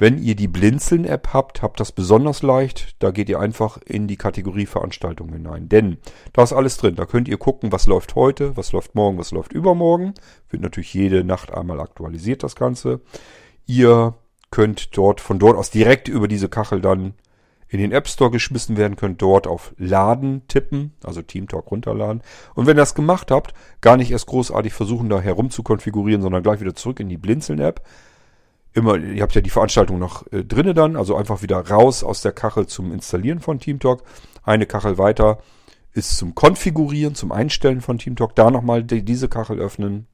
[0.00, 2.94] Wenn ihr die Blinzeln-App habt, habt das besonders leicht.
[3.00, 5.68] Da geht ihr einfach in die Kategorie Veranstaltungen hinein.
[5.68, 5.98] Denn
[6.32, 6.94] da ist alles drin.
[6.94, 10.14] Da könnt ihr gucken, was läuft heute, was läuft morgen, was läuft übermorgen.
[10.50, 13.00] Wird natürlich jede Nacht einmal aktualisiert, das Ganze.
[13.66, 14.14] Ihr
[14.50, 17.14] könnt dort, von dort aus direkt über diese Kachel dann
[17.68, 22.22] in den App Store geschmissen werden, könnt dort auf Laden tippen, also TeamTalk runterladen.
[22.54, 23.52] Und wenn ihr das gemacht habt,
[23.82, 27.18] gar nicht erst großartig versuchen, da herum zu konfigurieren, sondern gleich wieder zurück in die
[27.18, 27.82] Blinzeln-App
[28.78, 32.22] immer, ihr habt ja die Veranstaltung noch äh, drinne dann, also einfach wieder raus aus
[32.22, 34.02] der Kachel zum Installieren von TeamTalk.
[34.42, 35.38] Eine Kachel weiter
[35.92, 38.34] ist zum Konfigurieren, zum Einstellen von TeamTalk.
[38.34, 40.06] Da nochmal die, diese Kachel öffnen.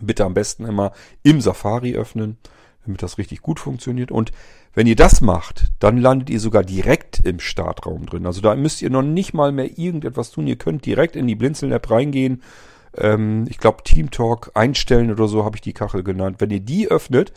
[0.00, 0.92] Bitte am besten immer
[1.22, 2.38] im Safari öffnen,
[2.86, 4.10] damit das richtig gut funktioniert.
[4.10, 4.32] Und
[4.74, 8.26] wenn ihr das macht, dann landet ihr sogar direkt im Startraum drin.
[8.26, 10.46] Also da müsst ihr noch nicht mal mehr irgendetwas tun.
[10.46, 12.42] Ihr könnt direkt in die Blinzeln-App reingehen
[12.96, 16.36] ähm, ich glaube Team Talk einstellen oder so habe ich die Kachel genannt.
[16.38, 17.32] Wenn ihr die öffnet,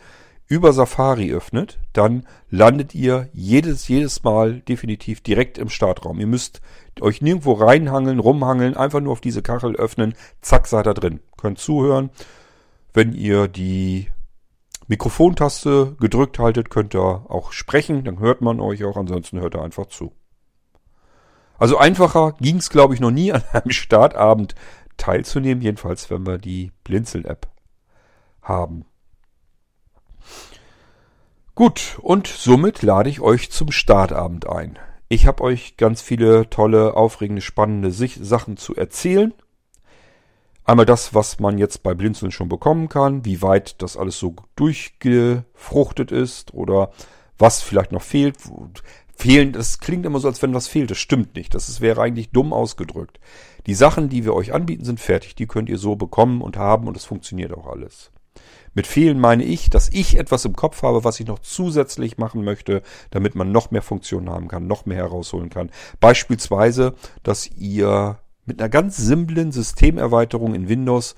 [0.48, 6.18] über Safari öffnet, dann landet ihr jedes, jedes Mal definitiv direkt im Startraum.
[6.18, 6.60] Ihr müsst
[7.00, 11.20] euch nirgendwo reinhangeln, rumhangeln, einfach nur auf diese Kachel öffnen, zack, seid ihr drin.
[11.36, 12.10] Könnt zuhören.
[12.92, 14.08] Wenn ihr die
[14.90, 17.00] Mikrofontaste gedrückt haltet, könnt ihr
[17.30, 20.12] auch sprechen, dann hört man euch auch, ansonsten hört ihr einfach zu.
[21.58, 24.56] Also einfacher ging es, glaube ich, noch nie an einem Startabend
[24.96, 27.46] teilzunehmen, jedenfalls wenn wir die Blinzeln-App
[28.42, 28.84] haben.
[31.54, 34.76] Gut, und somit lade ich euch zum Startabend ein.
[35.08, 39.34] Ich habe euch ganz viele tolle, aufregende, spannende Sachen zu erzählen.
[40.70, 44.36] Einmal das, was man jetzt bei Blinzeln schon bekommen kann, wie weit das alles so
[44.54, 46.92] durchgefruchtet ist oder
[47.38, 48.36] was vielleicht noch fehlt.
[49.16, 50.92] Fehlen, das klingt immer so, als wenn was fehlt.
[50.92, 51.56] Das stimmt nicht.
[51.56, 53.18] Das wäre eigentlich dumm ausgedrückt.
[53.66, 55.34] Die Sachen, die wir euch anbieten, sind fertig.
[55.34, 58.12] Die könnt ihr so bekommen und haben und es funktioniert auch alles.
[58.72, 62.44] Mit fehlen meine ich, dass ich etwas im Kopf habe, was ich noch zusätzlich machen
[62.44, 65.72] möchte, damit man noch mehr Funktionen haben kann, noch mehr herausholen kann.
[65.98, 66.94] Beispielsweise,
[67.24, 71.14] dass ihr mit einer ganz simplen Systemerweiterung in Windows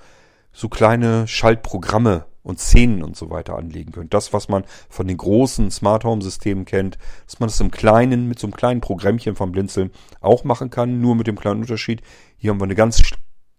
[0.52, 4.12] so kleine Schaltprogramme und Szenen und so weiter anlegen könnt.
[4.12, 8.28] Das, was man von den großen Smart Home Systemen kennt, dass man das im kleinen,
[8.28, 12.02] mit so einem kleinen Programmchen vom Blinzeln auch machen kann, nur mit dem kleinen Unterschied.
[12.36, 13.00] Hier haben wir eine ganz,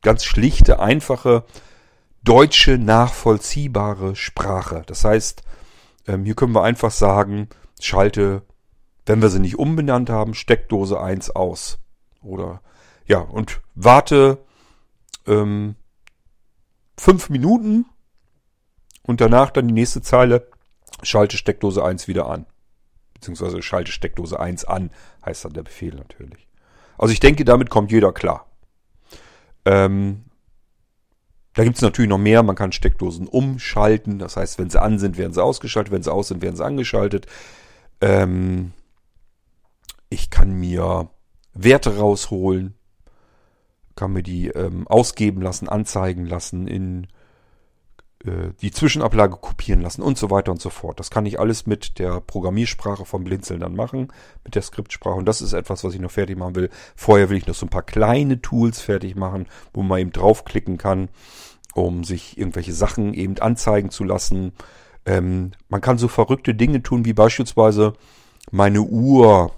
[0.03, 1.45] ganz schlichte, einfache,
[2.23, 4.83] deutsche, nachvollziehbare Sprache.
[4.85, 5.41] Das heißt,
[6.07, 7.47] ähm, hier können wir einfach sagen,
[7.79, 8.43] schalte,
[9.07, 11.79] wenn wir sie nicht umbenannt haben, Steckdose 1 aus.
[12.21, 12.61] Oder,
[13.05, 14.43] ja, und warte,
[15.27, 15.75] ähm,
[16.97, 17.85] fünf Minuten,
[19.03, 20.47] und danach dann die nächste Zeile,
[21.01, 22.45] schalte Steckdose 1 wieder an.
[23.13, 24.91] beziehungsweise schalte Steckdose 1 an,
[25.25, 26.47] heißt dann der Befehl natürlich.
[26.97, 28.47] Also ich denke, damit kommt jeder klar.
[29.65, 30.25] Ähm,
[31.53, 32.43] da gibt es natürlich noch mehr.
[32.43, 34.19] Man kann Steckdosen umschalten.
[34.19, 35.93] Das heißt, wenn sie an sind, werden sie ausgeschaltet.
[35.93, 37.27] Wenn sie aus sind, werden sie angeschaltet.
[38.01, 38.73] Ähm,
[40.09, 41.09] ich kann mir
[41.53, 42.75] Werte rausholen.
[43.95, 47.07] Kann mir die ähm, ausgeben lassen, anzeigen lassen, in
[48.26, 50.99] äh, die Zwischenablage kopieren lassen und so weiter und so fort.
[50.99, 54.11] Das kann ich alles mit der Programmiersprache vom Blinzeln dann machen,
[54.44, 55.15] mit der Skriptsprache.
[55.15, 56.70] Und das ist etwas, was ich noch fertig machen will.
[56.95, 60.78] Vorher will ich noch so ein paar kleine Tools fertig machen, wo man eben draufklicken
[60.78, 61.10] kann
[61.74, 64.53] um sich irgendwelche Sachen eben anzeigen zu lassen.
[65.06, 67.94] Ähm, man kann so verrückte Dinge tun, wie beispielsweise
[68.52, 69.52] meine Uhr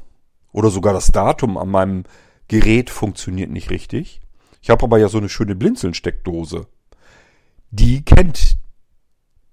[0.52, 2.04] oder sogar das Datum an meinem
[2.48, 4.22] Gerät funktioniert nicht richtig.
[4.66, 6.66] Ich habe aber ja so eine schöne Blinzeln-Steckdose.
[7.70, 8.58] Die kennt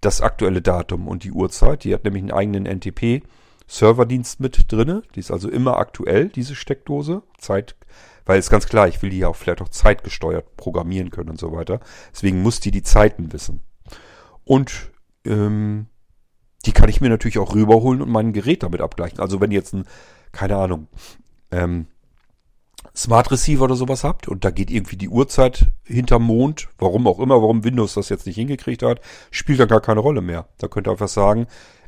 [0.00, 1.84] das aktuelle Datum und die Uhrzeit.
[1.84, 5.02] Die hat nämlich einen eigenen NTP-Serverdienst mit drinne.
[5.14, 7.24] Die ist also immer aktuell, diese Steckdose.
[7.36, 7.76] Zeit
[8.24, 11.38] weil es ganz klar, ich will die ja auch vielleicht auch zeitgesteuert programmieren können und
[11.38, 11.80] so weiter.
[12.14, 13.60] Deswegen muss die die Zeiten wissen.
[14.44, 14.92] Und
[15.26, 15.88] ähm,
[16.64, 19.20] die kann ich mir natürlich auch rüberholen und mein Gerät damit abgleichen.
[19.20, 19.84] Also wenn jetzt ein,
[20.30, 20.88] keine Ahnung,
[21.50, 21.88] ähm,
[22.94, 27.18] Smart Receiver oder sowas habt und da geht irgendwie die Uhrzeit hinterm Mond, warum auch
[27.20, 29.00] immer, warum Windows das jetzt nicht hingekriegt hat,
[29.30, 30.48] spielt da gar keine Rolle mehr.
[30.58, 31.46] Da könnt ihr einfach sagen,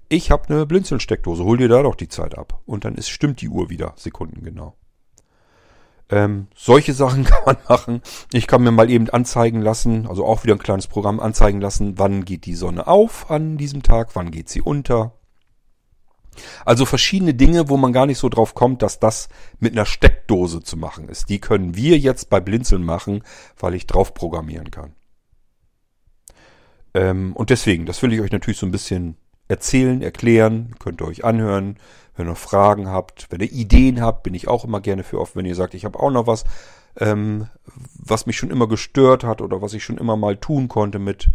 [0.09, 2.61] ich habe eine Blinzeln-Steckdose, hol dir da doch die Zeit ab.
[2.67, 4.75] Und dann ist, stimmt die Uhr wieder, Sekunden genau.
[6.11, 8.03] Ähm, solche Sachen kann man machen.
[8.33, 11.99] Ich kann mir mal eben anzeigen lassen, also auch wieder ein kleines Programm anzeigen lassen,
[11.99, 15.13] wann geht die Sonne auf an diesem Tag, wann geht sie unter.
[16.65, 19.29] Also verschiedene Dinge, wo man gar nicht so drauf kommt, dass das
[19.59, 21.29] mit einer Steckdose zu machen ist.
[21.29, 23.23] Die können wir jetzt bei Blinzeln machen,
[23.59, 24.95] weil ich drauf programmieren kann.
[26.95, 29.17] Ähm, und deswegen, das will ich euch natürlich so ein bisschen
[29.49, 31.77] erzählen, erklären, könnt ihr euch anhören.
[32.17, 35.37] Wenn ihr Fragen habt, wenn ihr Ideen habt, bin ich auch immer gerne für offen.
[35.37, 36.45] Wenn ihr sagt, ich habe auch noch was,
[36.99, 37.49] ähm,
[37.99, 41.29] was mich schon immer gestört hat oder was ich schon immer mal tun konnte mit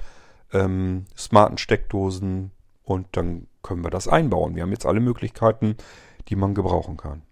[0.54, 2.52] ähm, smarten Steckdosen
[2.84, 4.56] und dann können wir das einbauen.
[4.56, 5.76] Wir haben jetzt alle Möglichkeiten,
[6.28, 7.24] die man gebrauchen kann.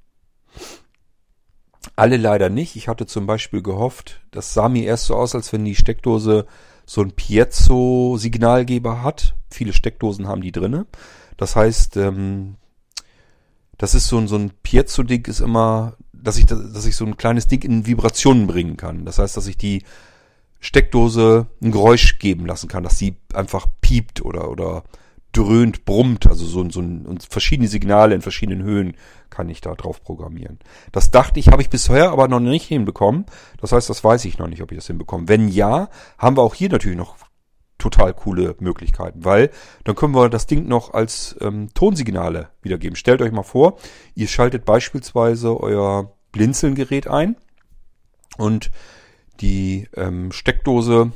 [1.95, 2.75] Alle leider nicht.
[2.75, 6.45] Ich hatte zum Beispiel gehofft, das sah mir erst so aus, als wenn die Steckdose
[6.85, 9.35] so ein Piezo-Signalgeber hat.
[9.49, 10.85] Viele Steckdosen haben die drinne.
[11.37, 12.55] Das heißt, ähm,
[13.77, 17.17] das ist so ein, so ein Piezo-Ding ist immer, dass ich, dass ich so ein
[17.17, 19.05] kleines Ding in Vibrationen bringen kann.
[19.05, 19.83] Das heißt, dass ich die
[20.59, 24.83] Steckdose ein Geräusch geben lassen kann, dass sie einfach piept oder, oder
[25.31, 28.95] dröhnt, brummt, also so, so ein, verschiedene Signale in verschiedenen Höhen
[29.29, 30.59] kann ich da drauf programmieren.
[30.91, 33.25] Das dachte ich, habe ich bisher aber noch nicht hinbekommen.
[33.59, 35.27] Das heißt, das weiß ich noch nicht, ob ich das hinbekomme.
[35.27, 37.17] Wenn ja, haben wir auch hier natürlich noch
[37.77, 39.51] total coole Möglichkeiten, weil
[39.83, 42.95] dann können wir das Ding noch als ähm, Tonsignale wiedergeben.
[42.95, 43.77] Stellt euch mal vor,
[44.15, 47.35] ihr schaltet beispielsweise euer Blinzelgerät ein
[48.37, 48.71] und
[49.41, 51.11] die ähm, Steckdose,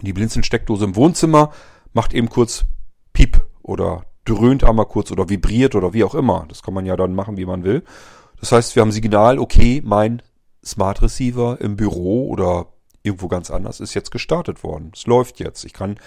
[0.00, 1.52] die Blinzeln-Steckdose im Wohnzimmer
[1.92, 2.64] macht eben kurz
[3.18, 6.44] Piep oder dröhnt einmal kurz oder vibriert oder wie auch immer.
[6.48, 7.82] Das kann man ja dann machen, wie man will.
[8.38, 10.22] Das heißt, wir haben Signal, okay, mein
[10.64, 12.66] Smart Receiver im Büro oder
[13.02, 14.92] irgendwo ganz anders ist jetzt gestartet worden.
[14.94, 15.64] Es läuft jetzt.
[15.64, 15.98] Ich kann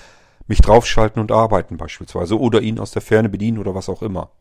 [0.48, 4.32] mich draufschalten und arbeiten beispielsweise oder ihn aus der Ferne bedienen oder was auch immer.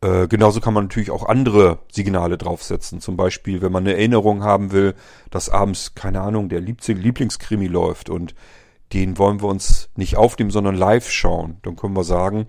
[0.00, 3.00] Äh, genauso kann man natürlich auch andere Signale draufsetzen.
[3.00, 4.94] Zum Beispiel, wenn man eine Erinnerung haben will,
[5.32, 8.36] dass abends, keine Ahnung, der Lieblingskrimi läuft und
[8.94, 11.58] den wollen wir uns nicht aufnehmen, sondern live schauen.
[11.62, 12.46] Dann können wir sagen,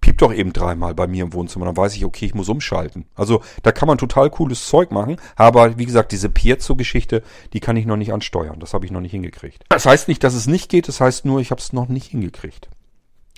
[0.00, 3.06] piept doch eben dreimal bei mir im Wohnzimmer, dann weiß ich, okay, ich muss umschalten.
[3.14, 7.22] Also da kann man total cooles Zeug machen, aber wie gesagt, diese Piezo-Geschichte,
[7.54, 8.60] die kann ich noch nicht ansteuern.
[8.60, 9.64] Das habe ich noch nicht hingekriegt.
[9.70, 12.08] Das heißt nicht, dass es nicht geht, das heißt nur, ich habe es noch nicht
[12.08, 12.68] hingekriegt.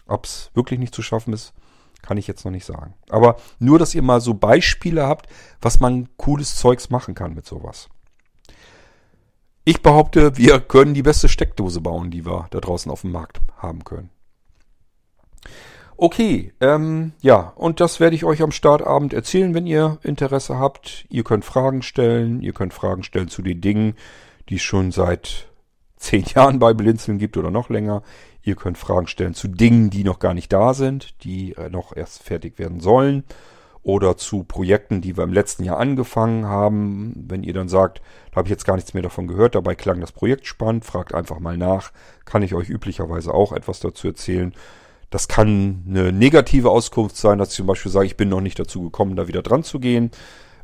[0.09, 1.53] Ob es wirklich nicht zu schaffen ist,
[2.03, 2.95] kann ich jetzt noch nicht sagen.
[3.11, 5.29] Aber nur, dass ihr mal so Beispiele habt,
[5.61, 7.89] was man cooles Zeugs machen kann mit sowas.
[9.69, 13.41] Ich behaupte, wir können die beste Steckdose bauen, die wir da draußen auf dem Markt
[13.57, 14.11] haben können.
[15.97, 21.05] Okay, ähm, ja, und das werde ich euch am Startabend erzählen, wenn ihr Interesse habt.
[21.09, 23.97] Ihr könnt Fragen stellen, ihr könnt Fragen stellen zu den Dingen,
[24.49, 25.49] die es schon seit
[25.97, 28.05] zehn Jahren bei Blinzeln gibt oder noch länger.
[28.45, 31.97] Ihr könnt Fragen stellen zu Dingen, die noch gar nicht da sind, die äh, noch
[31.97, 33.25] erst fertig werden sollen.
[33.87, 37.13] Oder zu Projekten, die wir im letzten Jahr angefangen haben.
[37.29, 38.03] Wenn ihr dann sagt,
[38.33, 41.15] da habe ich jetzt gar nichts mehr davon gehört, dabei klang das Projekt spannend, fragt
[41.15, 41.93] einfach mal nach.
[42.25, 44.53] Kann ich euch üblicherweise auch etwas dazu erzählen.
[45.11, 48.59] Das kann eine negative Auskunft sein, dass ich zum Beispiel sage, ich bin noch nicht
[48.59, 50.11] dazu gekommen, da wieder dran zu gehen,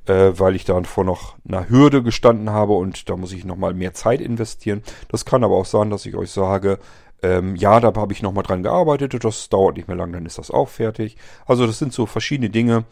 [0.07, 3.73] äh, weil ich dann vor noch einer Hürde gestanden habe und da muss ich nochmal
[3.73, 4.83] mehr Zeit investieren.
[5.07, 6.81] Das kann aber auch sein, dass ich euch sage,
[7.25, 10.39] Ähm, ja, da habe ich nochmal dran gearbeitet, das dauert nicht mehr lang, dann ist
[10.39, 11.17] das auch fertig.
[11.47, 12.83] Also das sind so verschiedene Dinge.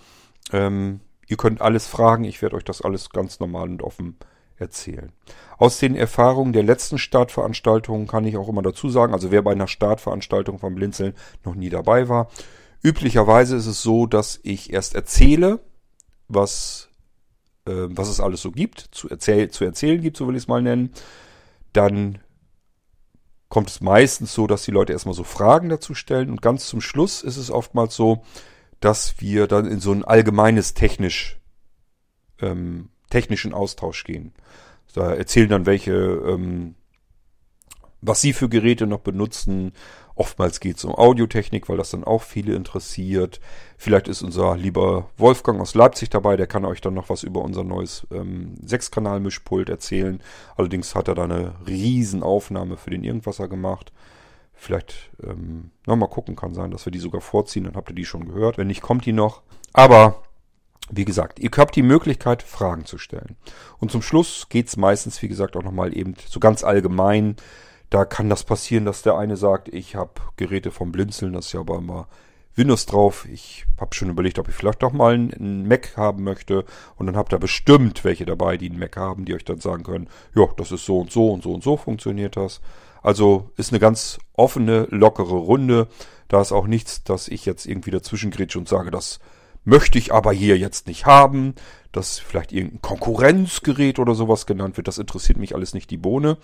[0.52, 4.16] Ähm, ihr könnt alles fragen, ich werde euch das alles ganz normal und offen
[4.60, 5.12] erzählen.
[5.58, 9.52] Aus den Erfahrungen der letzten Startveranstaltungen kann ich auch immer dazu sagen, also wer bei
[9.52, 11.14] einer Startveranstaltung vom Blinzeln
[11.44, 12.28] noch nie dabei war,
[12.82, 15.60] üblicherweise ist es so, dass ich erst erzähle,
[16.28, 16.88] was,
[17.66, 20.48] äh, was es alles so gibt, zu, erzähl zu erzählen gibt, so will ich es
[20.48, 20.92] mal nennen.
[21.72, 22.18] Dann
[23.48, 26.80] kommt es meistens so, dass die Leute erstmal so Fragen dazu stellen und ganz zum
[26.80, 28.22] Schluss ist es oftmals so,
[28.80, 31.38] dass wir dann in so ein allgemeines technisch
[32.40, 34.32] ähm, technischen Austausch gehen.
[34.94, 36.74] Da erzählen dann welche, ähm,
[38.00, 39.72] was sie für Geräte noch benutzen.
[40.14, 43.40] Oftmals geht es um Audiotechnik, weil das dann auch viele interessiert.
[43.76, 47.42] Vielleicht ist unser lieber Wolfgang aus Leipzig dabei, der kann euch dann noch was über
[47.42, 50.20] unser neues ähm, Sechskanal-Mischpult erzählen.
[50.56, 53.92] Allerdings hat er da eine Riesenaufnahme für den Irgendwasser gemacht.
[54.62, 58.04] Vielleicht ähm, nochmal gucken kann sein, dass wir die sogar vorziehen, dann habt ihr die
[58.04, 58.58] schon gehört.
[58.58, 59.40] Wenn nicht, kommt die noch.
[59.72, 60.22] Aber
[60.90, 63.36] wie gesagt, ihr habt die Möglichkeit, Fragen zu stellen.
[63.78, 67.36] Und zum Schluss geht's meistens, wie gesagt, auch nochmal eben so ganz allgemein.
[67.88, 71.52] Da kann das passieren, dass der eine sagt, ich habe Geräte vom Blinzeln, das ist
[71.54, 72.06] ja aber immer
[72.54, 73.26] Windows drauf.
[73.32, 76.66] Ich habe schon überlegt, ob ich vielleicht doch mal einen Mac haben möchte.
[76.96, 79.84] Und dann habt ihr bestimmt welche dabei, die einen Mac haben, die euch dann sagen
[79.84, 82.60] können, ja, das ist so und so und so und so funktioniert das.
[83.02, 85.88] Also ist eine ganz offene, lockere Runde.
[86.28, 89.20] Da ist auch nichts, dass ich jetzt irgendwie dazwischen grätsche und sage, das
[89.64, 91.54] möchte ich aber hier jetzt nicht haben,
[91.92, 94.88] dass vielleicht irgendein Konkurrenzgerät oder sowas genannt wird.
[94.88, 96.38] Das interessiert mich alles nicht die Bohne.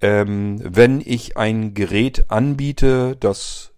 [0.00, 3.72] Ähm, wenn ich ein Gerät anbiete, das,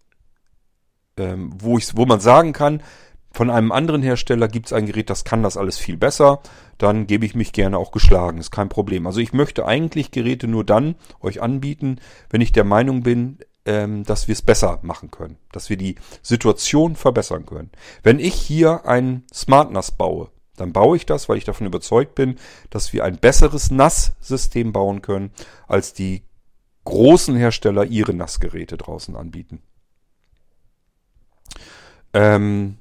[1.16, 2.82] ähm, wo, ich, wo man sagen kann,
[3.30, 6.40] von einem anderen Hersteller gibt es ein Gerät, das kann das alles viel besser,
[6.78, 9.06] dann gebe ich mich gerne auch geschlagen, ist kein Problem.
[9.06, 12.00] Also ich möchte eigentlich Geräte nur dann euch anbieten,
[12.30, 15.96] wenn ich der Meinung bin, ähm, dass wir es besser machen können, dass wir die
[16.22, 17.70] Situation verbessern können.
[18.02, 22.14] Wenn ich hier ein Smart NAS baue, dann baue ich das, weil ich davon überzeugt
[22.14, 22.38] bin,
[22.70, 25.30] dass wir ein besseres NAS-System bauen können,
[25.66, 26.22] als die
[26.84, 29.62] großen Hersteller ihre NAS-Geräte draußen anbieten.
[32.14, 32.78] Ähm,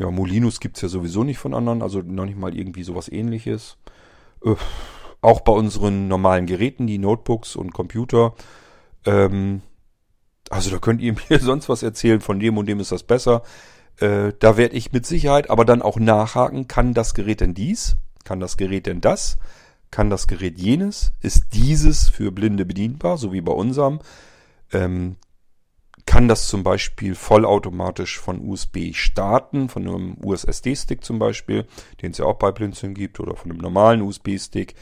[0.00, 3.76] ja, Molinos gibt's ja sowieso nicht von anderen, also noch nicht mal irgendwie sowas ähnliches.
[4.42, 4.54] Äh,
[5.20, 8.34] auch bei unseren normalen Geräten, die Notebooks und Computer,
[9.04, 9.60] ähm,
[10.48, 13.42] also da könnt ihr mir sonst was erzählen, von dem und dem ist das besser.
[13.98, 17.96] Äh, da werde ich mit Sicherheit aber dann auch nachhaken, kann das Gerät denn dies?
[18.24, 19.36] Kann das Gerät denn das?
[19.90, 21.12] Kann das Gerät jenes?
[21.20, 24.00] Ist dieses für Blinde bedienbar, so wie bei unserem?
[24.72, 25.16] Ähm,
[26.06, 31.66] kann das zum Beispiel vollautomatisch von USB starten, von einem USSD-Stick zum Beispiel,
[32.02, 34.74] den es ja auch bei Blinzeln gibt, oder von einem normalen USB-Stick.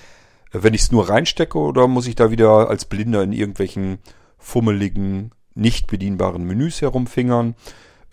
[0.52, 3.98] Äh, wenn ich es nur reinstecke, oder muss ich da wieder als Blinder in irgendwelchen
[4.38, 7.54] fummeligen nicht bedienbaren Menüs herumfingern.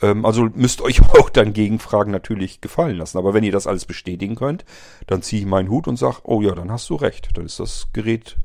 [0.02, 3.18] Ähm, also müsst euch auch dann Gegenfragen natürlich gefallen lassen.
[3.18, 4.66] Aber wenn ihr das alles bestätigen könnt,
[5.08, 7.30] dann ziehe ich meinen Hut und sage, oh ja, dann hast du recht.
[7.36, 8.38] Dann ist das Gerät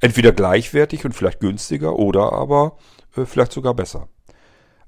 [0.00, 2.76] entweder gleichwertig und vielleicht günstiger oder aber
[3.24, 4.08] vielleicht sogar besser.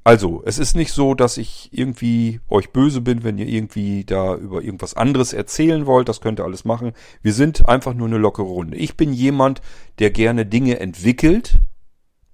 [0.04, 4.36] Also, es ist nicht so, dass ich irgendwie euch böse bin, wenn ihr irgendwie da
[4.36, 6.08] über irgendwas anderes erzählen wollt.
[6.08, 6.92] Das könnt ihr alles machen.
[7.22, 8.76] Wir sind einfach nur eine lockere Runde.
[8.76, 9.62] Ich bin jemand,
[9.98, 11.58] der gerne Dinge entwickelt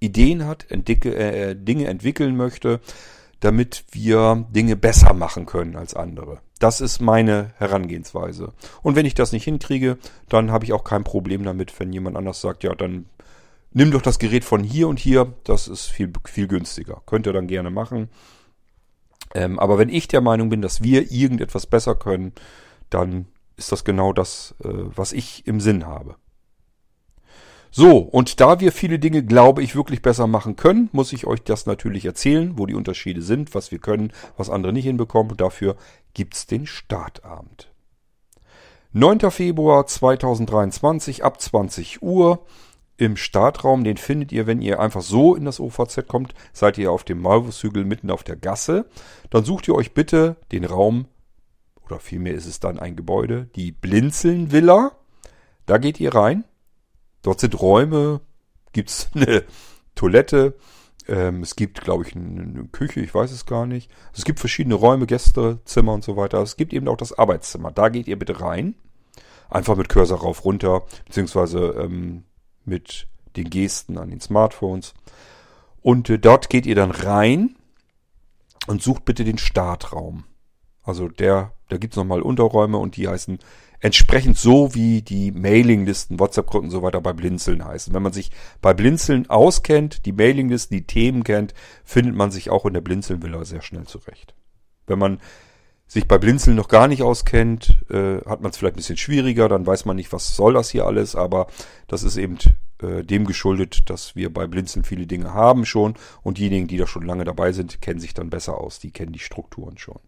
[0.03, 2.81] Ideen hat, entdicke, äh, Dinge entwickeln möchte,
[3.39, 6.39] damit wir Dinge besser machen können als andere.
[6.59, 8.53] Das ist meine Herangehensweise.
[8.81, 9.97] Und wenn ich das nicht hinkriege,
[10.29, 13.05] dann habe ich auch kein Problem damit, wenn jemand anders sagt, ja, dann
[13.73, 17.01] nimm doch das Gerät von hier und hier, das ist viel, viel günstiger.
[17.05, 18.09] Könnt ihr dann gerne machen.
[19.35, 22.33] Ähm, aber wenn ich der Meinung bin, dass wir irgendetwas besser können,
[22.89, 23.25] dann
[23.57, 26.15] ist das genau das, äh, was ich im Sinn habe.
[27.75, 31.41] So, und da wir viele Dinge, glaube ich, wirklich besser machen können, muss ich euch
[31.41, 35.31] das natürlich erzählen, wo die Unterschiede sind, was wir können, was andere nicht hinbekommen.
[35.31, 35.75] Und dafür
[36.13, 37.71] gibt's den Startabend.
[38.91, 39.31] 9.
[39.31, 42.45] Februar 2023 ab 20 Uhr
[42.97, 43.83] im Startraum.
[43.83, 47.21] Den findet ihr, wenn ihr einfach so in das OVZ kommt, seid ihr auf dem
[47.21, 48.85] Malvushügel mitten auf der Gasse.
[49.29, 51.07] Dann sucht ihr euch bitte den Raum,
[51.85, 54.93] oder vielmehr ist es dann ein Gebäude, die Blinzeln Villa.
[55.65, 56.45] Da geht ihr rein.
[57.21, 58.21] Dort sind Räume,
[58.71, 59.43] gibt's eine
[59.95, 60.55] Toilette,
[61.07, 63.91] ähm, es gibt, glaube ich, eine, eine, Küche, ich weiß es gar nicht.
[64.07, 66.41] Also es gibt verschiedene Räume, Gästezimmer und so weiter.
[66.41, 67.71] Es gibt eben auch das Arbeitszimmer.
[67.71, 68.75] Da geht ihr bitte rein.
[69.49, 72.23] Einfach mit Cursor rauf, runter, beziehungsweise ähm,
[72.65, 74.93] mit den Gesten an den Smartphones.
[75.81, 77.55] Und äh, dort geht ihr dann rein
[78.67, 80.23] und sucht bitte den Startraum.
[80.83, 83.39] Also der, da gibt's nochmal Unterräume und die heißen
[83.79, 87.93] entsprechend so wie die Mailinglisten, WhatsApp-Gruppen und so weiter bei Blinzeln heißen.
[87.93, 88.31] Wenn man sich
[88.61, 91.53] bei Blinzeln auskennt, die Mailinglisten, die Themen kennt,
[91.83, 94.35] findet man sich auch in der Blinzeln-Villa sehr schnell zurecht.
[94.87, 95.19] Wenn man
[95.87, 99.47] sich bei Blinzeln noch gar nicht auskennt, äh, hat man es vielleicht ein bisschen schwieriger,
[99.49, 101.47] dann weiß man nicht, was soll das hier alles, aber
[101.87, 102.37] das ist eben
[102.81, 106.87] äh, dem geschuldet, dass wir bei Blinzeln viele Dinge haben schon und diejenigen, die da
[106.87, 109.99] schon lange dabei sind, kennen sich dann besser aus, die kennen die Strukturen schon.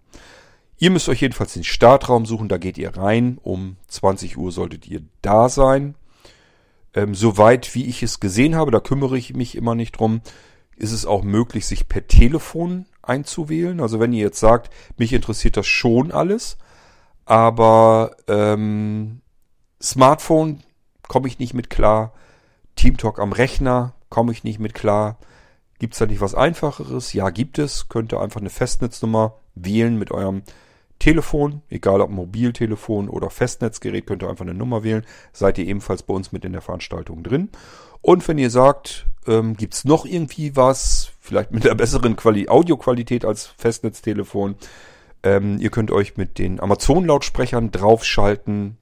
[0.77, 4.87] Ihr müsst euch jedenfalls den Startraum suchen, da geht ihr rein, um 20 Uhr solltet
[4.87, 5.95] ihr da sein.
[6.93, 10.21] Ähm, soweit wie ich es gesehen habe, da kümmere ich mich immer nicht drum,
[10.75, 13.79] ist es auch möglich, sich per Telefon einzuwählen.
[13.79, 16.57] Also wenn ihr jetzt sagt, mich interessiert das schon alles,
[17.25, 19.21] aber ähm,
[19.81, 20.63] Smartphone
[21.07, 22.13] komme ich nicht mit klar,
[22.75, 25.17] Teamtalk am Rechner komme ich nicht mit klar.
[25.79, 27.13] Gibt es da nicht was Einfacheres?
[27.13, 27.89] Ja, gibt es.
[27.89, 30.43] Könnt ihr einfach eine Festnetznummer wählen mit eurem
[30.99, 35.05] Telefon, egal ob Mobiltelefon oder Festnetzgerät, könnt ihr einfach eine Nummer wählen.
[35.33, 37.49] Seid ihr ebenfalls bei uns mit in der Veranstaltung drin.
[38.05, 42.47] Und wenn ihr sagt, ähm, gibt es noch irgendwie was, vielleicht mit der besseren Quali
[42.47, 44.57] Audioqualität als Festnetztelefon,
[45.23, 48.77] ähm, ihr könnt euch mit den Amazon-Lautsprechern draufschalten,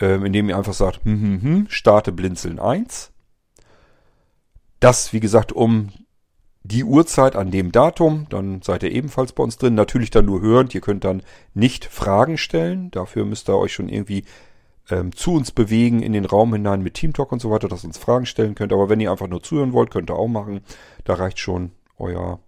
[0.00, 3.12] ähm, indem ihr einfach sagt, hm, hm, hm, starte Blinzeln 1.
[4.80, 5.92] Das, wie gesagt, um
[6.64, 9.76] die Uhrzeit an dem Datum, dann seid ihr ebenfalls bei uns drin.
[9.76, 11.22] Natürlich dann nur hörend, ihr könnt dann
[11.52, 12.90] nicht Fragen stellen.
[12.90, 14.24] Dafür müsst ihr euch schon irgendwie
[14.90, 17.88] ähm, zu uns bewegen in den Raum hinein mit Teamtalk und so weiter, dass ihr
[17.88, 18.72] uns Fragen stellen könnt.
[18.72, 20.60] Aber wenn ihr einfach nur zuhören wollt, könnt ihr auch machen.
[21.04, 22.40] Da reicht schon euer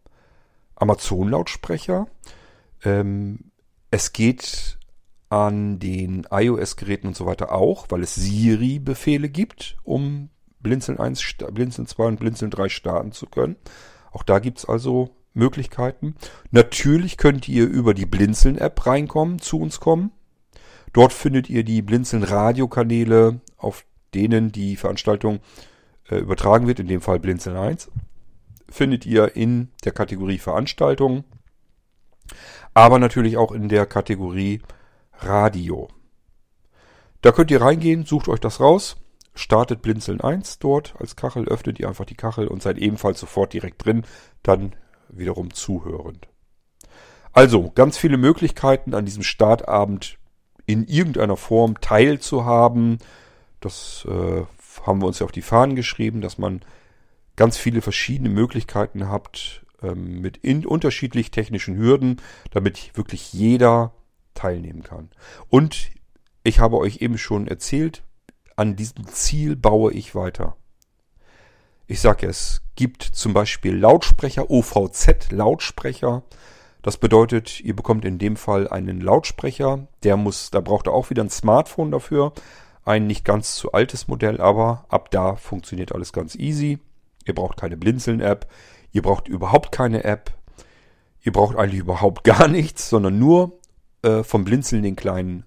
[0.76, 2.06] Amazon-Lautsprecher.
[2.84, 3.50] Ähm,
[3.90, 4.78] es geht
[5.28, 10.30] an den iOS-Geräten und so weiter auch, weil es Siri-Befehle gibt, um
[10.60, 11.22] Blinzeln 1,
[11.52, 13.56] Blinzeln 2 und Blinzeln 3 starten zu können.
[14.12, 16.14] Auch da gibt's also Möglichkeiten.
[16.50, 20.12] Natürlich könnt ihr über die Blinzeln-App reinkommen, zu uns kommen.
[20.96, 25.40] Dort findet ihr die Blinzeln-Radiokanäle, auf denen die Veranstaltung
[26.08, 27.90] äh, übertragen wird, in dem Fall Blinzeln 1.
[28.70, 31.24] Findet ihr in der Kategorie Veranstaltungen,
[32.72, 34.62] aber natürlich auch in der Kategorie
[35.18, 35.88] Radio.
[37.20, 38.96] Da könnt ihr reingehen, sucht euch das raus,
[39.34, 43.52] startet Blinzeln 1 dort als Kachel, öffnet ihr einfach die Kachel und seid ebenfalls sofort
[43.52, 44.06] direkt drin,
[44.42, 44.74] dann
[45.10, 46.26] wiederum zuhörend.
[47.34, 50.18] Also ganz viele Möglichkeiten an diesem Startabend
[50.66, 52.98] in irgendeiner Form teilzuhaben.
[53.60, 54.42] Das äh,
[54.86, 56.60] haben wir uns ja auf die Fahnen geschrieben, dass man
[57.36, 62.20] ganz viele verschiedene Möglichkeiten habt ähm, mit in unterschiedlich technischen Hürden,
[62.50, 63.92] damit wirklich jeder
[64.34, 65.10] teilnehmen kann.
[65.48, 65.90] Und
[66.42, 68.02] ich habe euch eben schon erzählt,
[68.56, 70.56] an diesem Ziel baue ich weiter.
[71.86, 76.22] Ich sage es gibt zum Beispiel Lautsprecher, OVZ Lautsprecher,
[76.86, 81.10] das bedeutet, ihr bekommt in dem Fall einen Lautsprecher, der muss, da braucht ihr auch
[81.10, 82.32] wieder ein Smartphone dafür.
[82.84, 86.78] Ein nicht ganz zu altes Modell, aber ab da funktioniert alles ganz easy.
[87.24, 88.46] Ihr braucht keine Blinzeln-App,
[88.92, 90.30] ihr braucht überhaupt keine App,
[91.22, 93.58] ihr braucht eigentlich überhaupt gar nichts, sondern nur
[94.02, 95.44] äh, vom Blinzeln den kleinen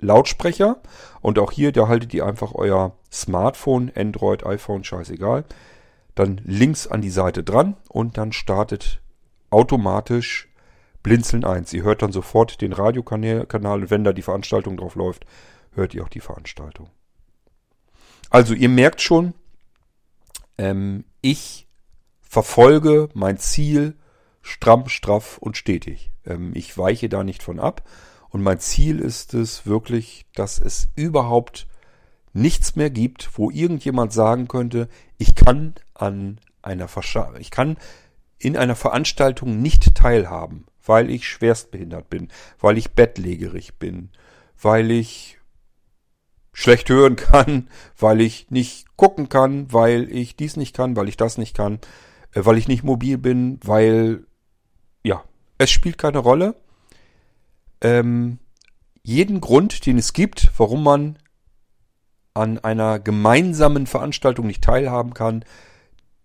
[0.00, 0.82] Lautsprecher.
[1.22, 5.46] Und auch hier, da haltet ihr einfach euer Smartphone, Android, iPhone, scheißegal,
[6.14, 9.00] dann links an die Seite dran und dann startet
[9.48, 10.50] automatisch
[11.04, 11.72] Blinzeln 1.
[11.74, 15.26] Ihr hört dann sofort den Radiokanal wenn da die Veranstaltung drauf läuft,
[15.74, 16.88] hört ihr auch die Veranstaltung.
[18.30, 19.34] Also ihr merkt schon,
[20.58, 21.68] ähm, ich
[22.22, 23.96] verfolge mein Ziel
[24.40, 26.10] stramm, straff und stetig.
[26.24, 27.86] Ähm, ich weiche da nicht von ab.
[28.30, 31.66] Und mein Ziel ist es wirklich, dass es überhaupt
[32.32, 37.76] nichts mehr gibt, wo irgendjemand sagen könnte, ich kann an einer Verscha ich kann
[38.38, 42.28] in einer Veranstaltung nicht teilhaben weil ich schwerstbehindert bin,
[42.60, 44.10] weil ich bettlägerig bin,
[44.60, 45.38] weil ich
[46.52, 51.16] schlecht hören kann, weil ich nicht gucken kann, weil ich dies nicht kann, weil ich
[51.16, 51.80] das nicht kann,
[52.32, 54.26] äh, weil ich nicht mobil bin, weil
[55.02, 55.24] ja,
[55.58, 56.54] es spielt keine Rolle.
[57.80, 58.38] Ähm,
[59.02, 61.18] jeden Grund, den es gibt, warum man
[62.32, 65.44] an einer gemeinsamen Veranstaltung nicht teilhaben kann,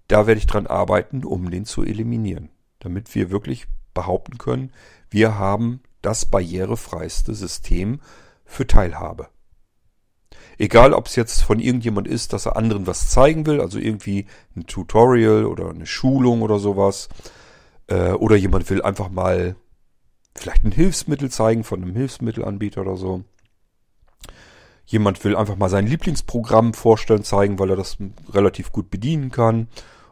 [0.07, 2.49] da werde ich dran arbeiten, um den zu eliminieren,
[2.79, 3.67] damit wir wirklich
[3.99, 4.71] behaupten können,
[5.09, 7.99] wir haben das barrierefreiste System
[8.45, 9.27] für Teilhabe.
[10.57, 14.25] Egal, ob es jetzt von irgendjemand ist, dass er anderen was zeigen will, also irgendwie
[14.55, 17.09] ein Tutorial oder eine Schulung oder sowas,
[17.87, 19.55] äh, oder jemand will einfach mal
[20.35, 23.23] vielleicht ein Hilfsmittel zeigen von einem Hilfsmittelanbieter oder so.
[24.85, 27.97] Jemand will einfach mal sein Lieblingsprogramm vorstellen, zeigen, weil er das
[28.31, 29.67] relativ gut bedienen kann.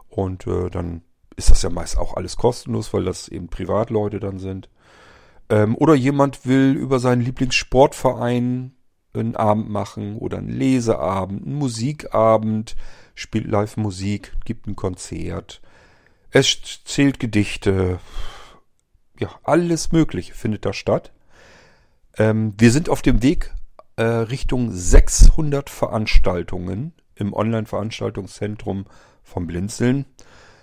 [0.08, 1.02] Und äh, dann
[1.38, 4.70] ist das ja meist auch alles kostenlos, weil das eben Privatleute dann sind.
[5.50, 8.74] Ähm, oder jemand will über seinen Lieblingssportverein
[9.14, 12.76] einen Abend machen oder einen Leseabend, einen Musikabend,
[13.16, 15.62] spielt Live-Musik, gibt ein Konzert.
[16.32, 18.00] Es zählt Gedichte.
[19.20, 21.14] Ja, alles Mögliche findet da statt.
[22.18, 23.54] Ähm, wir sind auf dem Weg
[23.96, 28.86] äh, Richtung 600 Veranstaltungen im Online-Veranstaltungszentrum
[29.24, 30.06] vom Blinzeln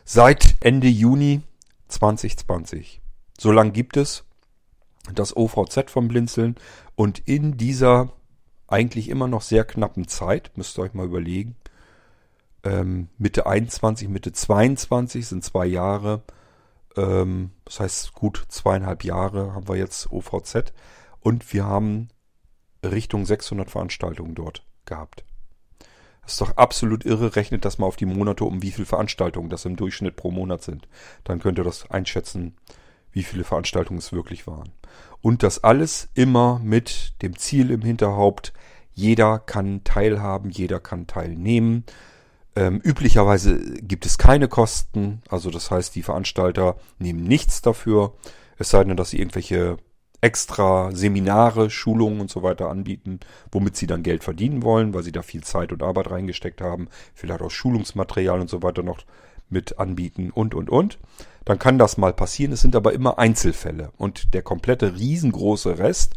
[0.04, 1.40] seit Ende Juni
[1.88, 3.00] 2020.
[3.38, 4.24] So lang gibt es
[5.12, 6.56] das OVZ vom Blinzeln
[6.94, 8.12] und in dieser
[8.66, 11.56] eigentlich immer noch sehr knappen Zeit, müsst ihr euch mal überlegen,
[12.62, 16.22] ähm, Mitte 21, Mitte 22 sind zwei Jahre,
[16.96, 20.72] ähm, das heißt gut zweieinhalb Jahre haben wir jetzt OVZ
[21.20, 22.08] und wir haben
[22.82, 25.24] Richtung 600 Veranstaltungen dort gehabt.
[26.24, 27.36] Das ist doch absolut irre.
[27.36, 30.62] Rechnet das mal auf die Monate um, wie viele Veranstaltungen das im Durchschnitt pro Monat
[30.62, 30.88] sind.
[31.22, 32.54] Dann könnt ihr das einschätzen,
[33.12, 34.72] wie viele Veranstaltungen es wirklich waren.
[35.20, 38.52] Und das alles immer mit dem Ziel im Hinterhaupt,
[38.92, 41.84] jeder kann teilhaben, jeder kann teilnehmen.
[42.56, 48.14] Ähm, üblicherweise gibt es keine Kosten, also das heißt, die Veranstalter nehmen nichts dafür,
[48.58, 49.78] es sei denn, dass sie irgendwelche
[50.24, 53.20] extra Seminare, Schulungen und so weiter anbieten,
[53.52, 56.88] womit sie dann Geld verdienen wollen, weil sie da viel Zeit und Arbeit reingesteckt haben,
[57.14, 59.04] vielleicht auch Schulungsmaterial und so weiter noch
[59.50, 60.98] mit anbieten und, und, und.
[61.44, 62.52] Dann kann das mal passieren.
[62.52, 63.92] Es sind aber immer Einzelfälle.
[63.98, 66.14] Und der komplette riesengroße Rest,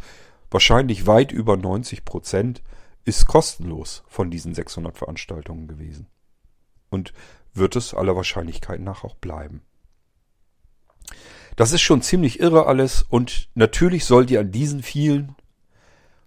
[0.50, 2.62] wahrscheinlich weit über 90 Prozent,
[3.04, 6.06] ist kostenlos von diesen 600 Veranstaltungen gewesen.
[6.88, 7.12] Und
[7.52, 9.60] wird es aller Wahrscheinlichkeit nach auch bleiben.
[11.58, 15.34] Das ist schon ziemlich irre alles und natürlich sollt ihr an diesen vielen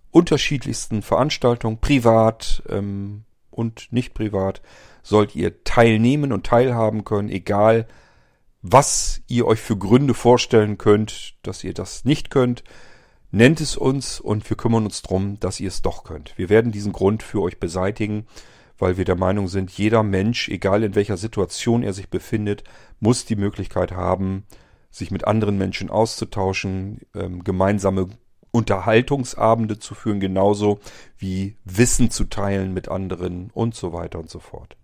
[0.09, 4.61] unterschiedlichsten Veranstaltungen, privat ähm, und nicht privat,
[5.03, 7.87] sollt ihr teilnehmen und teilhaben können, egal
[8.61, 12.65] was ihr euch für Gründe vorstellen könnt, dass ihr das nicht könnt.
[13.31, 16.37] Nennt es uns und wir kümmern uns drum, dass ihr es doch könnt.
[16.37, 18.27] Wir werden diesen Grund für euch beseitigen,
[18.77, 22.65] weil wir der Meinung sind, jeder Mensch, egal in welcher Situation er sich befindet,
[22.99, 24.45] muss die Möglichkeit haben,
[24.91, 28.09] sich mit anderen Menschen auszutauschen, ähm, gemeinsame
[28.51, 30.80] Unterhaltungsabende zu führen, genauso
[31.18, 34.76] wie Wissen zu teilen mit anderen und so weiter und so fort.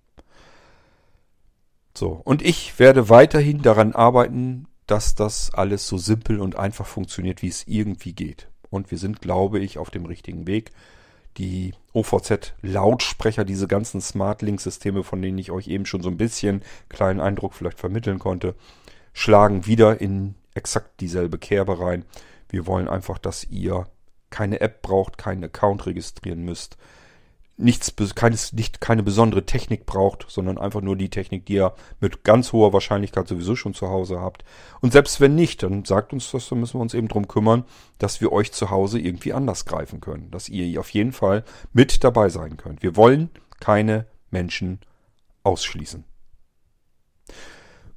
[1.98, 7.42] So, und ich werde weiterhin daran arbeiten, dass das alles so simpel und einfach funktioniert,
[7.42, 8.50] wie es irgendwie geht.
[8.70, 10.72] Und wir sind, glaube ich, auf dem richtigen Weg.
[11.38, 16.62] Die OVZ-Lautsprecher, diese ganzen Smart Link-Systeme, von denen ich euch eben schon so ein bisschen
[16.90, 18.56] kleinen Eindruck vielleicht vermitteln konnte,
[19.18, 22.06] schlagen wieder in exakt dieselbe Kerbe rein.
[22.50, 23.88] Wir wollen einfach, dass ihr
[24.30, 26.78] keine App braucht, keinen Account registrieren müsst,
[27.58, 32.24] nichts, keines, nicht, keine besondere Technik braucht, sondern einfach nur die Technik, die ihr mit
[32.24, 34.46] ganz hoher Wahrscheinlichkeit sowieso schon zu Hause habt.
[34.82, 37.66] Und selbst wenn nicht, dann sagt uns das, dann müssen wir uns eben drum kümmern,
[37.98, 42.04] dass wir euch zu Hause irgendwie anders greifen können, dass ihr auf jeden Fall mit
[42.04, 42.84] dabei sein könnt.
[42.84, 44.80] Wir wollen keine Menschen
[45.42, 46.04] ausschließen.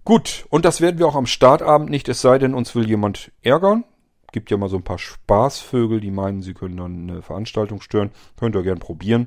[0.05, 3.33] Gut, und das werden wir auch am Startabend nicht, es sei denn, uns will jemand
[3.43, 3.85] ärgern.
[4.33, 8.11] Gibt ja mal so ein paar Spaßvögel, die meinen, sie können dann eine Veranstaltung stören.
[8.39, 9.27] Könnt ihr gern probieren.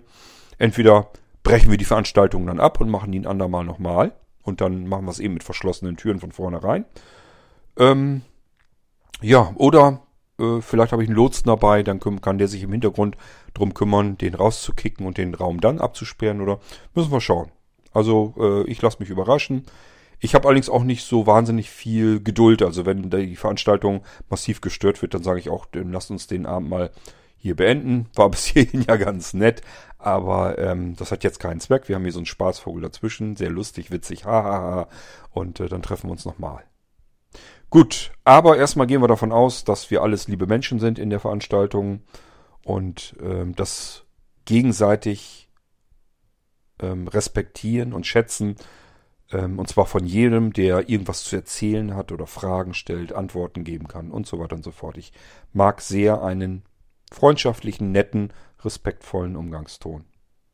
[0.57, 1.09] Entweder
[1.43, 4.13] brechen wir die Veranstaltung dann ab und machen die ein andermal nochmal.
[4.43, 6.85] Und dann machen wir es eben mit verschlossenen Türen von vornherein.
[7.77, 8.21] Ähm,
[9.21, 10.01] ja, oder
[10.39, 13.17] äh, vielleicht habe ich einen Lotsen dabei, dann kann der sich im Hintergrund
[13.53, 16.41] drum kümmern, den rauszukicken und den Raum dann abzusperren.
[16.41, 16.59] Oder
[16.93, 17.51] müssen wir schauen.
[17.91, 19.65] Also äh, ich lasse mich überraschen.
[20.23, 22.61] Ich habe allerdings auch nicht so wahnsinnig viel Geduld.
[22.61, 26.69] Also wenn die Veranstaltung massiv gestört wird, dann sage ich auch, lasst uns den Abend
[26.69, 26.91] mal
[27.35, 28.07] hier beenden.
[28.15, 29.61] War bis hierhin ja ganz nett,
[29.97, 31.89] aber ähm, das hat jetzt keinen Zweck.
[31.89, 34.87] Wir haben hier so einen Spaßvogel dazwischen, sehr lustig, witzig, hahaha.
[35.31, 36.63] Und äh, dann treffen wir uns nochmal.
[37.69, 41.19] Gut, aber erstmal gehen wir davon aus, dass wir alles liebe Menschen sind in der
[41.19, 41.99] Veranstaltung
[42.63, 44.05] und ähm, das
[44.45, 45.49] gegenseitig
[46.81, 48.55] ähm, respektieren und schätzen
[49.34, 54.11] und zwar von jedem, der irgendwas zu erzählen hat oder Fragen stellt, Antworten geben kann
[54.11, 54.97] und so weiter und so fort.
[54.97, 55.11] Ich
[55.51, 56.64] mag sehr einen
[57.11, 58.31] freundschaftlichen, netten,
[58.64, 60.05] respektvollen Umgangston.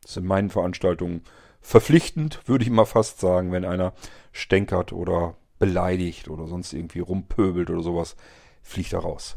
[0.02, 1.22] Das ist in meinen Veranstaltungen
[1.60, 3.92] verpflichtend, würde ich mal fast sagen, wenn einer
[4.32, 8.16] stänkert oder beleidigt oder sonst irgendwie rumpöbelt oder sowas,
[8.62, 9.36] fliegt er raus.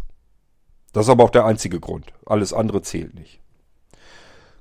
[0.94, 2.14] Das ist aber auch der einzige Grund.
[2.26, 3.42] Alles andere zählt nicht.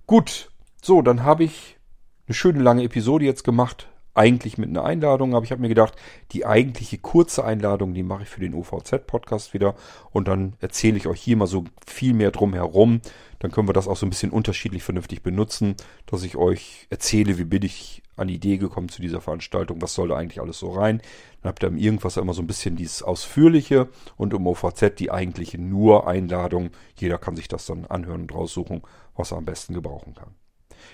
[0.06, 0.50] Gut,
[0.82, 1.78] so, dann habe ich
[2.26, 5.94] eine schöne lange Episode jetzt gemacht eigentlich mit einer Einladung, aber ich habe mir gedacht,
[6.32, 9.74] die eigentliche kurze Einladung, die mache ich für den OVZ-Podcast wieder
[10.10, 13.00] und dann erzähle ich euch hier mal so viel mehr drum herum.
[13.38, 15.74] Dann können wir das auch so ein bisschen unterschiedlich vernünftig benutzen,
[16.06, 19.94] dass ich euch erzähle, wie bin ich an die Idee gekommen zu dieser Veranstaltung, was
[19.94, 21.00] soll da eigentlich alles so rein.
[21.40, 25.10] Dann habt ihr im Irgendwas immer so ein bisschen dieses Ausführliche und im OVZ die
[25.10, 26.70] eigentliche nur Einladung.
[26.94, 28.82] Jeder kann sich das dann anhören und raussuchen,
[29.16, 30.34] was er am besten gebrauchen kann.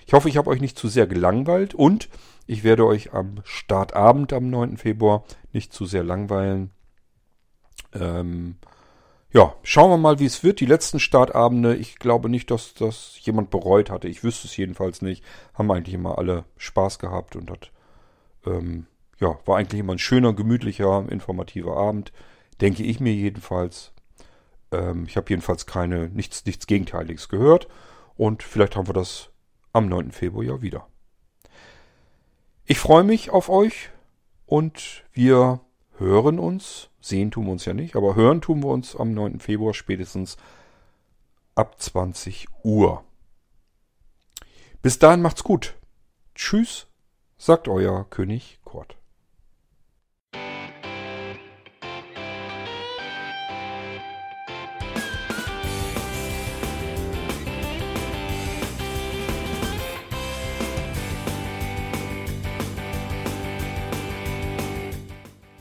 [0.06, 2.08] Ich hoffe, ich habe euch nicht zu sehr gelangweilt und
[2.48, 4.78] ich werde euch am Startabend am 9.
[4.78, 5.22] Februar
[5.52, 6.70] nicht zu sehr langweilen.
[7.92, 8.56] Ähm,
[9.30, 10.60] ja, schauen wir mal, wie es wird.
[10.60, 14.08] Die letzten Startabende, ich glaube nicht, dass das jemand bereut hatte.
[14.08, 15.22] Ich wüsste es jedenfalls nicht.
[15.52, 17.70] Haben eigentlich immer alle Spaß gehabt und hat,
[18.46, 18.86] ähm,
[19.20, 22.12] ja, war eigentlich immer ein schöner, gemütlicher, informativer Abend.
[22.62, 23.92] Denke ich mir jedenfalls.
[24.72, 27.68] Ähm, ich habe jedenfalls keine, nichts, nichts Gegenteiliges gehört.
[28.16, 29.28] Und vielleicht haben wir das
[29.74, 30.12] am 9.
[30.12, 30.86] Februar ja wieder.
[32.70, 33.88] Ich freue mich auf euch
[34.44, 35.60] und wir
[35.96, 36.90] hören uns.
[37.00, 39.40] Sehen tun wir uns ja nicht, aber hören tun wir uns am 9.
[39.40, 40.36] Februar spätestens
[41.54, 43.02] ab 20 Uhr.
[44.82, 45.76] Bis dahin macht's gut.
[46.34, 46.88] Tschüss,
[47.38, 48.97] sagt euer König Kurt.